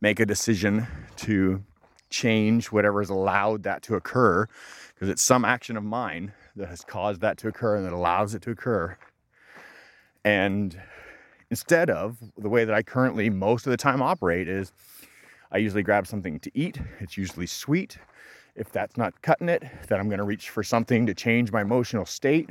make 0.00 0.20
a 0.20 0.26
decision 0.26 0.86
to 1.16 1.64
change 2.10 2.66
whatever 2.70 3.00
has 3.00 3.10
allowed 3.10 3.62
that 3.62 3.82
to 3.82 3.94
occur 3.94 4.46
because 4.94 5.08
it's 5.08 5.22
some 5.22 5.44
action 5.44 5.76
of 5.76 5.84
mine 5.84 6.32
that 6.56 6.68
has 6.68 6.82
caused 6.82 7.20
that 7.20 7.38
to 7.38 7.48
occur 7.48 7.76
and 7.76 7.86
that 7.86 7.92
allows 7.92 8.34
it 8.34 8.42
to 8.42 8.50
occur. 8.50 8.96
And 10.24 10.80
instead 11.50 11.88
of 11.88 12.18
the 12.36 12.48
way 12.48 12.64
that 12.64 12.74
I 12.74 12.82
currently 12.82 13.30
most 13.30 13.66
of 13.66 13.70
the 13.70 13.76
time 13.76 14.02
operate 14.02 14.48
is 14.48 14.72
I 15.50 15.58
usually 15.58 15.82
grab 15.82 16.06
something 16.06 16.40
to 16.40 16.50
eat. 16.54 16.80
It's 17.00 17.16
usually 17.16 17.46
sweet. 17.46 17.98
If 18.54 18.72
that's 18.72 18.96
not 18.96 19.22
cutting 19.22 19.48
it, 19.48 19.64
then 19.88 20.00
I'm 20.00 20.08
going 20.08 20.18
to 20.18 20.24
reach 20.24 20.50
for 20.50 20.62
something 20.62 21.06
to 21.06 21.14
change 21.14 21.52
my 21.52 21.62
emotional 21.62 22.04
state, 22.04 22.50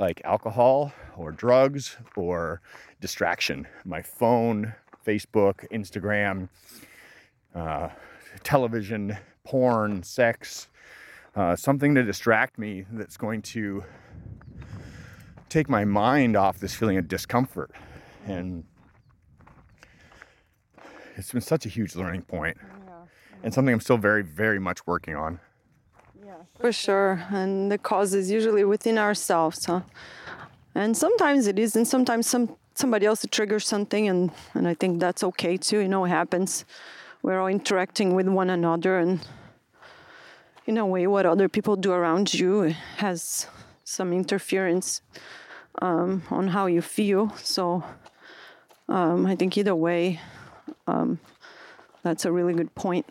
like 0.00 0.22
alcohol 0.24 0.92
or 1.16 1.30
drugs 1.30 1.98
or 2.16 2.62
distraction. 3.00 3.66
My 3.84 4.00
phone, 4.00 4.74
Facebook, 5.06 5.68
Instagram, 5.70 6.48
uh, 7.54 7.90
television, 8.42 9.18
porn, 9.44 10.02
sex, 10.02 10.68
uh, 11.36 11.54
something 11.54 11.94
to 11.94 12.02
distract 12.02 12.58
me 12.58 12.86
that's 12.92 13.18
going 13.18 13.42
to 13.42 13.84
take 15.50 15.68
my 15.68 15.84
mind 15.84 16.34
off 16.34 16.58
this 16.58 16.74
feeling 16.74 16.96
of 16.96 17.06
discomfort. 17.06 17.70
And 18.26 18.64
it's 21.16 21.30
been 21.30 21.42
such 21.42 21.66
a 21.66 21.68
huge 21.68 21.94
learning 21.94 22.22
point 22.22 22.56
and 23.42 23.52
something 23.52 23.72
I'm 23.72 23.80
still 23.80 23.98
very, 23.98 24.22
very 24.22 24.58
much 24.58 24.86
working 24.86 25.14
on. 25.14 25.40
For 26.60 26.72
sure. 26.72 27.24
And 27.30 27.72
the 27.72 27.78
cause 27.78 28.12
is 28.12 28.30
usually 28.30 28.64
within 28.64 28.98
ourselves. 28.98 29.64
Huh? 29.64 29.80
And 30.74 30.96
sometimes 30.96 31.46
it 31.46 31.58
is, 31.58 31.74
and 31.74 31.88
sometimes 31.88 32.26
some 32.26 32.56
somebody 32.74 33.06
else 33.06 33.26
triggers 33.30 33.66
something, 33.66 34.08
and, 34.08 34.30
and 34.54 34.66
I 34.66 34.74
think 34.74 35.00
that's 35.00 35.22
okay 35.22 35.56
too. 35.56 35.80
You 35.80 35.88
know, 35.88 36.04
it 36.04 36.08
happens. 36.08 36.64
We're 37.22 37.38
all 37.40 37.48
interacting 37.48 38.14
with 38.14 38.28
one 38.28 38.50
another, 38.50 38.98
and 38.98 39.20
in 40.66 40.78
a 40.78 40.86
way, 40.86 41.06
what 41.06 41.26
other 41.26 41.48
people 41.48 41.76
do 41.76 41.92
around 41.92 42.32
you 42.32 42.74
has 42.96 43.46
some 43.84 44.12
interference 44.12 45.02
um, 45.82 46.22
on 46.30 46.48
how 46.48 46.66
you 46.66 46.80
feel. 46.80 47.30
So 47.36 47.84
um, 48.88 49.26
I 49.26 49.36
think 49.36 49.58
either 49.58 49.74
way, 49.74 50.20
um, 50.86 51.18
that's 52.02 52.24
a 52.24 52.32
really 52.32 52.54
good 52.54 52.74
point. 52.74 53.06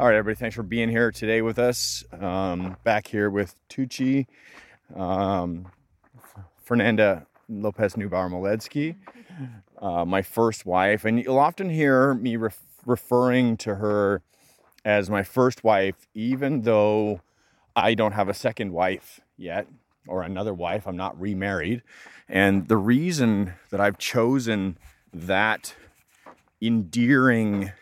All 0.00 0.06
right, 0.06 0.14
everybody, 0.14 0.38
thanks 0.38 0.54
for 0.54 0.62
being 0.62 0.90
here 0.90 1.10
today 1.10 1.42
with 1.42 1.58
us. 1.58 2.04
Um, 2.20 2.76
back 2.84 3.08
here 3.08 3.28
with 3.28 3.56
Tucci, 3.68 4.28
um, 4.94 5.66
Fernanda 6.62 7.26
Lopez 7.48 7.94
Neubauer 7.94 8.30
Moledzki, 8.30 8.94
uh, 9.82 10.04
my 10.04 10.22
first 10.22 10.64
wife. 10.64 11.04
And 11.04 11.18
you'll 11.18 11.40
often 11.40 11.68
hear 11.68 12.14
me 12.14 12.36
ref- 12.36 12.62
referring 12.86 13.56
to 13.56 13.74
her 13.74 14.22
as 14.84 15.10
my 15.10 15.24
first 15.24 15.64
wife, 15.64 16.06
even 16.14 16.62
though 16.62 17.20
I 17.74 17.94
don't 17.94 18.12
have 18.12 18.28
a 18.28 18.34
second 18.34 18.70
wife 18.70 19.18
yet 19.36 19.66
or 20.06 20.22
another 20.22 20.54
wife. 20.54 20.86
I'm 20.86 20.96
not 20.96 21.20
remarried. 21.20 21.82
And 22.28 22.68
the 22.68 22.76
reason 22.76 23.54
that 23.70 23.80
I've 23.80 23.98
chosen 23.98 24.78
that 25.12 25.74
endearing 26.62 27.72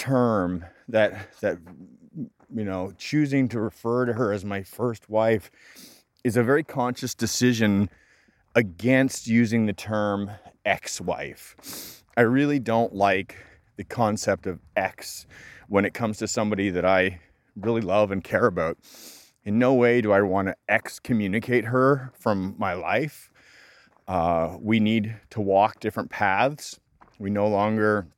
term 0.00 0.64
that 0.88 1.30
that 1.42 1.58
you 2.16 2.64
know 2.64 2.90
choosing 2.96 3.48
to 3.48 3.60
refer 3.60 4.06
to 4.06 4.14
her 4.14 4.32
as 4.32 4.46
my 4.46 4.62
first 4.62 5.10
wife 5.10 5.50
is 6.24 6.38
a 6.38 6.42
very 6.42 6.64
conscious 6.64 7.14
decision 7.14 7.90
against 8.54 9.26
using 9.26 9.66
the 9.66 9.74
term 9.74 10.30
ex-wife. 10.64 12.02
I 12.16 12.22
really 12.22 12.58
don't 12.58 12.94
like 12.94 13.36
the 13.76 13.84
concept 13.84 14.46
of 14.46 14.58
ex 14.74 15.26
when 15.68 15.84
it 15.84 15.92
comes 15.92 16.16
to 16.18 16.26
somebody 16.26 16.70
that 16.70 16.86
I 16.86 17.20
really 17.54 17.82
love 17.82 18.10
and 18.10 18.24
care 18.24 18.46
about. 18.46 18.78
In 19.44 19.58
no 19.58 19.74
way 19.74 20.00
do 20.00 20.12
I 20.12 20.22
want 20.22 20.48
to 20.48 20.56
excommunicate 20.66 21.66
her 21.66 22.10
from 22.18 22.54
my 22.58 22.72
life. 22.72 23.30
Uh, 24.08 24.56
we 24.60 24.80
need 24.80 25.16
to 25.28 25.42
walk 25.42 25.78
different 25.78 26.10
paths. 26.10 26.80
We 27.18 27.28
no 27.28 27.48
longer 27.48 28.08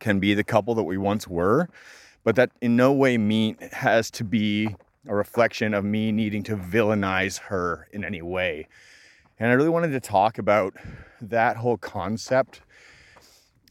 can 0.00 0.18
be 0.18 0.34
the 0.34 0.44
couple 0.44 0.74
that 0.74 0.82
we 0.82 0.98
once 0.98 1.28
were, 1.28 1.68
but 2.24 2.34
that 2.36 2.50
in 2.60 2.74
no 2.74 2.92
way 2.92 3.16
mean 3.16 3.56
has 3.72 4.10
to 4.12 4.24
be 4.24 4.74
a 5.06 5.14
reflection 5.14 5.72
of 5.72 5.84
me 5.84 6.12
needing 6.12 6.42
to 6.42 6.56
villainize 6.56 7.38
her 7.38 7.88
in 7.92 8.04
any 8.04 8.22
way. 8.22 8.66
And 9.38 9.50
I 9.50 9.54
really 9.54 9.70
wanted 9.70 9.92
to 9.92 10.00
talk 10.00 10.36
about 10.36 10.74
that 11.20 11.56
whole 11.56 11.78
concept, 11.78 12.60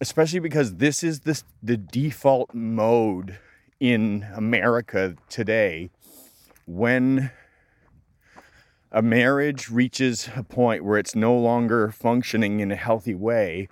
especially 0.02 0.40
because 0.40 0.76
this 0.76 1.04
is 1.04 1.22
this 1.22 1.44
the 1.62 1.78
default 1.78 2.54
mode 2.54 3.38
in 3.80 4.28
America 4.36 5.16
today 5.30 5.90
when 6.66 7.32
a 8.92 9.02
marriage 9.02 9.70
reaches 9.70 10.30
a 10.36 10.44
point 10.44 10.84
where 10.84 10.98
it's 10.98 11.16
no 11.16 11.38
longer 11.38 11.92
functioning 11.92 12.60
in 12.60 12.72
a 12.72 12.76
healthy 12.76 13.14
way 13.14 13.70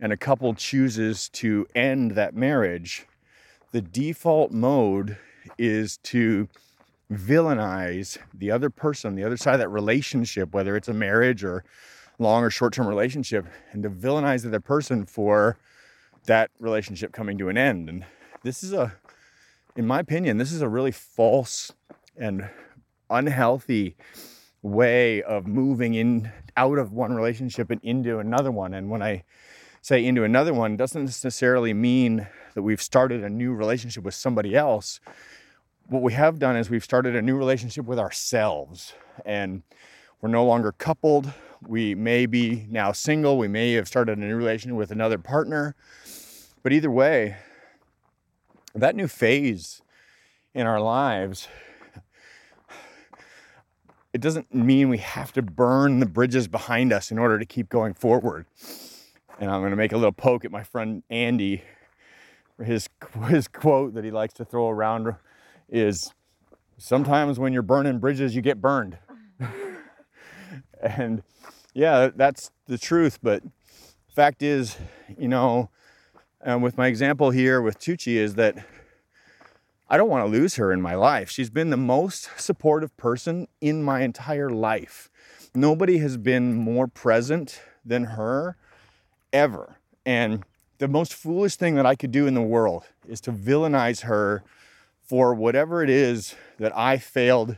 and 0.00 0.12
a 0.12 0.16
couple 0.16 0.52
chooses 0.54 1.28
to 1.30 1.66
end 1.74 2.12
that 2.12 2.34
marriage, 2.34 3.06
the 3.72 3.80
default 3.80 4.52
mode 4.52 5.16
is 5.58 5.98
to 5.98 6.48
villainize 7.10 8.18
the 8.34 8.50
other 8.50 8.70
person, 8.70 9.14
the 9.14 9.24
other 9.24 9.36
side 9.36 9.54
of 9.54 9.60
that 9.60 9.68
relationship, 9.68 10.52
whether 10.52 10.76
it's 10.76 10.88
a 10.88 10.94
marriage 10.94 11.44
or 11.44 11.64
long 12.18 12.42
or 12.42 12.50
short 12.50 12.72
term 12.72 12.86
relationship, 12.86 13.46
and 13.72 13.82
to 13.82 13.90
villainize 13.90 14.42
the 14.42 14.48
other 14.48 14.60
person 14.60 15.06
for 15.06 15.56
that 16.24 16.50
relationship 16.58 17.12
coming 17.12 17.38
to 17.38 17.48
an 17.48 17.56
end. 17.56 17.88
And 17.88 18.04
this 18.42 18.62
is 18.62 18.72
a, 18.72 18.94
in 19.76 19.86
my 19.86 20.00
opinion, 20.00 20.38
this 20.38 20.52
is 20.52 20.62
a 20.62 20.68
really 20.68 20.90
false 20.90 21.72
and 22.16 22.48
unhealthy 23.10 23.96
way 24.62 25.22
of 25.22 25.46
moving 25.46 25.94
in 25.94 26.32
out 26.56 26.78
of 26.78 26.92
one 26.92 27.14
relationship 27.14 27.70
and 27.70 27.80
into 27.84 28.18
another 28.18 28.50
one. 28.50 28.74
And 28.74 28.90
when 28.90 29.02
I 29.02 29.22
say 29.86 30.04
into 30.04 30.24
another 30.24 30.52
one 30.52 30.76
doesn't 30.76 31.04
necessarily 31.04 31.72
mean 31.72 32.26
that 32.54 32.62
we've 32.62 32.82
started 32.82 33.22
a 33.22 33.30
new 33.30 33.52
relationship 33.52 34.02
with 34.02 34.14
somebody 34.14 34.56
else. 34.56 34.98
What 35.86 36.02
we 36.02 36.12
have 36.14 36.40
done 36.40 36.56
is 36.56 36.68
we've 36.68 36.82
started 36.82 37.14
a 37.14 37.22
new 37.22 37.36
relationship 37.36 37.84
with 37.84 37.96
ourselves 37.96 38.94
and 39.24 39.62
we're 40.20 40.30
no 40.30 40.44
longer 40.44 40.72
coupled. 40.72 41.32
We 41.68 41.94
may 41.94 42.26
be 42.26 42.66
now 42.68 42.90
single. 42.90 43.38
We 43.38 43.46
may 43.46 43.74
have 43.74 43.86
started 43.86 44.18
a 44.18 44.20
new 44.20 44.34
relationship 44.34 44.76
with 44.76 44.90
another 44.90 45.18
partner. 45.18 45.76
But 46.64 46.72
either 46.72 46.90
way, 46.90 47.36
that 48.74 48.96
new 48.96 49.06
phase 49.06 49.82
in 50.52 50.66
our 50.66 50.80
lives, 50.80 51.46
it 54.12 54.20
doesn't 54.20 54.52
mean 54.52 54.88
we 54.88 54.98
have 54.98 55.32
to 55.34 55.42
burn 55.42 56.00
the 56.00 56.06
bridges 56.06 56.48
behind 56.48 56.92
us 56.92 57.12
in 57.12 57.20
order 57.20 57.38
to 57.38 57.46
keep 57.46 57.68
going 57.68 57.94
forward 57.94 58.46
and 59.38 59.50
I'm 59.50 59.60
to 59.70 59.76
make 59.76 59.92
a 59.92 59.96
little 59.96 60.12
poke 60.12 60.44
at 60.44 60.50
my 60.50 60.62
friend 60.62 61.02
Andy. 61.10 61.62
His 62.62 62.88
his 63.28 63.48
quote 63.48 63.94
that 63.94 64.04
he 64.04 64.10
likes 64.10 64.34
to 64.34 64.44
throw 64.44 64.68
around 64.68 65.14
is, 65.68 66.12
"Sometimes 66.78 67.38
when 67.38 67.52
you're 67.52 67.62
burning 67.62 67.98
bridges, 67.98 68.34
you 68.34 68.42
get 68.42 68.60
burned." 68.60 68.98
and 70.80 71.22
yeah, 71.74 72.10
that's 72.14 72.50
the 72.66 72.78
truth. 72.78 73.18
But 73.22 73.42
fact 74.16 74.42
is, 74.42 74.78
you 75.18 75.28
know, 75.28 75.68
with 76.60 76.78
my 76.78 76.86
example 76.86 77.30
here 77.30 77.60
with 77.60 77.78
Tucci 77.78 78.14
is 78.14 78.34
that 78.36 78.56
I 79.88 79.98
don't 79.98 80.08
want 80.08 80.24
to 80.24 80.30
lose 80.30 80.56
her 80.56 80.72
in 80.72 80.80
my 80.80 80.94
life. 80.94 81.30
She's 81.30 81.50
been 81.50 81.68
the 81.68 81.76
most 81.76 82.30
supportive 82.40 82.96
person 82.96 83.46
in 83.60 83.82
my 83.82 84.00
entire 84.00 84.48
life. 84.48 85.10
Nobody 85.54 85.98
has 85.98 86.16
been 86.16 86.54
more 86.54 86.88
present 86.88 87.60
than 87.84 88.04
her 88.04 88.56
ever. 89.36 89.76
And 90.04 90.44
the 90.78 90.88
most 90.88 91.14
foolish 91.14 91.56
thing 91.56 91.74
that 91.76 91.86
I 91.86 91.94
could 91.94 92.10
do 92.10 92.26
in 92.26 92.34
the 92.34 92.42
world 92.42 92.84
is 93.08 93.20
to 93.22 93.32
villainize 93.32 94.02
her 94.02 94.42
for 95.02 95.34
whatever 95.34 95.82
it 95.82 95.90
is 95.90 96.34
that 96.58 96.76
I 96.76 96.98
failed 96.98 97.56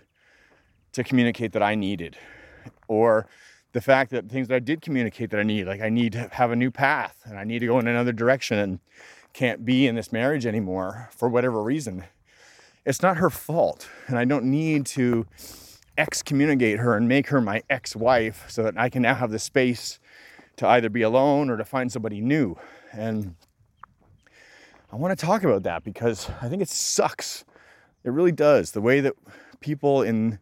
to 0.93 1.05
communicate 1.05 1.53
that 1.53 1.62
I 1.62 1.74
needed. 1.74 2.16
Or 2.87 3.26
the 3.72 3.81
fact 3.81 4.11
that 4.11 4.29
things 4.29 4.49
that 4.49 4.55
I 4.55 4.61
did 4.61 4.81
communicate 4.81 5.31
that 5.31 5.41
I 5.41 5.43
need, 5.43 5.66
like 5.66 5.81
I 5.81 5.89
need 5.89 6.12
to 6.12 6.29
have 6.33 6.51
a 6.51 6.57
new 6.57 6.70
path 6.70 7.22
and 7.24 7.39
I 7.39 7.45
need 7.45 7.61
to 7.61 7.66
go 7.66 7.79
in 7.79 7.87
another 7.87 8.12
direction 8.12 8.59
and 8.59 8.81
can't 9.33 9.64
be 9.64 9.87
in 9.87 9.95
this 9.95 10.12
marriage 10.12 10.47
anymore 10.47 11.09
for 11.12 11.29
whatever 11.29 11.62
reason. 11.62 12.05
It's 12.85 13.03
not 13.03 13.18
her 13.18 13.31
fault. 13.31 13.89
And 14.07 14.18
I 14.18 14.24
don't 14.24 14.47
need 14.47 14.87
to 14.87 15.26
excommunicate 15.97 16.79
her 16.79 16.97
and 16.97 17.09
make 17.09 17.29
her 17.29 17.41
my 17.41 17.62
ex 17.68 17.95
wife 17.95 18.45
so 18.49 18.62
that 18.62 18.79
I 18.79 18.89
can 18.89 19.03
now 19.03 19.14
have 19.14 19.31
the 19.31 19.39
space 19.39 19.99
to 20.59 20.69
either 20.69 20.89
be 20.89 21.03
alone 21.03 21.51
or 21.51 21.57
to 21.57 21.65
find 21.65 21.91
somebody 21.91 22.21
new. 22.21 22.57
And 22.93 23.35
I 24.93 24.97
want 24.97 25.19
to 25.19 25.27
talk 25.27 25.43
about 25.43 25.65
that 25.65 25.85
because 25.85 26.31
I 26.41 26.49
think 26.49 26.63
it 26.63 26.69
sucks. 26.69 27.45
It 28.05 28.11
really 28.11 28.33
does. 28.33 28.73
The 28.73 28.81
way 28.81 29.01
that 29.01 29.15
people 29.61 30.03
in 30.03 30.39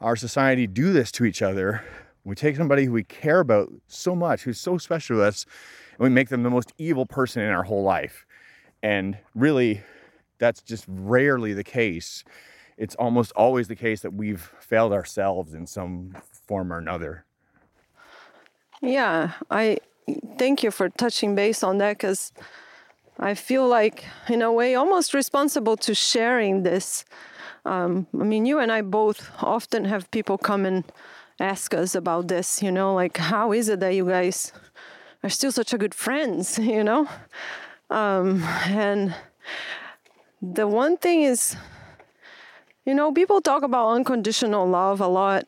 our 0.00 0.16
society 0.16 0.66
do 0.66 0.92
this 0.92 1.12
to 1.12 1.24
each 1.24 1.42
other. 1.42 1.84
We 2.24 2.34
take 2.34 2.56
somebody 2.56 2.84
who 2.84 2.92
we 2.92 3.04
care 3.04 3.40
about 3.40 3.70
so 3.86 4.14
much, 4.14 4.42
who's 4.42 4.60
so 4.60 4.78
special 4.78 5.16
to 5.16 5.22
us, 5.22 5.46
and 5.92 6.00
we 6.00 6.10
make 6.10 6.28
them 6.28 6.42
the 6.42 6.50
most 6.50 6.72
evil 6.78 7.06
person 7.06 7.42
in 7.42 7.50
our 7.50 7.62
whole 7.62 7.82
life. 7.82 8.26
And 8.82 9.18
really, 9.34 9.82
that's 10.38 10.62
just 10.62 10.84
rarely 10.88 11.52
the 11.52 11.64
case. 11.64 12.24
It's 12.76 12.94
almost 12.94 13.32
always 13.32 13.68
the 13.68 13.76
case 13.76 14.00
that 14.02 14.14
we've 14.14 14.50
failed 14.60 14.92
ourselves 14.92 15.54
in 15.54 15.66
some 15.66 16.16
form 16.46 16.72
or 16.72 16.78
another. 16.78 17.24
Yeah, 18.80 19.32
I 19.50 19.78
thank 20.38 20.62
you 20.62 20.70
for 20.70 20.88
touching 20.88 21.34
base 21.34 21.62
on 21.62 21.78
that 21.78 21.98
because 21.98 22.32
I 23.18 23.34
feel 23.34 23.66
like, 23.68 24.04
in 24.28 24.42
a 24.42 24.52
way, 24.52 24.74
almost 24.74 25.14
responsible 25.14 25.76
to 25.78 25.94
sharing 25.94 26.62
this. 26.62 27.04
Um, 27.64 28.06
I 28.18 28.24
mean, 28.24 28.46
you 28.46 28.58
and 28.58 28.72
I 28.72 28.82
both 28.82 29.30
often 29.42 29.84
have 29.84 30.10
people 30.10 30.38
come 30.38 30.64
and 30.64 30.84
ask 31.40 31.74
us 31.74 31.94
about 31.94 32.28
this, 32.28 32.62
you 32.62 32.72
know, 32.72 32.94
like, 32.94 33.18
how 33.18 33.52
is 33.52 33.68
it 33.68 33.80
that 33.80 33.94
you 33.94 34.06
guys 34.06 34.52
are 35.22 35.30
still 35.30 35.52
such 35.52 35.72
a 35.74 35.78
good 35.78 35.94
friends, 35.94 36.58
you 36.60 36.84
know? 36.84 37.08
Um, 37.90 38.42
and 38.66 39.14
the 40.42 40.66
one 40.66 40.96
thing 40.96 41.22
is, 41.22 41.56
you 42.84 42.94
know, 42.94 43.12
people 43.12 43.40
talk 43.40 43.62
about 43.62 43.90
unconditional 43.90 44.66
love 44.68 45.00
a 45.00 45.06
lot, 45.06 45.46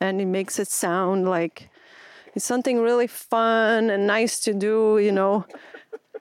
and 0.00 0.20
it 0.20 0.26
makes 0.26 0.58
it 0.58 0.68
sound 0.68 1.28
like 1.28 1.68
it's 2.34 2.44
something 2.44 2.80
really 2.80 3.06
fun 3.06 3.90
and 3.90 4.06
nice 4.06 4.40
to 4.40 4.52
do, 4.54 4.98
you 4.98 5.12
know. 5.12 5.46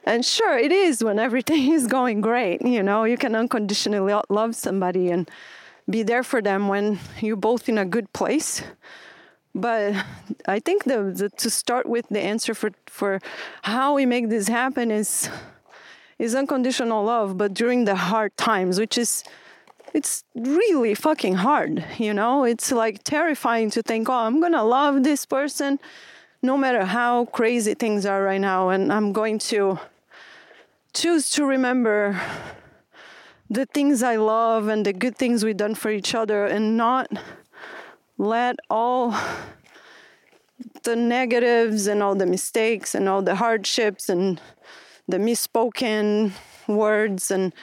And 0.05 0.26
sure, 0.26 0.57
it 0.57 0.72
is 0.72 1.03
when 1.03 1.20
everything 1.20 1.72
is 1.78 1.88
going 1.88 2.22
great, 2.22 2.61
you 2.61 2.84
know, 2.84 3.03
you 3.05 3.18
can 3.18 3.36
unconditionally 3.36 4.14
love 4.30 4.55
somebody 4.55 5.09
and 5.09 5.30
be 5.89 6.03
there 6.03 6.24
for 6.24 6.41
them 6.41 6.68
when 6.68 6.99
you're 7.20 7.36
both 7.36 7.68
in 7.68 7.78
a 7.78 7.86
good 7.86 8.11
place. 8.14 8.64
but 9.55 9.93
I 10.47 10.59
think 10.59 10.86
the, 10.86 11.03
the 11.16 11.30
to 11.30 11.49
start 11.49 11.86
with 11.86 12.07
the 12.09 12.20
answer 12.20 12.53
for 12.53 12.72
for 12.88 13.20
how 13.61 13.93
we 13.93 14.05
make 14.05 14.30
this 14.30 14.47
happen 14.47 14.91
is 14.91 15.30
is 16.20 16.36
unconditional 16.36 17.03
love, 17.03 17.38
but 17.38 17.53
during 17.53 17.86
the 17.86 17.95
hard 17.95 18.36
times, 18.38 18.80
which 18.80 18.97
is 18.97 19.24
it's 19.93 20.23
really 20.35 20.95
fucking 20.95 21.35
hard, 21.35 21.85
you 21.97 22.13
know? 22.13 22.43
It's 22.43 22.71
like 22.71 23.03
terrifying 23.03 23.69
to 23.71 23.81
think, 23.81 24.09
oh, 24.09 24.13
I'm 24.13 24.41
gonna 24.41 24.63
love 24.63 25.03
this 25.03 25.25
person 25.25 25.79
no 26.41 26.57
matter 26.57 26.83
how 26.83 27.25
crazy 27.25 27.73
things 27.73 28.05
are 28.05 28.21
right 28.21 28.41
now, 28.41 28.67
and 28.67 28.91
I'm 28.91 29.13
going 29.13 29.39
to 29.39 29.79
choose 30.93 31.29
to 31.31 31.45
remember 31.45 32.19
the 33.49 33.65
things 33.65 34.03
I 34.03 34.17
love 34.17 34.67
and 34.67 34.85
the 34.85 34.91
good 34.91 35.17
things 35.17 35.45
we've 35.45 35.55
done 35.55 35.73
for 35.73 35.89
each 35.89 36.13
other 36.13 36.45
and 36.45 36.75
not 36.75 37.07
let 38.17 38.57
all 38.69 39.15
the 40.83 40.95
negatives 40.97 41.87
and 41.87 42.03
all 42.03 42.15
the 42.15 42.25
mistakes 42.25 42.93
and 42.93 43.07
all 43.07 43.21
the 43.21 43.35
hardships 43.35 44.09
and 44.09 44.41
the 45.07 45.17
misspoken 45.17 46.33
words 46.67 47.31
and 47.31 47.53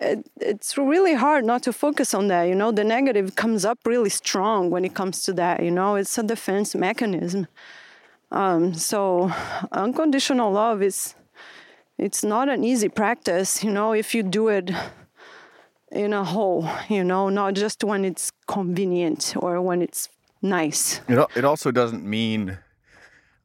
it, 0.00 0.30
it's 0.40 0.76
really 0.78 1.14
hard 1.14 1.44
not 1.44 1.62
to 1.64 1.72
focus 1.72 2.14
on 2.14 2.28
that 2.28 2.44
you 2.44 2.54
know? 2.54 2.70
The 2.72 2.84
negative 2.84 3.34
comes 3.36 3.64
up 3.64 3.78
really 3.84 4.10
strong 4.10 4.70
when 4.70 4.84
it 4.84 4.94
comes 4.94 5.22
to 5.24 5.32
that 5.34 5.62
you 5.62 5.70
know? 5.70 5.96
It's 5.96 6.16
a 6.18 6.22
defense 6.22 6.74
mechanism. 6.74 7.46
Um, 8.30 8.74
so 8.74 9.32
unconditional 9.72 10.52
love 10.52 10.82
is 10.82 11.14
it's 11.96 12.22
not 12.22 12.48
an 12.48 12.64
easy 12.64 12.88
practice 12.88 13.64
you 13.64 13.70
know? 13.70 13.92
If 13.92 14.14
you 14.14 14.22
do 14.22 14.48
it 14.48 14.70
in 15.90 16.12
a 16.12 16.24
whole 16.24 16.68
you 16.88 17.04
know? 17.04 17.28
Not 17.28 17.54
just 17.54 17.84
when 17.84 18.04
it's 18.04 18.32
convenient 18.46 19.34
or 19.36 19.60
when 19.60 19.82
it's 19.82 20.08
nice. 20.42 21.00
It, 21.08 21.18
it 21.36 21.44
also 21.44 21.70
doesn't 21.70 22.04
mean 22.04 22.58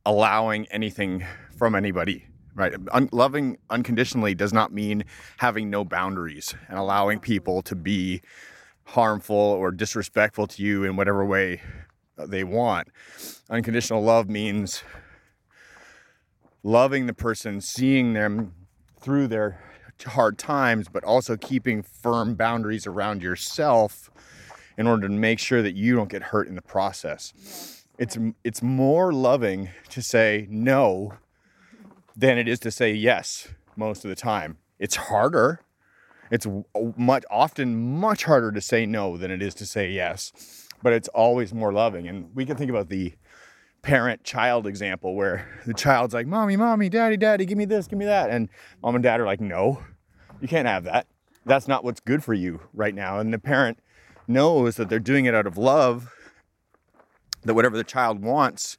allowing 0.05 0.67
anything 0.67 1.25
from 1.57 1.75
anybody, 1.75 2.27
right? 2.55 2.73
Un- 2.91 3.09
loving 3.11 3.57
unconditionally 3.69 4.35
does 4.35 4.53
not 4.53 4.71
mean 4.71 5.03
having 5.37 5.69
no 5.69 5.83
boundaries 5.83 6.55
and 6.67 6.77
allowing 6.77 7.19
people 7.19 7.61
to 7.63 7.75
be 7.75 8.21
harmful 8.85 9.35
or 9.35 9.71
disrespectful 9.71 10.47
to 10.47 10.61
you 10.61 10.83
in 10.83 10.95
whatever 10.95 11.25
way 11.25 11.61
uh, 12.17 12.25
they 12.25 12.43
want. 12.43 12.89
Unconditional 13.49 14.03
love 14.03 14.29
means 14.29 14.83
loving 16.63 17.07
the 17.07 17.13
person, 17.13 17.61
seeing 17.61 18.13
them 18.13 18.53
through 18.99 19.27
their 19.27 19.59
hard 20.05 20.37
times, 20.37 20.87
but 20.89 21.03
also 21.03 21.37
keeping 21.37 21.81
firm 21.81 22.35
boundaries 22.35 22.85
around 22.85 23.21
yourself 23.21 24.09
in 24.77 24.87
order 24.87 25.07
to 25.07 25.13
make 25.13 25.39
sure 25.39 25.61
that 25.61 25.75
you 25.75 25.95
don't 25.95 26.09
get 26.09 26.23
hurt 26.23 26.47
in 26.47 26.55
the 26.55 26.61
process. 26.61 27.85
It's 27.97 28.17
it's 28.43 28.61
more 28.63 29.13
loving 29.13 29.69
to 29.89 30.01
say 30.01 30.47
no 30.49 31.13
than 32.15 32.37
it 32.37 32.47
is 32.47 32.59
to 32.59 32.71
say 32.71 32.93
yes 32.93 33.47
most 33.75 34.05
of 34.05 34.09
the 34.09 34.15
time. 34.15 34.57
It's 34.79 34.95
harder. 34.95 35.61
It's 36.31 36.47
much 36.97 37.23
often 37.29 37.97
much 37.99 38.23
harder 38.23 38.51
to 38.51 38.61
say 38.61 38.85
no 38.85 39.17
than 39.17 39.31
it 39.31 39.41
is 39.41 39.53
to 39.55 39.65
say 39.65 39.91
yes, 39.91 40.67
but 40.81 40.93
it's 40.93 41.07
always 41.09 41.53
more 41.53 41.71
loving. 41.71 42.07
And 42.07 42.31
we 42.33 42.45
can 42.45 42.57
think 42.57 42.69
about 42.69 42.89
the 42.89 43.13
parent 43.81 44.23
child 44.23 44.65
example 44.65 45.15
where 45.15 45.47
the 45.65 45.73
child's 45.73 46.13
like, 46.13 46.25
Mommy, 46.25 46.55
Mommy, 46.55 46.89
Daddy, 46.89 47.17
Daddy, 47.17 47.45
give 47.45 47.57
me 47.57 47.65
this, 47.65 47.87
give 47.87 47.99
me 47.99 48.05
that. 48.05 48.29
And 48.29 48.49
mom 48.81 48.95
and 48.95 49.03
dad 49.03 49.19
are 49.19 49.25
like, 49.25 49.41
No, 49.41 49.83
you 50.41 50.47
can't 50.47 50.67
have 50.67 50.85
that. 50.85 51.07
That's 51.45 51.67
not 51.67 51.83
what's 51.83 51.99
good 51.99 52.23
for 52.23 52.33
you 52.33 52.61
right 52.73 52.95
now. 52.95 53.19
And 53.19 53.33
the 53.33 53.39
parent 53.39 53.79
knows 54.27 54.77
that 54.77 54.89
they're 54.89 54.99
doing 54.99 55.25
it 55.25 55.35
out 55.35 55.45
of 55.45 55.57
love, 55.57 56.13
that 57.43 57.53
whatever 57.53 57.77
the 57.77 57.83
child 57.83 58.23
wants, 58.23 58.77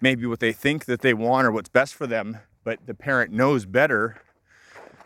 maybe 0.00 0.26
what 0.26 0.40
they 0.40 0.52
think 0.52 0.84
that 0.86 1.00
they 1.00 1.14
want 1.14 1.46
or 1.46 1.52
what's 1.52 1.68
best 1.68 1.94
for 1.94 2.06
them, 2.06 2.40
but 2.64 2.78
the 2.86 2.94
parent 2.94 3.32
knows 3.32 3.66
better 3.66 4.20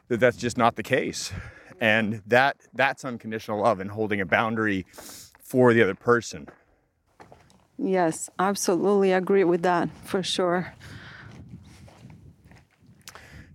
that 0.08 0.20
that's 0.20 0.36
just 0.36 0.58
not 0.58 0.76
the 0.76 0.82
case. 0.82 1.32
And 1.80 2.22
that 2.26 2.56
that's 2.72 3.04
unconditional 3.04 3.62
love 3.62 3.80
and 3.80 3.90
holding 3.90 4.20
a 4.20 4.26
boundary 4.26 4.86
for 5.42 5.74
the 5.74 5.82
other 5.82 5.94
person. 5.94 6.48
yes 7.76 8.30
absolutely 8.38 9.12
agree 9.12 9.44
with 9.44 9.62
that 9.62 9.88
for 10.04 10.22
sure 10.22 10.72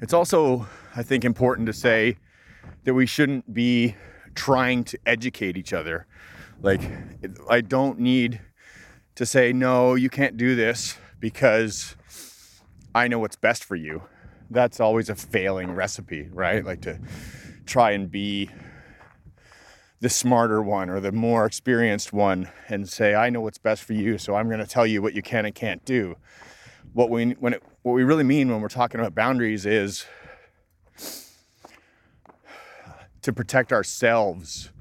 It's 0.01 0.13
also, 0.13 0.65
I 0.95 1.03
think, 1.03 1.25
important 1.25 1.65
to 1.67 1.73
say 1.73 2.17
that 2.85 2.93
we 2.93 3.05
shouldn't 3.05 3.53
be 3.53 3.95
trying 4.33 4.85
to 4.85 4.99
educate 5.05 5.57
each 5.57 5.73
other. 5.73 6.07
Like, 6.61 6.81
I 7.49 7.59
don't 7.59 7.99
need 7.99 8.39
to 9.15 9.25
say, 9.25 9.51
no, 9.51 9.95
you 9.95 10.09
can't 10.09 10.37
do 10.37 10.55
this 10.55 10.97
because 11.19 11.97
I 12.99 13.07
know 13.07 13.19
what's 13.19 13.37
best 13.37 13.63
for 13.63 13.77
you. 13.77 14.03
That's 14.49 14.81
always 14.81 15.09
a 15.09 15.15
failing 15.15 15.71
recipe, 15.71 16.27
right? 16.33 16.65
Like 16.65 16.81
to 16.81 16.99
try 17.65 17.91
and 17.91 18.11
be 18.11 18.49
the 20.01 20.09
smarter 20.09 20.61
one 20.61 20.89
or 20.89 20.99
the 20.99 21.13
more 21.13 21.45
experienced 21.45 22.11
one 22.11 22.49
and 22.67 22.89
say, 22.89 23.15
I 23.15 23.29
know 23.29 23.39
what's 23.39 23.57
best 23.57 23.83
for 23.83 23.93
you, 23.93 24.17
so 24.17 24.35
I'm 24.35 24.47
going 24.47 24.59
to 24.59 24.67
tell 24.67 24.85
you 24.85 25.01
what 25.01 25.13
you 25.13 25.21
can 25.21 25.45
and 25.45 25.55
can't 25.55 25.85
do 25.85 26.17
what 26.91 27.09
we 27.09 27.31
when 27.39 27.53
it, 27.53 27.63
what 27.83 27.93
we 27.93 28.03
really 28.03 28.25
mean 28.25 28.49
when 28.49 28.59
we're 28.59 28.67
talking 28.67 28.99
about 28.99 29.15
boundaries 29.15 29.65
is 29.65 30.05
to 33.21 33.31
protect 33.31 33.71
ourselves 33.71 34.71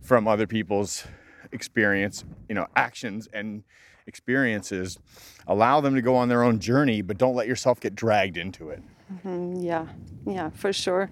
from 0.00 0.28
other 0.28 0.46
people's 0.46 1.08
experience, 1.50 2.24
you 2.48 2.54
know, 2.54 2.68
actions 2.76 3.28
and 3.32 3.64
experiences. 4.08 4.98
Allow 5.46 5.80
them 5.80 5.94
to 5.94 6.02
go 6.02 6.16
on 6.16 6.28
their 6.28 6.42
own 6.42 6.58
journey, 6.58 7.02
but 7.02 7.18
don't 7.18 7.36
let 7.36 7.46
yourself 7.46 7.78
get 7.78 7.94
dragged 7.94 8.36
into 8.36 8.70
it. 8.70 8.82
Yeah, 9.24 9.86
yeah, 10.26 10.50
for 10.50 10.72
sure. 10.72 11.10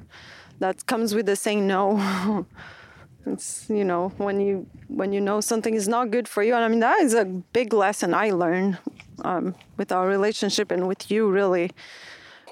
That 0.59 0.87
comes 0.87 1.15
with 1.15 1.27
the 1.27 1.37
saying 1.37 1.67
no. 1.67 2.47
it's 3.27 3.69
you 3.69 3.85
know 3.85 4.09
when 4.17 4.41
you 4.41 4.67
when 4.89 5.13
you 5.13 5.21
know 5.21 5.41
something 5.41 5.75
is 5.75 5.89
not 5.89 6.11
good 6.11 6.27
for 6.27 6.43
you, 6.43 6.55
and 6.55 6.65
I 6.65 6.69
mean 6.69 6.81
that 6.81 7.01
is 7.01 7.15
a 7.15 7.25
big 7.25 7.73
lesson 7.73 8.15
I 8.15 8.31
learned 8.31 8.79
um, 9.23 9.55
with 9.77 9.93
our 9.93 10.07
relationship 10.07 10.71
and 10.71 10.89
with 10.89 11.11
you 11.11 11.31
really. 11.31 11.71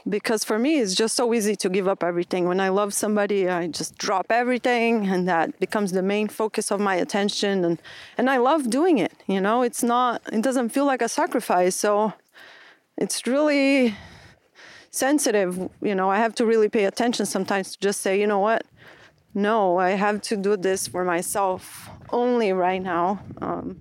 Because 0.07 0.45
for 0.45 0.59
me, 0.59 0.81
it's 0.81 0.95
just 0.95 1.17
so 1.17 1.33
easy 1.33 1.57
to 1.57 1.71
give 1.71 1.89
up 1.89 2.05
everything. 2.05 2.47
When 2.47 2.61
I 2.61 2.69
love 2.69 2.93
somebody, 2.93 3.49
I 3.49 3.69
just 3.69 3.97
drop 3.97 4.27
everything, 4.31 5.07
and 5.09 5.27
that 5.29 5.59
becomes 5.59 5.93
the 5.93 6.03
main 6.03 6.29
focus 6.29 6.71
of 6.71 6.79
my 6.79 6.97
attention. 6.97 7.65
And 7.65 7.81
and 8.19 8.29
I 8.29 8.37
love 8.37 8.69
doing 8.69 8.99
it. 8.99 9.13
You 9.27 9.41
know, 9.41 9.63
it's 9.63 9.83
not. 9.83 10.21
It 10.31 10.43
doesn't 10.43 10.71
feel 10.71 10.85
like 10.85 11.01
a 11.01 11.09
sacrifice. 11.09 11.75
So 11.75 12.13
it's 12.97 13.27
really 13.27 13.95
sensitive 14.95 15.71
you 15.83 15.95
know 15.95 16.09
i 16.09 16.19
have 16.19 16.35
to 16.35 16.47
really 16.47 16.69
pay 16.69 16.85
attention 16.85 17.27
sometimes 17.27 17.73
to 17.73 17.81
just 17.81 18.01
say 18.01 18.19
you 18.21 18.29
know 18.29 18.39
what 18.39 18.65
no 19.35 19.77
i 19.77 19.91
have 19.91 20.23
to 20.23 20.37
do 20.37 20.57
this 20.57 20.87
for 20.87 21.05
myself 21.05 21.91
only 22.11 22.53
right 22.53 22.81
now 22.81 23.21
um, 23.43 23.81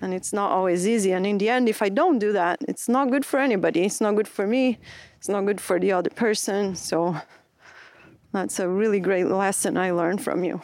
and 0.00 0.14
it's 0.14 0.32
not 0.32 0.50
always 0.50 0.88
easy 0.88 1.12
and 1.12 1.26
in 1.26 1.36
the 1.36 1.50
end 1.50 1.68
if 1.68 1.82
i 1.82 1.88
don't 1.90 2.18
do 2.18 2.32
that 2.32 2.58
it's 2.66 2.88
not 2.88 3.10
good 3.10 3.26
for 3.26 3.38
anybody 3.38 3.84
it's 3.84 4.00
not 4.00 4.16
good 4.16 4.26
for 4.26 4.46
me 4.46 4.78
it's 5.22 5.28
not 5.28 5.46
good 5.46 5.60
for 5.60 5.78
the 5.78 5.92
other 5.92 6.10
person 6.10 6.74
so 6.74 7.16
that's 8.32 8.58
a 8.58 8.68
really 8.68 8.98
great 8.98 9.28
lesson 9.28 9.76
i 9.76 9.92
learned 9.92 10.20
from 10.20 10.42
you 10.42 10.60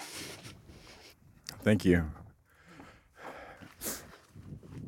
Thank 1.68 1.84
you. 1.84 2.10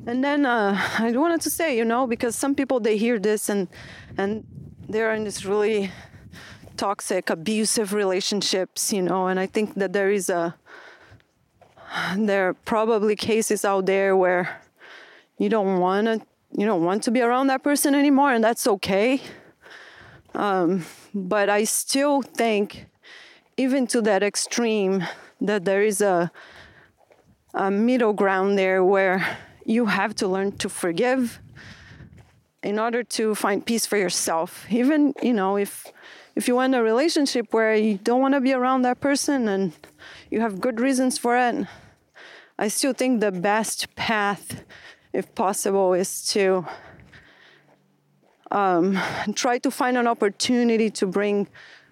And 0.07 0.23
then 0.23 0.47
uh, 0.47 0.75
I 0.97 1.11
wanted 1.11 1.41
to 1.41 1.51
say, 1.51 1.77
you 1.77 1.85
know, 1.85 2.07
because 2.07 2.35
some 2.35 2.55
people 2.55 2.79
they 2.79 2.97
hear 2.97 3.19
this 3.19 3.49
and 3.49 3.67
and 4.17 4.43
they're 4.89 5.13
in 5.13 5.23
this 5.23 5.45
really 5.45 5.91
toxic, 6.77 7.29
abusive 7.29 7.93
relationships, 7.93 8.91
you 8.91 9.03
know, 9.03 9.27
and 9.27 9.39
I 9.39 9.45
think 9.45 9.75
that 9.75 9.93
there 9.93 10.09
is 10.09 10.29
a 10.29 10.55
there 12.17 12.49
are 12.49 12.53
probably 12.53 13.15
cases 13.15 13.63
out 13.63 13.85
there 13.85 14.17
where 14.17 14.61
you 15.37 15.49
don't 15.49 15.79
want 15.79 16.07
to 16.07 16.21
you 16.57 16.65
don't 16.65 16.83
want 16.83 17.03
to 17.03 17.11
be 17.11 17.21
around 17.21 17.47
that 17.47 17.61
person 17.61 17.93
anymore, 17.93 18.33
and 18.33 18.43
that's 18.43 18.65
okay. 18.65 19.21
Um, 20.33 20.85
but 21.13 21.49
I 21.49 21.65
still 21.65 22.21
think, 22.21 22.85
even 23.57 23.87
to 23.87 24.01
that 24.01 24.23
extreme, 24.23 25.03
that 25.39 25.65
there 25.65 25.83
is 25.83 26.01
a 26.01 26.31
a 27.53 27.69
middle 27.69 28.13
ground 28.13 28.57
there 28.57 28.81
where 28.81 29.37
you 29.65 29.85
have 29.85 30.15
to 30.15 30.27
learn 30.27 30.53
to 30.53 30.69
forgive 30.69 31.39
in 32.63 32.79
order 32.79 33.03
to 33.03 33.35
find 33.35 33.65
peace 33.65 33.85
for 33.85 33.97
yourself. 33.97 34.65
Even 34.69 35.13
you 35.21 35.33
know 35.33 35.57
if 35.57 35.91
if 36.35 36.47
you 36.47 36.55
want 36.55 36.75
a 36.75 36.81
relationship 36.81 37.53
where 37.53 37.75
you 37.75 37.97
don't 37.97 38.21
want 38.21 38.33
to 38.33 38.41
be 38.41 38.53
around 38.53 38.83
that 38.83 38.99
person 39.01 39.47
and 39.47 39.73
you 40.29 40.39
have 40.39 40.61
good 40.61 40.79
reasons 40.79 41.17
for 41.17 41.37
it 41.37 41.67
i 42.57 42.67
still 42.67 42.93
think 42.93 43.19
the 43.19 43.31
best 43.31 43.93
path 43.95 44.63
if 45.13 45.33
possible 45.35 45.93
is 45.93 46.25
to 46.31 46.65
um, 48.51 48.97
try 49.35 49.57
to 49.59 49.71
find 49.71 49.97
an 49.97 50.07
opportunity 50.07 50.89
to 50.89 51.05
bring 51.05 51.47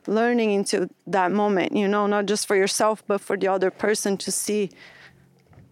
learning 0.08 0.52
into 0.52 0.90
that 1.06 1.32
moment 1.32 1.76
you 1.76 1.88
know 1.88 2.08
not 2.08 2.26
just 2.26 2.48
for 2.48 2.56
yourself 2.56 3.04
but 3.06 3.22
for 3.22 3.38
the 3.38 3.48
other 3.48 3.70
person 3.70 4.18
to 4.18 4.32
see 4.32 4.70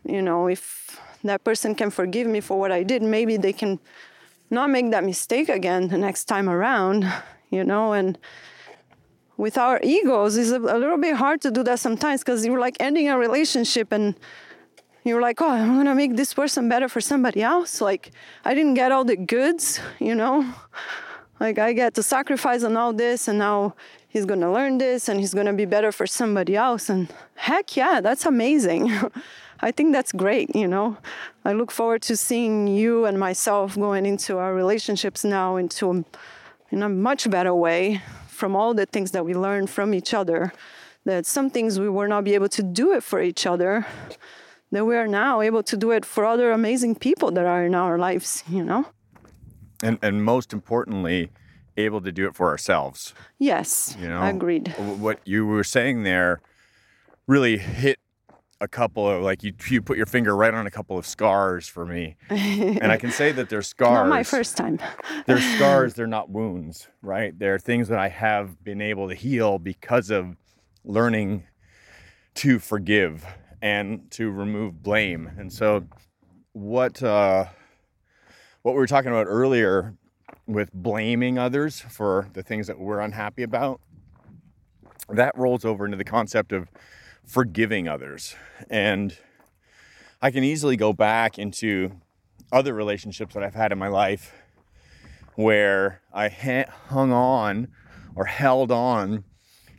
you 0.05 0.21
know 0.21 0.47
if 0.47 0.99
that 1.23 1.43
person 1.43 1.75
can 1.75 1.89
forgive 1.89 2.27
me 2.27 2.39
for 2.39 2.59
what 2.59 2.71
I 2.71 2.83
did, 2.83 3.01
maybe 3.01 3.37
they 3.37 3.53
can 3.53 3.79
not 4.49 4.69
make 4.69 4.91
that 4.91 5.03
mistake 5.03 5.49
again 5.49 5.89
the 5.89 5.97
next 5.97 6.25
time 6.25 6.49
around, 6.49 7.05
you 7.49 7.63
know, 7.63 7.93
and 7.93 8.17
with 9.37 9.55
our 9.57 9.79
egos 9.83 10.35
it's 10.35 10.49
a, 10.49 10.57
a 10.57 10.79
little 10.79 10.97
bit 10.97 11.15
hard 11.15 11.39
to 11.39 11.51
do 11.51 11.61
that 11.61 11.79
sometimes 11.79 12.21
because 12.21 12.43
you're 12.43 12.59
like 12.59 12.75
ending 12.79 13.07
a 13.07 13.15
relationship 13.15 13.91
and 13.91 14.15
you're 15.07 15.21
like, 15.21 15.41
oh, 15.41 15.49
I'm 15.49 15.77
gonna 15.77 15.95
make 15.95 16.15
this 16.15 16.33
person 16.33 16.69
better 16.69 16.89
for 16.89 17.01
somebody 17.01 17.41
else. 17.41 17.81
Like, 17.81 18.11
I 18.43 18.53
didn't 18.53 18.75
get 18.75 18.91
all 18.91 19.05
the 19.05 19.15
goods, 19.15 19.79
you 19.99 20.15
know? 20.15 20.53
Like, 21.39 21.59
I 21.59 21.73
get 21.73 21.93
to 21.95 22.03
sacrifice 22.03 22.63
on 22.63 22.75
all 22.75 22.93
this, 22.93 23.27
and 23.27 23.37
now 23.37 23.75
he's 24.07 24.25
gonna 24.25 24.51
learn 24.51 24.79
this 24.79 25.07
and 25.07 25.19
he's 25.19 25.33
gonna 25.33 25.53
be 25.53 25.65
better 25.65 25.91
for 25.91 26.07
somebody 26.07 26.55
else. 26.55 26.89
And 26.89 27.13
heck 27.35 27.75
yeah, 27.75 28.01
that's 28.01 28.25
amazing. 28.25 28.91
I 29.59 29.71
think 29.71 29.93
that's 29.93 30.11
great, 30.11 30.55
you 30.55 30.67
know? 30.67 30.97
I 31.45 31.53
look 31.53 31.71
forward 31.71 32.01
to 32.03 32.17
seeing 32.17 32.67
you 32.67 33.05
and 33.05 33.19
myself 33.19 33.75
going 33.75 34.05
into 34.05 34.37
our 34.37 34.53
relationships 34.53 35.23
now 35.23 35.57
into 35.57 35.91
a, 35.91 36.03
in 36.71 36.83
a 36.83 36.89
much 36.89 37.29
better 37.29 37.53
way 37.53 38.01
from 38.27 38.55
all 38.55 38.73
the 38.73 38.85
things 38.85 39.11
that 39.11 39.25
we 39.25 39.33
learned 39.33 39.69
from 39.69 39.93
each 39.93 40.13
other. 40.13 40.53
That 41.05 41.25
some 41.25 41.49
things 41.49 41.79
we 41.79 41.89
will 41.89 42.07
not 42.07 42.23
be 42.23 42.35
able 42.35 42.49
to 42.49 42.61
do 42.61 42.93
it 42.93 43.03
for 43.03 43.21
each 43.21 43.45
other 43.45 43.85
that 44.71 44.85
we 44.85 44.95
are 44.95 45.07
now 45.07 45.41
able 45.41 45.63
to 45.63 45.77
do 45.77 45.91
it 45.91 46.05
for 46.05 46.25
other 46.25 46.51
amazing 46.51 46.95
people 46.95 47.31
that 47.31 47.45
are 47.45 47.65
in 47.65 47.75
our 47.75 47.97
lives, 47.97 48.43
you 48.49 48.63
know? 48.63 48.85
And 49.81 49.99
and 50.01 50.23
most 50.23 50.53
importantly, 50.53 51.29
able 51.77 52.01
to 52.01 52.11
do 52.11 52.27
it 52.27 52.35
for 52.35 52.49
ourselves. 52.49 53.13
Yes. 53.37 53.95
You 53.99 54.07
know, 54.07 54.21
agreed. 54.21 54.69
What 54.77 55.19
you 55.25 55.45
were 55.45 55.63
saying 55.63 56.03
there 56.03 56.41
really 57.27 57.57
hit 57.57 57.99
a 58.59 58.67
couple 58.67 59.07
of 59.07 59.21
like 59.21 59.43
you 59.43 59.53
you 59.69 59.81
put 59.81 59.97
your 59.97 60.07
finger 60.07 60.35
right 60.35 60.53
on 60.53 60.65
a 60.65 60.71
couple 60.71 60.97
of 60.97 61.05
scars 61.05 61.67
for 61.67 61.85
me. 61.85 62.15
and 62.29 62.91
I 62.91 62.97
can 62.97 63.11
say 63.11 63.31
that 63.31 63.49
they're 63.49 63.61
scars. 63.61 63.93
Not 63.93 64.09
my 64.09 64.23
first 64.23 64.57
time. 64.57 64.79
they're 65.25 65.41
scars, 65.55 65.93
they're 65.93 66.07
not 66.07 66.29
wounds, 66.29 66.87
right? 67.01 67.37
They're 67.37 67.59
things 67.59 67.87
that 67.89 67.99
I 67.99 68.09
have 68.09 68.63
been 68.63 68.81
able 68.81 69.09
to 69.09 69.15
heal 69.15 69.59
because 69.59 70.09
of 70.09 70.35
learning 70.83 71.43
to 72.35 72.59
forgive 72.59 73.25
and 73.61 74.09
to 74.11 74.29
remove 74.29 74.81
blame. 74.83 75.29
And 75.37 75.51
so, 75.51 75.85
what 76.53 77.01
uh, 77.01 77.45
what 78.61 78.73
we 78.73 78.77
were 78.77 78.87
talking 78.87 79.11
about 79.11 79.27
earlier 79.27 79.95
with 80.45 80.73
blaming 80.73 81.37
others 81.37 81.79
for 81.79 82.29
the 82.33 82.43
things 82.43 82.67
that 82.67 82.79
we're 82.79 82.99
unhappy 82.99 83.43
about, 83.43 83.81
that 85.09 85.37
rolls 85.37 85.65
over 85.65 85.85
into 85.85 85.97
the 85.97 86.03
concept 86.03 86.51
of 86.51 86.69
forgiving 87.25 87.87
others. 87.87 88.35
And 88.69 89.17
I 90.21 90.31
can 90.31 90.43
easily 90.43 90.77
go 90.77 90.93
back 90.93 91.37
into 91.37 91.91
other 92.51 92.73
relationships 92.73 93.33
that 93.33 93.43
I've 93.43 93.55
had 93.55 93.71
in 93.71 93.77
my 93.77 93.89
life 93.89 94.33
where 95.35 96.01
I 96.13 96.29
hung 96.87 97.11
on 97.11 97.67
or 98.15 98.25
held 98.25 98.71
on 98.71 99.25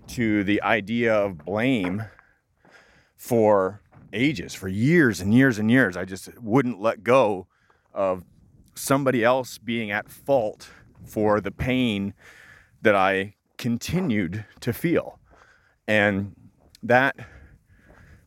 to 0.08 0.44
the 0.44 0.62
idea 0.62 1.14
of 1.14 1.38
blame 1.38 2.04
for 3.18 3.82
ages, 4.12 4.54
for 4.54 4.68
years 4.68 5.20
and 5.20 5.34
years 5.34 5.58
and 5.58 5.70
years. 5.70 5.96
I 5.96 6.06
just 6.06 6.30
wouldn't 6.40 6.80
let 6.80 7.02
go 7.02 7.46
of 7.92 8.24
somebody 8.74 9.22
else 9.22 9.58
being 9.58 9.90
at 9.90 10.08
fault 10.08 10.70
for 11.04 11.40
the 11.40 11.50
pain 11.50 12.14
that 12.80 12.94
I 12.94 13.34
continued 13.58 14.44
to 14.60 14.72
feel. 14.72 15.18
And 15.86 16.34
that 16.82 17.16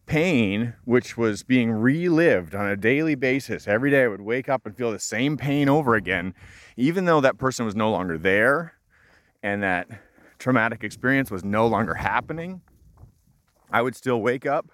pain, 0.06 0.74
which 0.84 1.18
was 1.18 1.44
being 1.44 1.72
relived 1.72 2.54
on 2.54 2.68
a 2.68 2.76
daily 2.76 3.16
basis, 3.16 3.68
every 3.68 3.92
day 3.92 4.04
I 4.04 4.08
would 4.08 4.22
wake 4.22 4.50
up 4.50 4.66
and 4.66 4.76
feel 4.76 4.92
the 4.92 5.00
same 5.00 5.38
pain 5.38 5.70
over 5.70 5.96
again, 5.96 6.34
even 6.76 7.06
though 7.06 7.22
that 7.22 7.38
person 7.38 7.66
was 7.66 7.76
no 7.76 7.90
longer 7.90 8.18
there 8.18 8.74
and 9.42 9.64
that 9.64 9.88
traumatic 10.38 10.84
experience 10.84 11.32
was 11.32 11.46
no 11.46 11.66
longer 11.66 11.94
happening. 11.94 12.62
I 13.72 13.82
would 13.82 13.96
still 13.96 14.22
wake 14.22 14.46
up 14.46 14.70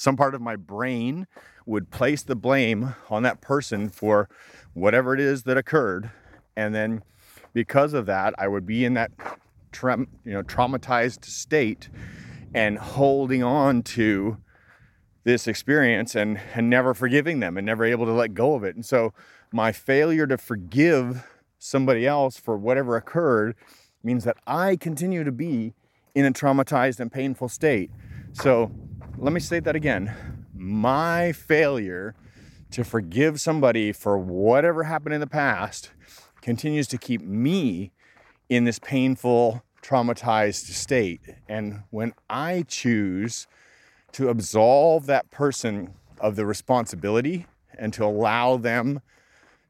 some 0.00 0.16
part 0.16 0.34
of 0.34 0.40
my 0.40 0.56
brain 0.56 1.26
would 1.66 1.90
place 1.90 2.22
the 2.22 2.34
blame 2.34 2.94
on 3.10 3.22
that 3.22 3.40
person 3.40 3.88
for 3.88 4.28
whatever 4.72 5.14
it 5.14 5.20
is 5.20 5.42
that 5.44 5.56
occurred. 5.56 6.10
And 6.56 6.74
then 6.74 7.02
because 7.52 7.92
of 7.92 8.06
that, 8.06 8.34
I 8.38 8.48
would 8.48 8.66
be 8.66 8.84
in 8.84 8.94
that 8.94 9.10
tra- 9.72 9.98
you 9.98 10.32
know, 10.32 10.42
traumatized 10.42 11.24
state 11.24 11.88
and 12.54 12.78
holding 12.78 13.42
on 13.42 13.82
to 13.82 14.38
this 15.24 15.46
experience 15.46 16.14
and, 16.14 16.40
and 16.54 16.70
never 16.70 16.94
forgiving 16.94 17.40
them 17.40 17.56
and 17.56 17.66
never 17.66 17.84
able 17.84 18.06
to 18.06 18.12
let 18.12 18.34
go 18.34 18.54
of 18.54 18.64
it. 18.64 18.74
And 18.74 18.84
so 18.84 19.12
my 19.52 19.70
failure 19.70 20.26
to 20.26 20.38
forgive 20.38 21.26
somebody 21.58 22.06
else 22.06 22.38
for 22.38 22.56
whatever 22.56 22.96
occurred 22.96 23.54
means 24.02 24.24
that 24.24 24.38
I 24.46 24.76
continue 24.76 25.24
to 25.24 25.32
be 25.32 25.74
in 26.14 26.24
a 26.24 26.32
traumatized 26.32 27.00
and 27.00 27.12
painful 27.12 27.48
state. 27.50 27.90
So 28.32 28.72
let 29.20 29.34
me 29.34 29.40
state 29.40 29.64
that 29.64 29.76
again. 29.76 30.14
My 30.54 31.32
failure 31.32 32.14
to 32.70 32.84
forgive 32.84 33.38
somebody 33.38 33.92
for 33.92 34.16
whatever 34.16 34.84
happened 34.84 35.14
in 35.14 35.20
the 35.20 35.26
past 35.26 35.90
continues 36.40 36.86
to 36.88 36.96
keep 36.96 37.20
me 37.20 37.92
in 38.48 38.64
this 38.64 38.78
painful, 38.78 39.62
traumatized 39.82 40.72
state. 40.72 41.20
And 41.50 41.82
when 41.90 42.14
I 42.30 42.64
choose 42.66 43.46
to 44.12 44.30
absolve 44.30 45.04
that 45.06 45.30
person 45.30 45.92
of 46.18 46.36
the 46.36 46.46
responsibility 46.46 47.46
and 47.78 47.92
to 47.92 48.04
allow 48.06 48.56
them 48.56 49.02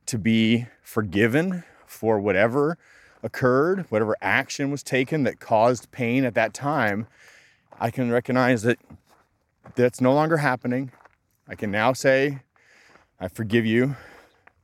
to 0.07 0.17
be 0.17 0.67
forgiven 0.81 1.65
for 1.87 2.21
whatever 2.21 2.79
occurred, 3.21 3.87
whatever 3.89 4.17
action 4.23 4.71
was 4.71 4.85
taken 4.85 5.25
that 5.25 5.41
caused 5.41 5.91
pain 5.91 6.25
at 6.25 6.35
that 6.35 6.55
time, 6.55 7.09
I 7.81 7.91
can 7.91 8.13
recognize 8.13 8.63
that 8.63 8.79
that's 9.75 10.01
no 10.01 10.13
longer 10.13 10.39
happening. 10.39 10.93
I 11.49 11.55
can 11.55 11.71
now 11.71 11.93
say, 11.93 12.41
I 13.19 13.29
forgive 13.29 13.67
you. 13.67 13.97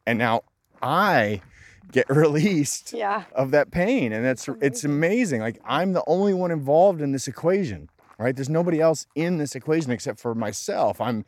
And 0.06 0.18
now 0.18 0.42
I 0.82 1.42
get 1.90 2.08
released 2.10 2.92
yeah. 2.92 3.24
of 3.34 3.50
that 3.50 3.70
pain. 3.70 4.12
And 4.12 4.24
that's 4.24 4.48
amazing. 4.48 4.66
it's 4.66 4.84
amazing. 4.84 5.40
Like 5.40 5.60
I'm 5.64 5.92
the 5.92 6.04
only 6.06 6.34
one 6.34 6.50
involved 6.50 7.00
in 7.00 7.12
this 7.12 7.28
equation, 7.28 7.88
right? 8.18 8.34
There's 8.34 8.48
nobody 8.48 8.80
else 8.80 9.06
in 9.14 9.38
this 9.38 9.54
equation 9.54 9.90
except 9.92 10.20
for 10.20 10.34
myself. 10.34 11.00
I'm 11.00 11.24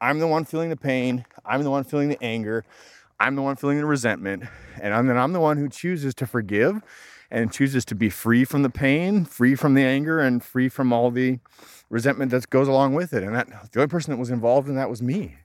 I'm 0.00 0.18
the 0.18 0.26
one 0.26 0.44
feeling 0.44 0.70
the 0.70 0.76
pain. 0.76 1.26
I'm 1.44 1.62
the 1.62 1.70
one 1.70 1.84
feeling 1.84 2.08
the 2.08 2.22
anger. 2.22 2.64
I'm 3.18 3.36
the 3.36 3.42
one 3.42 3.56
feeling 3.56 3.78
the 3.78 3.84
resentment. 3.84 4.44
And 4.80 4.94
I'm, 4.94 5.06
then 5.06 5.18
I'm 5.18 5.34
the 5.34 5.40
one 5.40 5.58
who 5.58 5.68
chooses 5.68 6.14
to 6.16 6.26
forgive 6.26 6.80
and 7.30 7.52
chooses 7.52 7.84
to 7.86 7.94
be 7.94 8.10
free 8.10 8.44
from 8.44 8.62
the 8.62 8.70
pain, 8.70 9.24
free 9.24 9.54
from 9.54 9.74
the 9.74 9.82
anger, 9.82 10.20
and 10.20 10.42
free 10.42 10.68
from 10.68 10.92
all 10.92 11.10
the 11.10 11.38
resentment 11.88 12.30
that 12.30 12.50
goes 12.50 12.68
along 12.68 12.94
with 12.94 13.12
it. 13.12 13.22
And 13.22 13.34
that 13.34 13.48
the 13.72 13.80
only 13.80 13.88
person 13.88 14.12
that 14.12 14.18
was 14.18 14.30
involved 14.30 14.68
in 14.68 14.74
that 14.76 14.90
was 14.90 15.02
me. 15.02 15.36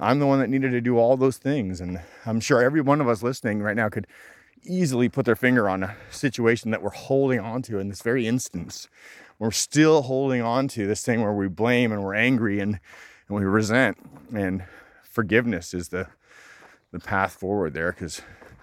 I'm 0.00 0.20
the 0.20 0.26
one 0.26 0.38
that 0.38 0.48
needed 0.48 0.70
to 0.70 0.80
do 0.80 0.96
all 0.96 1.16
those 1.16 1.38
things. 1.38 1.80
And 1.80 2.00
I'm 2.24 2.40
sure 2.40 2.62
every 2.62 2.80
one 2.80 3.00
of 3.00 3.08
us 3.08 3.22
listening 3.22 3.62
right 3.62 3.76
now 3.76 3.88
could 3.88 4.06
easily 4.64 5.08
put 5.08 5.24
their 5.24 5.36
finger 5.36 5.68
on 5.68 5.82
a 5.82 5.96
situation 6.10 6.70
that 6.70 6.82
we're 6.82 6.90
holding 6.90 7.40
on 7.40 7.62
to 7.62 7.78
in 7.78 7.88
this 7.88 8.02
very 8.02 8.26
instance. 8.26 8.88
We're 9.38 9.50
still 9.50 10.02
holding 10.02 10.42
on 10.42 10.68
to 10.68 10.86
this 10.86 11.02
thing 11.02 11.22
where 11.22 11.32
we 11.32 11.48
blame 11.48 11.90
and 11.92 12.04
we're 12.04 12.14
angry 12.14 12.60
and, 12.60 12.78
and 13.28 13.36
we 13.36 13.44
resent. 13.44 13.98
And 14.32 14.64
forgiveness 15.02 15.74
is 15.74 15.88
the 15.88 16.08
the 16.92 16.98
path 16.98 17.34
forward 17.34 17.74
there 17.74 17.92
because 17.92 18.22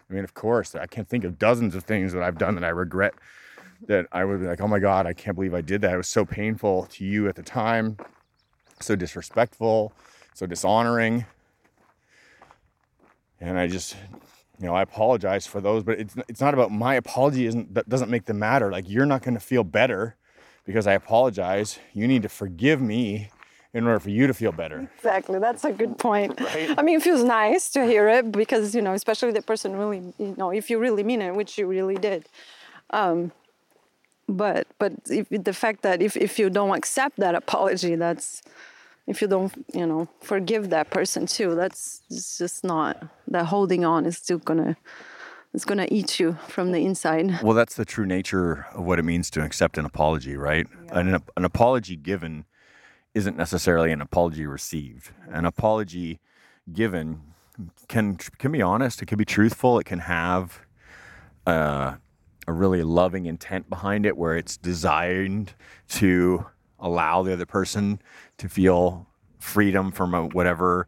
I 0.09 0.13
mean, 0.13 0.23
of 0.23 0.33
course, 0.33 0.75
I 0.75 0.85
can't 0.85 1.07
think 1.07 1.23
of 1.23 1.39
dozens 1.39 1.75
of 1.75 1.83
things 1.83 2.13
that 2.13 2.21
I've 2.21 2.37
done 2.37 2.55
that 2.55 2.63
I 2.63 2.69
regret 2.69 3.13
that 3.87 4.07
I 4.11 4.23
would 4.23 4.39
be 4.39 4.47
like, 4.47 4.61
oh 4.61 4.67
my 4.67 4.79
God, 4.79 5.05
I 5.05 5.13
can't 5.13 5.35
believe 5.35 5.53
I 5.53 5.61
did 5.61 5.81
that. 5.81 5.93
It 5.93 5.97
was 5.97 6.07
so 6.07 6.25
painful 6.25 6.85
to 6.91 7.05
you 7.05 7.27
at 7.27 7.35
the 7.35 7.43
time, 7.43 7.97
so 8.79 8.95
disrespectful, 8.95 9.93
so 10.33 10.45
dishonoring. 10.45 11.25
And 13.39 13.59
I 13.59 13.67
just, 13.67 13.95
you 14.59 14.65
know, 14.65 14.73
I 14.73 14.81
apologize 14.81 15.45
for 15.45 15.59
those, 15.59 15.83
but 15.83 15.99
it's 15.99 16.15
it's 16.29 16.41
not 16.41 16.53
about 16.53 16.71
my 16.71 16.95
apology 16.95 17.45
isn't 17.45 17.73
that 17.73 17.89
doesn't 17.89 18.09
make 18.09 18.25
the 18.25 18.33
matter. 18.33 18.71
Like 18.71 18.89
you're 18.89 19.05
not 19.05 19.23
going 19.23 19.33
to 19.33 19.39
feel 19.39 19.63
better 19.63 20.15
because 20.65 20.87
I 20.87 20.93
apologize. 20.93 21.77
You 21.93 22.07
need 22.07 22.23
to 22.23 22.29
forgive 22.29 22.81
me 22.81 23.29
in 23.75 23.85
order 23.85 23.99
for 23.99 24.09
you 24.09 24.25
to 24.25 24.33
feel 24.33 24.53
better. 24.53 24.89
Exactly. 24.95 25.37
That's 25.37 25.65
a 25.65 25.73
good 25.73 25.97
point. 25.97 26.39
Right? 26.39 26.73
I 26.77 26.81
mean, 26.81 26.95
it 26.95 27.03
feels 27.03 27.23
nice 27.23 27.69
to 27.71 27.85
hear 27.85 28.07
it 28.07 28.31
because, 28.31 28.73
you 28.73 28.81
know, 28.81 28.93
especially 28.93 29.31
the 29.31 29.41
person 29.41 29.75
really, 29.75 30.01
you 30.17 30.33
know, 30.37 30.49
if 30.49 30.69
you 30.69 30.79
really 30.79 31.03
mean 31.03 31.21
it, 31.21 31.35
which 31.35 31.57
you 31.57 31.67
really 31.67 31.95
did. 31.95 32.25
Um, 32.91 33.33
but 34.29 34.65
but 34.79 34.93
if 35.09 35.27
the 35.29 35.53
fact 35.53 35.81
that 35.81 36.01
if, 36.01 36.15
if 36.15 36.39
you 36.39 36.49
don't 36.49 36.75
accept 36.75 37.17
that 37.17 37.35
apology 37.35 37.95
that's 37.95 38.41
if 39.05 39.21
you 39.21 39.27
don't 39.27 39.53
you 39.71 39.85
know 39.85 40.07
forgive 40.21 40.71
that 40.71 40.89
person 40.89 41.27
too 41.27 41.53
that's 41.53 42.01
just 42.39 42.63
not 42.63 43.07
that 43.27 43.45
holding 43.45 43.85
on 43.85 44.05
is 44.05 44.17
still 44.17 44.39
gonna 44.39 44.75
it's 45.53 45.63
gonna 45.63 45.87
eat 45.91 46.19
you 46.19 46.37
from 46.47 46.71
the 46.71 46.83
inside 46.83 47.39
well 47.43 47.53
that's 47.53 47.75
the 47.75 47.85
true 47.85 48.05
nature 48.05 48.65
of 48.73 48.83
what 48.83 48.97
it 48.97 49.03
means 49.03 49.29
to 49.29 49.43
accept 49.43 49.77
an 49.77 49.85
apology 49.85 50.35
right 50.35 50.67
yeah. 50.87 50.99
an, 50.99 51.23
an 51.37 51.45
apology 51.45 51.95
given 51.95 52.45
isn't 53.15 53.37
necessarily 53.37 53.91
an 53.91 54.01
apology 54.01 54.45
received. 54.45 55.09
An 55.29 55.45
apology 55.45 56.19
given 56.71 57.21
can 57.87 58.17
can 58.17 58.51
be 58.51 58.61
honest, 58.61 59.01
it 59.01 59.07
can 59.07 59.17
be 59.17 59.25
truthful, 59.25 59.79
it 59.79 59.85
can 59.85 59.99
have 59.99 60.59
uh, 61.47 61.95
a 62.47 62.53
really 62.53 62.83
loving 62.83 63.25
intent 63.25 63.69
behind 63.69 64.05
it 64.05 64.17
where 64.17 64.35
it's 64.35 64.57
designed 64.57 65.53
to 65.87 66.45
allow 66.79 67.23
the 67.23 67.31
other 67.31 67.45
person 67.45 68.01
to 68.37 68.49
feel 68.49 69.07
freedom 69.39 69.91
from 69.91 70.13
a, 70.13 70.25
whatever 70.25 70.87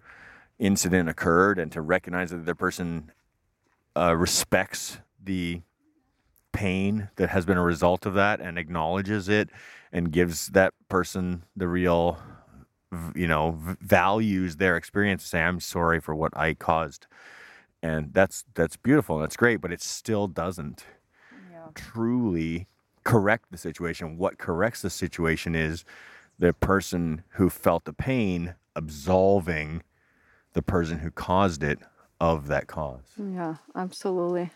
incident 0.59 1.07
occurred 1.07 1.57
and 1.57 1.71
to 1.71 1.81
recognize 1.81 2.31
that 2.31 2.37
the 2.37 2.43
other 2.43 2.55
person 2.55 3.11
uh, 3.95 4.13
respects 4.13 4.97
the 5.23 5.61
pain 6.51 7.09
that 7.15 7.29
has 7.29 7.45
been 7.45 7.57
a 7.57 7.63
result 7.63 8.05
of 8.05 8.15
that 8.15 8.41
and 8.41 8.57
acknowledges 8.57 9.29
it 9.29 9.49
and 9.97 10.11
gives 10.11 10.47
that 10.47 10.73
person 10.89 11.43
the 11.55 11.67
real 11.67 12.19
you 13.15 13.27
know 13.27 13.57
values 13.81 14.57
their 14.57 14.77
experience 14.77 15.23
say 15.25 15.41
i'm 15.41 15.59
sorry 15.59 15.99
for 15.99 16.15
what 16.15 16.35
i 16.37 16.53
caused 16.53 17.07
and 17.81 18.13
that's 18.13 18.45
that's 18.53 18.77
beautiful 18.77 19.17
that's 19.17 19.35
great 19.35 19.57
but 19.57 19.73
it 19.73 19.81
still 19.81 20.27
doesn't 20.27 20.85
yeah. 21.51 21.67
truly 21.73 22.67
correct 23.03 23.45
the 23.51 23.57
situation 23.57 24.17
what 24.17 24.37
corrects 24.37 24.81
the 24.83 24.89
situation 24.89 25.55
is 25.55 25.83
the 26.39 26.53
person 26.53 27.23
who 27.31 27.49
felt 27.49 27.85
the 27.85 27.93
pain 27.93 28.53
absolving 28.75 29.81
the 30.53 30.61
person 30.61 30.99
who 30.99 31.11
caused 31.11 31.63
it 31.63 31.79
of 32.19 32.47
that 32.47 32.67
cause. 32.67 33.13
Yeah, 33.17 33.55
absolutely. 33.75 34.51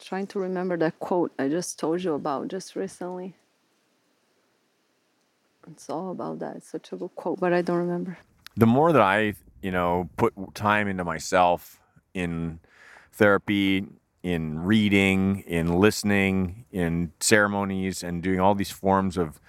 Trying 0.00 0.26
to 0.28 0.38
remember 0.38 0.76
that 0.78 0.98
quote 0.98 1.32
I 1.38 1.48
just 1.48 1.78
told 1.78 2.02
you 2.02 2.14
about 2.14 2.48
just 2.48 2.76
recently. 2.76 3.34
It's 5.70 5.88
all 5.88 6.10
about 6.10 6.38
that. 6.40 6.56
It's 6.56 6.68
such 6.68 6.92
a 6.92 6.96
good 6.96 7.14
quote, 7.14 7.40
but 7.40 7.52
I 7.52 7.62
don't 7.62 7.78
remember. 7.78 8.18
The 8.56 8.66
more 8.66 8.92
that 8.92 9.02
I, 9.02 9.34
you 9.62 9.70
know, 9.70 10.10
put 10.16 10.34
time 10.54 10.88
into 10.88 11.04
myself 11.04 11.80
in 12.14 12.60
therapy, 13.12 13.86
in 14.22 14.60
reading, 14.60 15.40
in 15.46 15.78
listening, 15.78 16.64
in 16.70 17.12
ceremonies, 17.20 18.02
and 18.02 18.22
doing 18.22 18.40
all 18.40 18.54
these 18.54 18.70
forms 18.70 19.16
of 19.16 19.40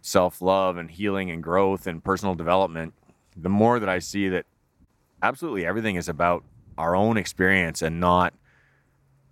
self 0.00 0.42
love 0.42 0.76
and 0.76 0.90
healing 0.90 1.30
and 1.30 1.42
growth 1.42 1.86
and 1.86 2.02
personal 2.02 2.34
development, 2.34 2.94
the 3.36 3.48
more 3.48 3.78
that 3.78 3.88
I 3.88 3.98
see 3.98 4.28
that 4.28 4.46
absolutely 5.22 5.64
everything 5.64 5.96
is 5.96 6.08
about 6.08 6.44
our 6.76 6.96
own 6.96 7.16
experience 7.16 7.82
and 7.82 8.00
not 8.00 8.34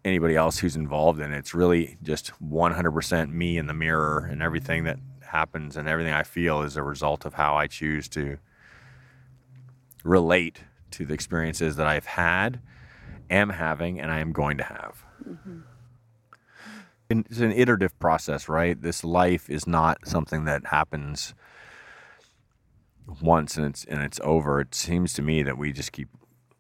anybody 0.05 0.37
else 0.37 0.59
who's 0.59 0.77
involved 0.77 1.21
in 1.21 1.33
it. 1.33 1.39
It's 1.39 1.55
really 1.55 1.99
just 2.03 2.33
100% 2.43 3.33
me 3.33 3.59
in 3.59 3.67
the 3.67 3.75
mirror, 3.75 4.29
and 4.31 4.43
everything 4.43 4.85
that 4.85 4.99
happens 5.31 5.77
and 5.77 5.89
everything 5.89 6.13
I 6.13 6.23
feel 6.23 6.63
is 6.63 6.77
a 6.77 6.83
result 6.83 7.25
of 7.25 7.35
how 7.35 7.57
I 7.57 7.67
choose 7.67 8.09
to 8.11 8.39
relate 10.05 10.63
to 10.93 11.07
the 11.07 11.15
experiences 11.15 11.77
that 11.77 11.87
I've 11.87 12.07
had, 12.07 12.61
am 13.31 13.51
having, 13.51 14.01
and 14.01 14.11
I 14.11 14.21
am 14.21 14.33
going 14.33 14.59
to 14.59 14.65
have. 14.65 15.05
Mm-hmm 15.29 15.61
it's 17.11 17.41
an 17.41 17.53
iterative 17.53 17.99
process, 17.99 18.49
right? 18.49 18.81
This 18.81 19.03
life 19.03 19.51
is 19.51 19.67
not 19.67 20.07
something 20.07 20.45
that 20.45 20.67
happens 20.67 21.35
once 23.21 23.57
and 23.57 23.67
it's 23.67 23.85
and 23.85 24.03
it's 24.03 24.21
over. 24.23 24.61
It 24.61 24.75
seems 24.75 25.13
to 25.15 25.23
me 25.23 25.43
that 25.43 25.59
we 25.59 25.73
just 25.73 25.91
keep 25.91 26.09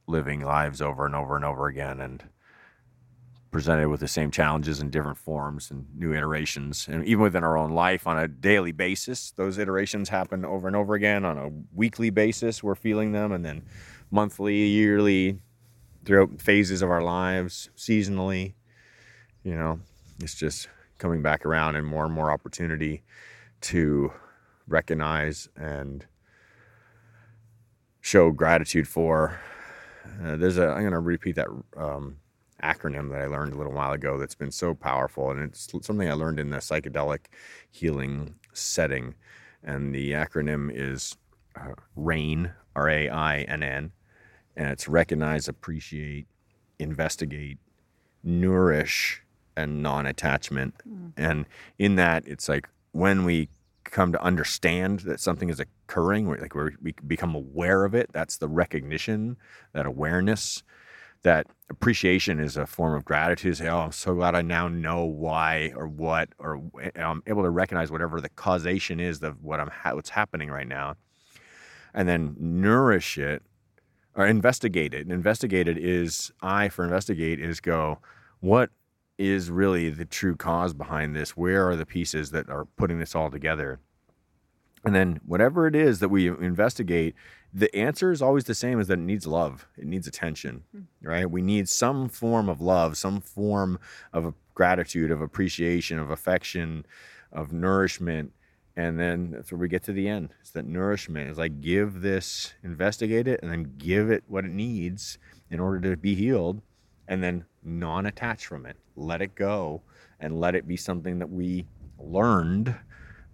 living 0.08 0.40
lives 0.40 0.82
over 0.82 1.06
and 1.06 1.14
over 1.14 1.36
and 1.36 1.44
over 1.44 1.68
again 1.68 2.00
and 2.00 2.24
presented 3.50 3.88
with 3.88 4.00
the 4.00 4.08
same 4.08 4.30
challenges 4.30 4.80
in 4.80 4.90
different 4.90 5.18
forms 5.18 5.70
and 5.70 5.86
new 5.96 6.12
iterations. 6.12 6.86
And 6.88 7.04
even 7.04 7.22
within 7.22 7.42
our 7.42 7.56
own 7.56 7.70
life 7.72 8.06
on 8.06 8.18
a 8.18 8.28
daily 8.28 8.72
basis, 8.72 9.32
those 9.32 9.58
iterations 9.58 10.08
happen 10.08 10.44
over 10.44 10.66
and 10.66 10.76
over 10.76 10.94
again. 10.94 11.24
On 11.24 11.36
a 11.36 11.50
weekly 11.74 12.10
basis, 12.10 12.62
we're 12.62 12.74
feeling 12.74 13.12
them 13.12 13.32
and 13.32 13.44
then 13.44 13.62
monthly, 14.10 14.66
yearly, 14.66 15.40
throughout 16.04 16.40
phases 16.40 16.82
of 16.82 16.90
our 16.90 17.02
lives, 17.02 17.70
seasonally, 17.76 18.54
you 19.42 19.54
know 19.54 19.80
it's 20.22 20.34
just 20.34 20.68
coming 20.98 21.22
back 21.22 21.46
around 21.46 21.76
and 21.76 21.86
more 21.86 22.04
and 22.04 22.12
more 22.12 22.30
opportunity 22.30 23.02
to 23.60 24.12
recognize 24.68 25.48
and 25.56 26.06
show 28.00 28.30
gratitude 28.30 28.86
for. 28.86 29.40
Uh, 30.22 30.36
there's 30.36 30.58
a, 30.58 30.68
I'm 30.68 30.80
going 30.80 30.92
to 30.92 31.00
repeat 31.00 31.36
that 31.36 31.48
um, 31.76 32.18
acronym 32.62 33.10
that 33.10 33.20
I 33.20 33.26
learned 33.26 33.52
a 33.52 33.56
little 33.56 33.72
while 33.72 33.92
ago 33.92 34.18
that's 34.18 34.34
been 34.34 34.52
so 34.52 34.74
powerful. 34.74 35.30
And 35.30 35.40
it's 35.40 35.68
something 35.82 36.08
I 36.08 36.14
learned 36.14 36.40
in 36.40 36.50
the 36.50 36.58
psychedelic 36.58 37.26
healing 37.70 38.34
setting. 38.52 39.14
And 39.62 39.94
the 39.94 40.12
acronym 40.12 40.70
is 40.72 41.16
uh, 41.56 41.74
RAIN, 41.96 42.52
R 42.74 42.88
A 42.88 43.08
I 43.08 43.40
N 43.42 43.62
N. 43.62 43.92
And 44.56 44.68
it's 44.68 44.88
recognize, 44.88 45.48
appreciate, 45.48 46.26
investigate, 46.78 47.58
nourish, 48.22 49.22
and 49.60 49.82
non-attachment 49.82 50.74
mm. 50.88 51.12
and 51.16 51.46
in 51.78 51.96
that 51.96 52.26
it's 52.26 52.48
like 52.48 52.68
when 52.92 53.24
we 53.24 53.48
come 53.84 54.12
to 54.12 54.22
understand 54.22 55.00
that 55.00 55.20
something 55.20 55.48
is 55.48 55.60
occurring 55.60 56.28
like 56.28 56.54
we 56.54 56.92
become 57.06 57.34
aware 57.34 57.84
of 57.84 57.94
it 57.94 58.10
that's 58.12 58.38
the 58.38 58.48
recognition 58.48 59.36
that 59.72 59.86
awareness 59.86 60.62
that 61.22 61.46
appreciation 61.68 62.40
is 62.40 62.56
a 62.56 62.66
form 62.66 62.94
of 62.94 63.04
gratitude 63.04 63.56
say 63.56 63.68
oh 63.68 63.80
i'm 63.80 63.92
so 63.92 64.14
glad 64.14 64.34
i 64.34 64.42
now 64.42 64.66
know 64.68 65.04
why 65.04 65.72
or 65.76 65.86
what 65.86 66.28
or 66.38 66.62
i'm 66.96 67.22
able 67.26 67.42
to 67.42 67.50
recognize 67.50 67.90
whatever 67.90 68.20
the 68.20 68.28
causation 68.30 68.98
is 68.98 69.22
of 69.22 69.42
what 69.42 69.60
i'm 69.60 69.68
ha- 69.68 69.94
what's 69.94 70.10
happening 70.10 70.50
right 70.50 70.68
now 70.68 70.94
and 71.94 72.08
then 72.08 72.34
nourish 72.38 73.18
it 73.18 73.42
or 74.16 74.26
investigate 74.26 74.94
it 74.94 75.02
and 75.02 75.12
investigate 75.12 75.68
it 75.68 75.78
is 75.78 76.32
i 76.42 76.68
for 76.68 76.84
investigate 76.84 77.38
is 77.38 77.60
go 77.60 77.98
what 78.40 78.70
is 79.20 79.50
really 79.50 79.90
the 79.90 80.06
true 80.06 80.34
cause 80.34 80.72
behind 80.72 81.14
this? 81.14 81.36
Where 81.36 81.68
are 81.68 81.76
the 81.76 81.84
pieces 81.84 82.30
that 82.30 82.48
are 82.48 82.64
putting 82.64 82.98
this 82.98 83.14
all 83.14 83.30
together? 83.30 83.78
And 84.84 84.94
then 84.94 85.20
whatever 85.26 85.66
it 85.66 85.74
is 85.74 86.00
that 86.00 86.08
we 86.08 86.28
investigate, 86.28 87.14
the 87.52 87.74
answer 87.74 88.12
is 88.12 88.22
always 88.22 88.44
the 88.44 88.54
same 88.54 88.80
is 88.80 88.88
that 88.88 88.98
it 88.98 89.02
needs 89.02 89.26
love. 89.26 89.66
It 89.76 89.86
needs 89.86 90.06
attention, 90.06 90.62
mm-hmm. 90.74 91.06
right? 91.08 91.30
We 91.30 91.42
need 91.42 91.68
some 91.68 92.08
form 92.08 92.48
of 92.48 92.60
love, 92.60 92.96
some 92.96 93.20
form 93.20 93.78
of 94.12 94.34
gratitude, 94.54 95.10
of 95.10 95.20
appreciation, 95.20 95.98
of 95.98 96.10
affection, 96.10 96.86
of 97.32 97.52
nourishment. 97.52 98.32
And 98.76 98.98
then 98.98 99.32
that's 99.32 99.52
where 99.52 99.58
we 99.58 99.68
get 99.68 99.82
to 99.84 99.92
the 99.92 100.08
end. 100.08 100.30
It's 100.40 100.52
that 100.52 100.64
nourishment. 100.64 101.28
It's 101.28 101.38
like 101.38 101.60
give 101.60 102.00
this, 102.00 102.54
investigate 102.62 103.28
it, 103.28 103.40
and 103.42 103.50
then 103.50 103.74
give 103.76 104.10
it 104.10 104.24
what 104.28 104.44
it 104.44 104.52
needs 104.52 105.18
in 105.50 105.60
order 105.60 105.90
to 105.90 105.96
be 105.96 106.14
healed. 106.14 106.62
And 107.08 107.22
then 107.22 107.44
non 107.64 108.06
attach 108.06 108.46
from 108.46 108.64
it, 108.64 108.76
let 108.96 109.20
it 109.20 109.34
go, 109.34 109.82
and 110.20 110.40
let 110.40 110.54
it 110.54 110.68
be 110.68 110.76
something 110.76 111.18
that 111.18 111.28
we 111.28 111.66
learned 111.98 112.74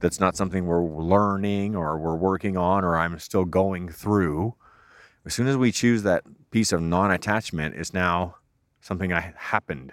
that's 0.01 0.21
not 0.21 0.37
something 0.37 0.67
we're 0.67 0.85
learning 0.85 1.75
or 1.75 1.99
we're 1.99 2.17
working 2.17 2.57
on 2.57 2.85
or 2.85 2.97
I'm 2.97 3.19
still 3.19 3.45
going 3.45 3.89
through. 3.89 4.55
As 5.25 5.35
soon 5.35 5.47
as 5.47 5.57
we 5.57 5.73
choose 5.73 6.03
that 6.03 6.23
piece 6.51 6.73
of 6.73 6.81
non 6.81 7.11
attachment, 7.11 7.75
it's 7.75 7.95
now 7.95 8.37
something 8.81 9.13
I 9.13 9.33
happened 9.37 9.93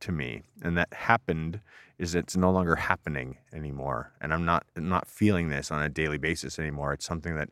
to 0.00 0.12
me. 0.12 0.42
And 0.62 0.76
that 0.76 0.92
happened 0.92 1.60
is 1.98 2.14
it's 2.14 2.36
no 2.36 2.50
longer 2.50 2.76
happening 2.76 3.38
anymore. 3.52 4.12
And 4.20 4.32
I'm 4.32 4.44
not 4.44 4.64
not 4.76 5.08
feeling 5.08 5.48
this 5.48 5.70
on 5.70 5.82
a 5.82 5.88
daily 5.88 6.18
basis 6.18 6.58
anymore. 6.58 6.92
It's 6.92 7.06
something 7.06 7.34
that 7.36 7.48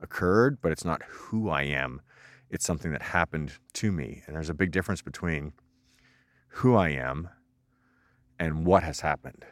occurred, 0.00 0.60
but 0.60 0.72
it's 0.72 0.84
not 0.84 1.02
who 1.04 1.48
I 1.48 1.62
am. 1.62 2.02
It's 2.50 2.66
something 2.66 2.92
that 2.92 3.02
happened 3.02 3.52
to 3.74 3.90
me. 3.90 4.22
And 4.26 4.36
there's 4.36 4.50
a 4.50 4.54
big 4.54 4.70
difference 4.70 5.02
between 5.02 5.52
who 6.48 6.74
I 6.74 6.90
am 6.90 7.28
and 8.38 8.66
what 8.66 8.82
has 8.82 9.00
happened 9.00 9.44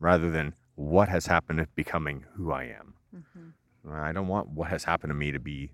rather 0.00 0.30
than 0.30 0.54
what 0.76 1.08
has 1.08 1.26
happened 1.26 1.58
to 1.58 1.66
becoming 1.74 2.24
who 2.34 2.52
I 2.52 2.64
am. 2.64 2.94
Mm-hmm. 3.14 3.92
I 3.92 4.12
don't 4.12 4.28
want 4.28 4.50
what 4.50 4.70
has 4.70 4.84
happened 4.84 5.10
to 5.10 5.14
me 5.14 5.32
to 5.32 5.38
be 5.38 5.70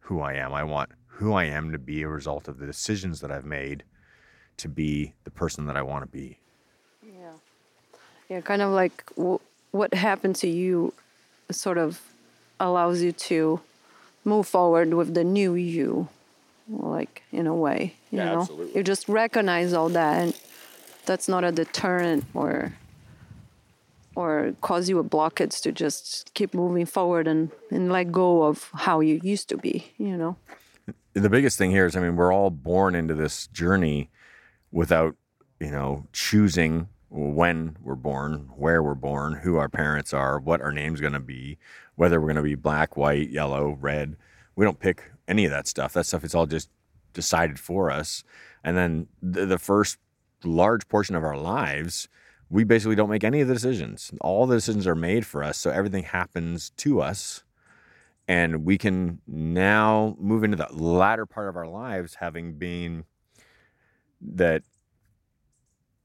who 0.00 0.20
I 0.20 0.34
am. 0.34 0.52
I 0.52 0.62
want 0.62 0.90
who 1.06 1.32
I 1.32 1.44
am 1.44 1.72
to 1.72 1.78
be 1.78 2.02
a 2.02 2.08
result 2.08 2.46
of 2.46 2.58
the 2.58 2.66
decisions 2.66 3.20
that 3.20 3.30
I've 3.32 3.44
made 3.44 3.82
to 4.58 4.68
be 4.68 5.14
the 5.24 5.30
person 5.30 5.66
that 5.66 5.76
I 5.76 5.82
want 5.82 6.04
to 6.04 6.10
be. 6.10 6.38
Yeah. 7.02 7.32
Yeah, 8.28 8.40
kind 8.40 8.62
of 8.62 8.72
like 8.72 9.04
w- 9.16 9.40
what 9.70 9.94
happened 9.94 10.36
to 10.36 10.48
you 10.48 10.92
sort 11.50 11.78
of 11.78 12.00
allows 12.58 13.02
you 13.02 13.12
to 13.12 13.60
move 14.24 14.46
forward 14.46 14.92
with 14.94 15.14
the 15.14 15.24
new 15.24 15.54
you 15.54 16.08
like 16.68 17.22
in 17.30 17.46
a 17.46 17.54
way 17.54 17.94
you 18.10 18.18
yeah, 18.18 18.24
know 18.24 18.40
absolutely. 18.40 18.74
you 18.74 18.82
just 18.82 19.08
recognize 19.08 19.72
all 19.72 19.88
that 19.88 20.20
and 20.20 20.36
that's 21.04 21.28
not 21.28 21.44
a 21.44 21.52
deterrent 21.52 22.24
or 22.34 22.72
or 24.16 24.52
cause 24.60 24.88
you 24.88 24.98
a 24.98 25.04
blockage 25.04 25.60
to 25.62 25.70
just 25.70 26.32
keep 26.34 26.54
moving 26.54 26.86
forward 26.86 27.28
and 27.28 27.50
and 27.70 27.92
let 27.92 28.10
go 28.10 28.42
of 28.42 28.70
how 28.74 29.00
you 29.00 29.20
used 29.22 29.48
to 29.48 29.56
be 29.56 29.92
you 29.98 30.16
know 30.16 30.36
the 31.12 31.30
biggest 31.30 31.56
thing 31.56 31.70
here 31.70 31.86
is 31.86 31.96
i 31.96 32.00
mean 32.00 32.16
we're 32.16 32.32
all 32.32 32.50
born 32.50 32.94
into 32.94 33.14
this 33.14 33.46
journey 33.48 34.10
without 34.72 35.14
you 35.60 35.70
know 35.70 36.06
choosing 36.12 36.88
when 37.08 37.76
we're 37.80 37.94
born 37.94 38.50
where 38.56 38.82
we're 38.82 38.94
born 38.94 39.34
who 39.34 39.56
our 39.56 39.68
parents 39.68 40.12
are 40.12 40.40
what 40.40 40.60
our 40.60 40.72
name's 40.72 41.00
going 41.00 41.12
to 41.12 41.20
be 41.20 41.56
whether 41.96 42.20
we're 42.20 42.26
going 42.26 42.36
to 42.36 42.42
be 42.42 42.54
black, 42.54 42.96
white, 42.96 43.30
yellow, 43.30 43.76
red. 43.80 44.16
We 44.54 44.64
don't 44.64 44.78
pick 44.78 45.10
any 45.26 45.44
of 45.44 45.50
that 45.50 45.66
stuff. 45.66 45.94
That 45.94 46.06
stuff 46.06 46.24
is 46.24 46.34
all 46.34 46.46
just 46.46 46.70
decided 47.12 47.58
for 47.58 47.90
us. 47.90 48.22
And 48.62 48.76
then 48.76 49.08
the, 49.20 49.46
the 49.46 49.58
first 49.58 49.98
large 50.44 50.86
portion 50.88 51.16
of 51.16 51.24
our 51.24 51.36
lives, 51.36 52.08
we 52.48 52.64
basically 52.64 52.94
don't 52.94 53.10
make 53.10 53.24
any 53.24 53.40
of 53.40 53.48
the 53.48 53.54
decisions. 53.54 54.12
All 54.20 54.46
the 54.46 54.56
decisions 54.56 54.86
are 54.86 54.94
made 54.94 55.26
for 55.26 55.42
us. 55.42 55.58
So 55.58 55.70
everything 55.70 56.04
happens 56.04 56.70
to 56.78 57.00
us. 57.00 57.42
And 58.28 58.64
we 58.64 58.78
can 58.78 59.20
now 59.26 60.16
move 60.18 60.42
into 60.44 60.56
the 60.56 60.68
latter 60.72 61.26
part 61.26 61.48
of 61.48 61.56
our 61.56 61.66
lives 61.66 62.16
having 62.16 62.54
been 62.54 63.04
that 64.20 64.62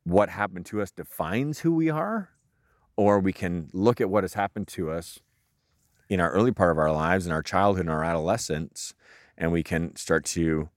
what 0.03 0.29
happened 0.29 0.65
to 0.67 0.81
us 0.81 0.91
defines 0.91 1.59
who 1.59 1.73
we 1.73 1.89
are, 1.89 2.29
or 2.95 3.19
we 3.19 3.33
can 3.33 3.69
look 3.73 4.01
at 4.01 4.09
what 4.09 4.23
has 4.23 4.33
happened 4.33 4.67
to 4.67 4.91
us 4.91 5.19
in 6.09 6.19
our 6.19 6.31
early 6.31 6.51
part 6.51 6.71
of 6.71 6.77
our 6.77 6.91
lives, 6.91 7.25
in 7.25 7.31
our 7.31 7.43
childhood 7.43 7.85
and 7.85 7.89
our 7.89 8.03
adolescence, 8.03 8.93
and 9.37 9.51
we 9.51 9.63
can 9.63 9.95
start 9.95 10.25
to 10.25 10.69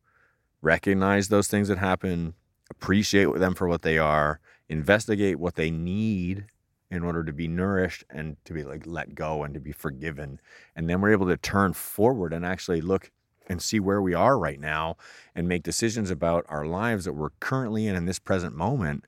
recognize 0.63 1.29
those 1.29 1.49
things 1.49 1.69
that 1.69 1.79
happen, 1.79 2.35
appreciate 2.71 3.35
them 3.35 3.55
for 3.55 3.67
what 3.67 3.83
they 3.83 3.99
are, 3.99 4.41
investigate 4.69 5.39
what 5.39 5.55
they 5.55 5.71
need 5.71 6.47
in 6.91 7.03
order 7.03 7.25
to 7.25 7.33
be 7.33 7.49
nourished 7.49 8.05
and 8.11 8.37
to 8.45 8.53
be 8.53 8.63
like 8.63 8.87
let 8.87 9.15
go 9.15 9.43
and 9.43 9.55
to 9.55 9.61
be 9.61 9.73
forgiven. 9.73 10.41
And 10.77 10.89
then 10.89 11.01
we're 11.01 11.13
able 11.13 11.27
to 11.27 11.37
turn 11.37 11.73
forward 11.73 12.33
and 12.33 12.45
actually 12.45 12.81
look 12.81 13.11
and 13.49 13.61
see 13.61 13.81
where 13.81 14.01
we 14.01 14.15
are 14.15 14.39
right 14.39 14.61
now 14.61 14.97
and 15.35 15.49
make 15.49 15.63
decisions 15.63 16.11
about 16.11 16.47
our 16.49 16.65
lives 16.65 17.05
that 17.05 17.13
we're 17.13 17.31
currently 17.41 17.87
in 17.87 17.97
in 17.97 18.07
this 18.07 18.19
present 18.19 18.55
moment 18.57 19.05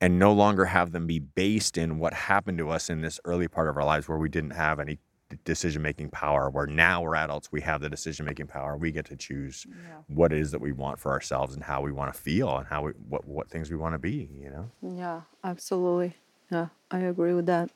and 0.00 0.18
no 0.18 0.32
longer 0.32 0.66
have 0.66 0.92
them 0.92 1.06
be 1.06 1.18
based 1.18 1.76
in 1.76 1.98
what 1.98 2.14
happened 2.14 2.58
to 2.58 2.70
us 2.70 2.88
in 2.88 3.00
this 3.00 3.20
early 3.24 3.48
part 3.48 3.68
of 3.68 3.76
our 3.76 3.84
lives 3.84 4.08
where 4.08 4.18
we 4.18 4.28
didn't 4.28 4.50
have 4.50 4.78
any 4.78 4.98
decision 5.44 5.82
making 5.82 6.08
power 6.10 6.48
where 6.48 6.66
now 6.66 7.02
we're 7.02 7.14
adults 7.14 7.52
we 7.52 7.60
have 7.60 7.80
the 7.80 7.90
decision 7.90 8.24
making 8.24 8.46
power 8.46 8.76
we 8.76 8.90
get 8.90 9.04
to 9.04 9.16
choose 9.16 9.66
yeah. 9.68 9.96
what 10.08 10.32
it 10.32 10.38
is 10.38 10.50
that 10.52 10.60
we 10.60 10.72
want 10.72 10.98
for 10.98 11.12
ourselves 11.12 11.54
and 11.54 11.62
how 11.62 11.80
we 11.82 11.92
want 11.92 12.12
to 12.12 12.18
feel 12.18 12.56
and 12.56 12.66
how 12.66 12.82
we 12.82 12.92
what 13.08 13.26
what 13.26 13.50
things 13.50 13.70
we 13.70 13.76
want 13.76 13.94
to 13.94 13.98
be 13.98 14.28
you 14.32 14.50
know? 14.50 14.70
Yeah 14.82 15.22
absolutely. 15.44 16.14
Yeah 16.50 16.68
i 16.90 16.98
agree 16.98 17.34
with 17.34 17.46
that. 17.46 17.70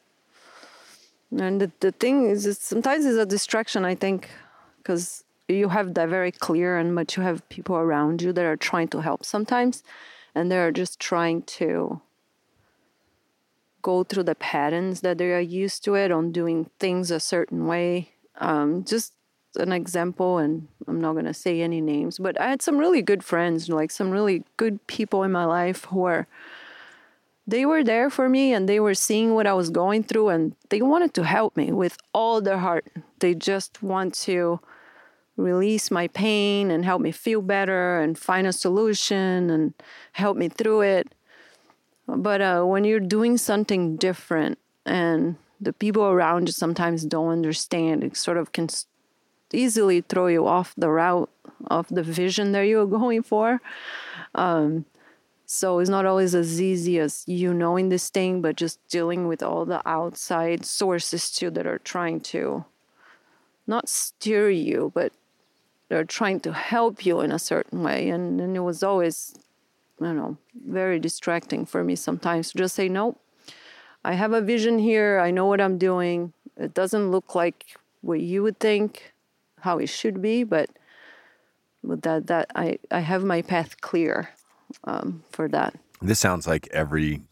And 1.31 1.61
the, 1.63 1.73
the 1.81 1.93
thing 1.93 2.29
is 2.29 2.47
it's, 2.47 2.65
sometimes 2.65 3.05
it's 3.05 3.19
a 3.19 3.27
distraction 3.27 3.85
i 3.85 3.95
think 3.95 4.31
because 4.79 5.25
you 5.49 5.69
have 5.69 5.95
that 5.95 6.09
very 6.09 6.33
clear 6.33 6.79
and 6.79 6.95
but 6.95 7.17
you 7.17 7.23
have 7.23 7.47
people 7.49 7.77
around 7.77 8.23
you 8.23 8.33
that 8.33 8.45
are 8.45 8.57
trying 8.57 8.89
to 8.89 9.01
help 9.01 9.25
sometimes 9.25 9.83
and 10.35 10.51
they're 10.51 10.73
just 10.73 10.99
trying 10.99 11.43
to 11.43 12.01
go 13.83 14.05
through 14.05 14.23
the 14.23 14.35
patterns 14.35 15.01
that 15.01 15.19
they 15.19 15.33
are 15.33 15.41
used 15.41 15.85
to 15.85 15.95
it 15.95 16.11
on 16.11 16.33
doing 16.33 16.71
things 16.79 17.11
a 17.11 17.21
certain 17.21 17.67
way. 17.67 18.11
Um, 18.39 18.85
just 18.85 19.13
an 19.57 19.73
example, 19.73 20.39
and 20.39 20.69
I'm 20.89 21.01
not 21.01 21.13
going 21.13 21.27
to 21.27 21.35
say 21.35 21.61
any 21.61 21.81
names, 21.81 22.19
but 22.19 22.41
I 22.41 22.49
had 22.49 22.63
some 22.63 22.79
really 22.79 23.03
good 23.03 23.23
friends, 23.23 23.69
like 23.69 23.91
some 23.91 24.11
really 24.11 24.45
good 24.57 24.87
people 24.87 25.23
in 25.23 25.33
my 25.33 25.45
life 25.45 25.85
who 25.87 26.05
are, 26.05 26.27
they 27.47 27.67
were 27.67 27.85
there 27.85 28.09
for 28.09 28.29
me 28.29 28.53
and 28.55 28.69
they 28.69 28.81
were 28.81 28.95
seeing 28.95 29.35
what 29.35 29.47
I 29.47 29.53
was 29.53 29.71
going 29.71 30.05
through 30.05 30.29
and 30.29 30.55
they 30.71 30.81
wanted 30.81 31.13
to 31.15 31.25
help 31.25 31.57
me 31.57 31.73
with 31.73 31.99
all 32.15 32.41
their 32.41 32.59
heart. 32.59 32.87
They 33.19 33.35
just 33.35 33.83
want 33.83 34.15
to 34.15 34.61
release 35.37 35.91
my 35.91 36.09
pain 36.09 36.71
and 36.71 36.85
help 36.85 37.03
me 37.03 37.11
feel 37.11 37.43
better 37.43 38.01
and 38.01 38.19
find 38.19 38.47
a 38.47 38.53
solution 38.53 39.51
and 39.51 39.75
help 40.13 40.37
me 40.37 40.49
through 40.49 40.83
it. 40.83 41.15
But 42.07 42.41
uh, 42.41 42.65
when 42.65 42.85
you're 42.85 43.01
doing 43.01 43.39
something 43.39 43.97
different 43.97 44.59
and 44.85 45.37
the 45.61 45.73
people 45.73 46.05
around 46.05 46.49
you 46.49 46.53
sometimes 46.53 47.05
don't 47.05 47.29
understand, 47.29 48.03
it 48.05 48.17
sort 48.17 48.37
of 48.37 48.53
can 48.53 48.69
easily 49.53 50.01
throw 50.01 50.27
you 50.27 50.47
off 50.47 50.75
the 50.77 50.91
route 50.91 51.31
of 51.67 51.89
the 51.89 52.03
vision 52.03 52.53
that 52.53 52.63
you're 52.63 52.87
going 53.01 53.23
for. 53.23 53.61
Um, 54.35 54.85
so 55.47 55.81
it's 55.81 55.91
not 55.91 56.07
always 56.07 56.35
as 56.35 56.61
easy 56.61 56.99
as 56.99 57.25
you 57.27 57.53
knowing 57.53 57.91
this 57.91 58.09
thing, 58.09 58.41
but 58.41 58.57
just 58.57 58.79
dealing 58.89 59.29
with 59.29 59.43
all 59.43 59.67
the 59.67 59.87
outside 59.87 60.65
sources 60.65 61.31
too 61.31 61.51
that 61.51 61.67
are 61.67 61.79
trying 61.79 62.21
to 62.21 62.65
not 63.67 63.89
steer 63.89 64.49
you, 64.49 64.91
but 64.95 65.13
they're 65.89 66.05
trying 66.05 66.41
to 66.41 66.55
help 66.55 67.05
you 67.05 67.21
in 67.21 67.31
a 67.31 67.39
certain 67.39 67.83
way. 67.83 68.09
And, 68.09 68.41
and 68.41 68.57
it 68.57 68.61
was 68.61 68.83
always 68.83 69.35
you 70.05 70.13
know, 70.13 70.37
very 70.67 70.99
distracting 70.99 71.67
for 71.67 71.85
me 71.85 71.97
sometimes 71.97 72.53
just 72.53 72.75
say, 72.75 72.89
no, 72.89 73.17
I 74.05 74.15
have 74.15 74.33
a 74.33 74.41
vision 74.41 74.79
here. 74.79 75.19
I 75.19 75.31
know 75.31 75.47
what 75.47 75.61
I'm 75.61 75.79
doing. 75.79 76.33
It 76.57 76.75
doesn't 76.75 77.11
look 77.11 77.35
like 77.35 77.77
what 78.01 78.21
you 78.21 78.43
would 78.43 78.59
think 78.59 79.13
how 79.61 79.79
it 79.79 79.89
should 79.89 80.21
be, 80.21 80.43
but 80.43 80.69
with 81.83 82.03
that, 82.03 82.27
that 82.27 82.51
I, 82.55 82.79
I 82.91 83.01
have 83.01 83.25
my 83.25 83.43
path 83.43 83.81
clear 83.81 84.31
um, 84.85 85.23
for 85.31 85.49
that. 85.49 85.75
This 86.01 86.19
sounds 86.19 86.47
like 86.47 86.69
every 86.73 87.23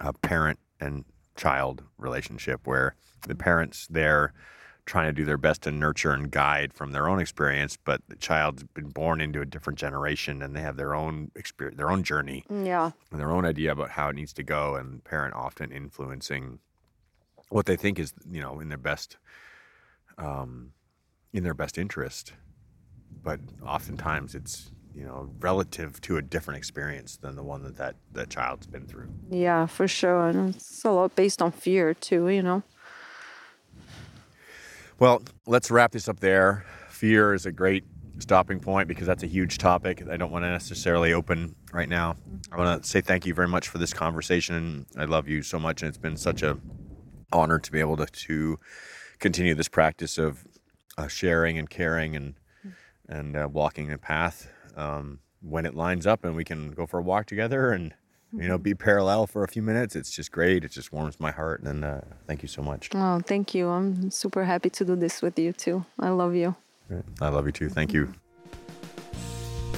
uh, 0.00 0.12
parent 0.12 0.58
and 0.80 1.04
child 1.36 1.82
relationship 1.96 2.66
where 2.66 2.94
the 3.26 3.34
parents 3.34 3.86
there 3.88 4.32
trying 4.88 5.06
to 5.06 5.12
do 5.12 5.24
their 5.24 5.36
best 5.36 5.62
to 5.62 5.70
nurture 5.70 6.12
and 6.12 6.30
guide 6.30 6.72
from 6.72 6.92
their 6.92 7.08
own 7.08 7.20
experience, 7.20 7.76
but 7.76 8.00
the 8.08 8.16
child's 8.16 8.64
been 8.64 8.88
born 8.88 9.20
into 9.20 9.40
a 9.42 9.44
different 9.44 9.78
generation 9.78 10.42
and 10.42 10.56
they 10.56 10.62
have 10.62 10.76
their 10.76 10.94
own 10.94 11.30
experience, 11.36 11.76
their 11.76 11.90
own 11.90 12.02
journey, 12.02 12.42
yeah, 12.50 12.90
and 13.12 13.20
their 13.20 13.30
own 13.30 13.44
idea 13.44 13.70
about 13.70 13.90
how 13.90 14.08
it 14.08 14.16
needs 14.16 14.32
to 14.32 14.42
go, 14.42 14.76
and 14.76 15.04
parent 15.04 15.34
often 15.34 15.70
influencing 15.70 16.58
what 17.50 17.66
they 17.66 17.76
think 17.76 17.98
is 17.98 18.14
you 18.28 18.40
know 18.40 18.60
in 18.60 18.70
their 18.70 18.78
best, 18.78 19.18
um, 20.16 20.72
in 21.34 21.44
their 21.44 21.54
best 21.54 21.76
interest, 21.76 22.32
but 23.22 23.40
oftentimes 23.62 24.34
it's 24.34 24.70
you 24.94 25.04
know 25.04 25.28
relative 25.38 26.00
to 26.00 26.16
a 26.16 26.22
different 26.22 26.56
experience 26.56 27.18
than 27.18 27.36
the 27.36 27.42
one 27.42 27.62
that 27.62 27.76
that, 27.76 27.96
that 28.12 28.30
child's 28.30 28.66
been 28.66 28.86
through. 28.86 29.10
Yeah, 29.30 29.66
for 29.66 29.86
sure, 29.86 30.28
and 30.28 30.54
it's 30.54 30.82
a 30.82 30.90
lot 30.90 31.14
based 31.14 31.42
on 31.42 31.52
fear 31.52 31.92
too, 31.92 32.28
you 32.30 32.42
know. 32.42 32.62
Well, 35.00 35.22
let's 35.46 35.70
wrap 35.70 35.92
this 35.92 36.08
up 36.08 36.18
there. 36.18 36.64
Fear 36.88 37.34
is 37.34 37.46
a 37.46 37.52
great 37.52 37.84
stopping 38.18 38.58
point 38.58 38.88
because 38.88 39.06
that's 39.06 39.22
a 39.22 39.28
huge 39.28 39.58
topic 39.58 40.02
I 40.10 40.16
don't 40.16 40.32
want 40.32 40.44
to 40.44 40.50
necessarily 40.50 41.12
open 41.12 41.54
right 41.72 41.88
now. 41.88 42.16
I 42.50 42.56
want 42.56 42.82
to 42.82 42.88
say 42.88 43.00
thank 43.00 43.24
you 43.24 43.32
very 43.32 43.46
much 43.46 43.68
for 43.68 43.78
this 43.78 43.92
conversation. 43.92 44.86
I 44.96 45.04
love 45.04 45.28
you 45.28 45.42
so 45.42 45.60
much, 45.60 45.82
and 45.82 45.88
it's 45.88 45.98
been 45.98 46.16
such 46.16 46.42
a 46.42 46.58
honor 47.32 47.60
to 47.60 47.70
be 47.70 47.78
able 47.78 47.96
to, 47.98 48.06
to 48.06 48.58
continue 49.20 49.54
this 49.54 49.68
practice 49.68 50.18
of 50.18 50.44
uh, 50.96 51.06
sharing 51.06 51.58
and 51.58 51.70
caring 51.70 52.16
and 52.16 52.34
and 53.08 53.36
uh, 53.36 53.48
walking 53.50 53.92
a 53.92 53.98
path 53.98 54.50
um, 54.76 55.20
when 55.40 55.64
it 55.64 55.74
lines 55.74 56.08
up, 56.08 56.24
and 56.24 56.34
we 56.34 56.44
can 56.44 56.72
go 56.72 56.86
for 56.86 56.98
a 56.98 57.02
walk 57.02 57.26
together 57.26 57.70
and 57.70 57.94
you 58.32 58.48
know, 58.48 58.58
be 58.58 58.74
parallel 58.74 59.26
for 59.26 59.42
a 59.42 59.48
few 59.48 59.62
minutes. 59.62 59.96
It's 59.96 60.10
just 60.10 60.32
great. 60.32 60.64
It 60.64 60.70
just 60.70 60.92
warms 60.92 61.18
my 61.18 61.30
heart. 61.30 61.62
And 61.62 61.84
uh, 61.84 62.00
thank 62.26 62.42
you 62.42 62.48
so 62.48 62.62
much. 62.62 62.90
Oh, 62.94 63.20
thank 63.20 63.54
you. 63.54 63.68
I'm 63.68 64.10
super 64.10 64.44
happy 64.44 64.70
to 64.70 64.84
do 64.84 64.96
this 64.96 65.22
with 65.22 65.38
you 65.38 65.52
too. 65.52 65.84
I 65.98 66.10
love 66.10 66.34
you. 66.34 66.54
I 67.20 67.28
love 67.28 67.46
you 67.46 67.52
too. 67.52 67.68
Thank 67.68 67.92
you. 67.92 68.12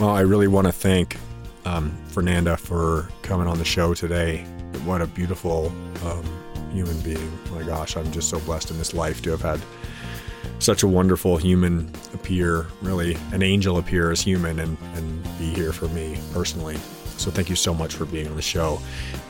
Well, 0.01 0.11
I 0.11 0.21
really 0.21 0.49
want 0.49 0.67
to 0.67 0.73
thank 0.73 1.17
um, 1.65 1.97
Fernanda 2.09 2.57
for 2.57 3.09
coming 3.23 3.47
on 3.47 3.59
the 3.59 3.65
show 3.65 3.95
today. 3.95 4.39
What 4.85 5.03
a 5.03 5.07
beautiful 5.07 5.73
um, 6.05 6.25
human 6.73 6.99
being. 7.01 7.39
my 7.53 7.63
gosh, 7.63 7.97
I'm 7.97 8.11
just 8.13 8.31
so 8.31 8.41
blessed 8.41 8.71
in 8.71 8.79
this 8.79 8.95
life 8.95 9.21
to 9.23 9.31
have 9.31 9.43
had 9.43 9.61
such 10.59 10.83
a 10.83 10.89
wonderful 10.89 11.37
human 11.37 11.91
appear, 12.15 12.67
really 12.83 13.17
an 13.33 13.43
angel 13.43 13.79
appear 13.79 14.11
as 14.11 14.21
human 14.21 14.59
and, 14.59 14.77
and 14.95 15.23
be 15.39 15.53
here 15.53 15.73
for 15.73 15.89
me 15.89 16.19
personally. 16.33 16.79
So 17.21 17.31
thank 17.31 17.51
you 17.51 17.57
so 17.57 17.75
much 17.75 17.95
for 17.95 18.07
being 18.07 18.27
on 18.29 18.37
the 18.37 18.43
show. 18.43 18.81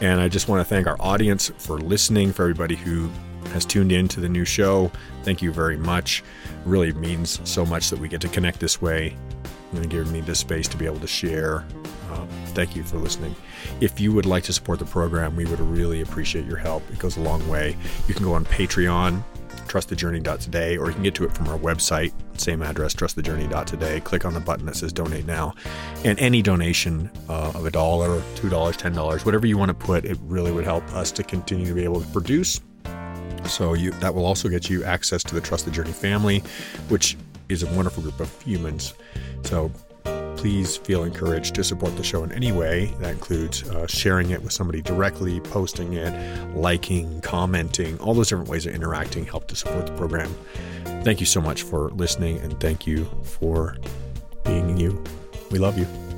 And 0.01 0.21
I 0.21 0.29
just 0.29 0.49
want 0.49 0.61
to 0.61 0.65
thank 0.65 0.87
our 0.87 0.97
audience 1.01 1.51
for 1.59 1.79
listening, 1.79 2.33
for 2.33 2.43
everybody 2.43 2.77
who 2.77 3.11
has 3.53 3.65
tuned 3.65 3.91
in 3.91 4.07
to 4.09 4.21
the 4.21 4.29
new 4.29 4.45
show. 4.45 4.93
Thank 5.25 5.43
you 5.43 5.53
very 5.53 5.77
much. 5.77 6.23
Really 6.65 6.93
means 6.93 7.41
so 7.45 7.67
much 7.67 7.91
that 7.91 7.99
we 7.99 8.09
get 8.09 8.21
to 8.21 8.29
connect 8.29 8.61
this 8.61 8.81
way 8.81 9.17
and 9.73 9.91
give 9.91 10.11
me 10.13 10.21
this 10.21 10.39
space 10.39 10.69
to 10.69 10.77
be 10.77 10.87
able 10.87 11.01
to 11.01 11.07
share. 11.07 11.65
Um, 12.13 12.29
thank 12.49 12.77
you 12.77 12.83
for 12.83 12.99
listening. 12.99 13.35
If 13.81 14.01
you 14.01 14.13
would 14.13 14.27
like 14.27 14.45
to 14.45 14.53
support 14.53 14.79
the 14.79 14.85
program, 14.85 15.37
we 15.37 15.45
would 15.47 15.61
really 15.61 16.01
appreciate 16.01 16.45
your 16.45 16.57
help. 16.57 16.89
It 16.91 16.99
goes 16.99 17.17
a 17.17 17.21
long 17.21 17.47
way. 17.49 17.77
You 18.09 18.15
can 18.15 18.25
go 18.25 18.35
on 18.35 18.45
Patreon 18.45 19.23
trustthejourney.today, 19.71 20.77
or 20.77 20.89
you 20.89 20.95
can 20.95 21.03
get 21.03 21.15
to 21.15 21.25
it 21.25 21.33
from 21.33 21.49
our 21.49 21.59
website, 21.59 22.13
same 22.39 22.63
address, 22.63 22.95
trustthejourney.today. 22.95 24.01
Click 24.01 24.25
on 24.25 24.35
the 24.35 24.41
button 24.41 24.67
that 24.67 24.77
says 24.77 24.93
donate 24.93 25.27
now. 25.27 25.55
And 26.05 26.19
any 26.19 26.43
donation 26.43 27.11
uh, 27.29 27.53
of 27.55 27.65
a 27.65 27.71
dollar, 27.71 28.21
$2, 28.35 28.51
$10, 28.51 29.25
whatever 29.25 29.47
you 29.47 29.57
want 29.57 29.69
to 29.69 29.75
put, 29.75 30.05
it 30.05 30.19
really 30.23 30.51
would 30.51 30.65
help 30.65 30.85
us 30.93 31.13
to 31.13 31.23
continue 31.23 31.67
to 31.67 31.75
be 31.75 31.85
able 31.85 32.01
to 32.01 32.07
produce. 32.09 32.61
So 33.45 33.75
you, 33.75 33.93
that 33.93 34.15
will 34.15 34.27
also 34.27 34.49
get 34.49 34.69
you 34.69 34.85
access 34.85 35.23
to 35.25 35.35
the 35.35 35.41
Trust 35.41 35.65
the 35.65 35.71
Journey 35.71 35.93
family, 35.93 36.43
which 36.89 37.17
is 37.49 37.63
a 37.63 37.67
wonderful 37.75 38.03
group 38.03 38.21
of 38.21 38.43
humans. 38.43 38.95
So 39.45 39.73
please 40.37 40.77
feel 40.77 41.05
encouraged 41.05 41.55
to 41.57 41.65
support 41.65 41.97
the 41.97 42.03
show 42.03 42.25
in 42.25 42.33
any 42.33 42.53
way. 42.53 42.95
That 43.01 43.13
includes 43.13 43.69
uh, 43.69 43.87
sharing 43.87 44.31
it 44.31 44.43
with 44.43 44.53
somebody 44.53 44.83
directly, 44.83 45.41
posting 45.41 45.95
it, 45.95 46.57
liking, 46.57 47.21
commenting, 47.21 47.99
all 47.99 48.15
those 48.15 48.29
different 48.29 48.49
ways 48.49 48.67
of 48.67 48.75
interacting 48.75 49.25
help 49.25 49.47
to 49.49 49.57
support 49.57 49.87
the 49.87 49.93
program. 49.93 50.35
Thank 51.05 51.21
you 51.21 51.27
so 51.27 51.41
much 51.41 51.63
for 51.63 51.91
listening 51.91 52.39
and 52.39 52.59
thank 52.61 52.87
you 52.87 53.09
for 53.23 53.77
being 54.45 54.77
you. 54.77 55.03
We 55.51 55.59
love 55.59 55.79
you. 55.79 56.10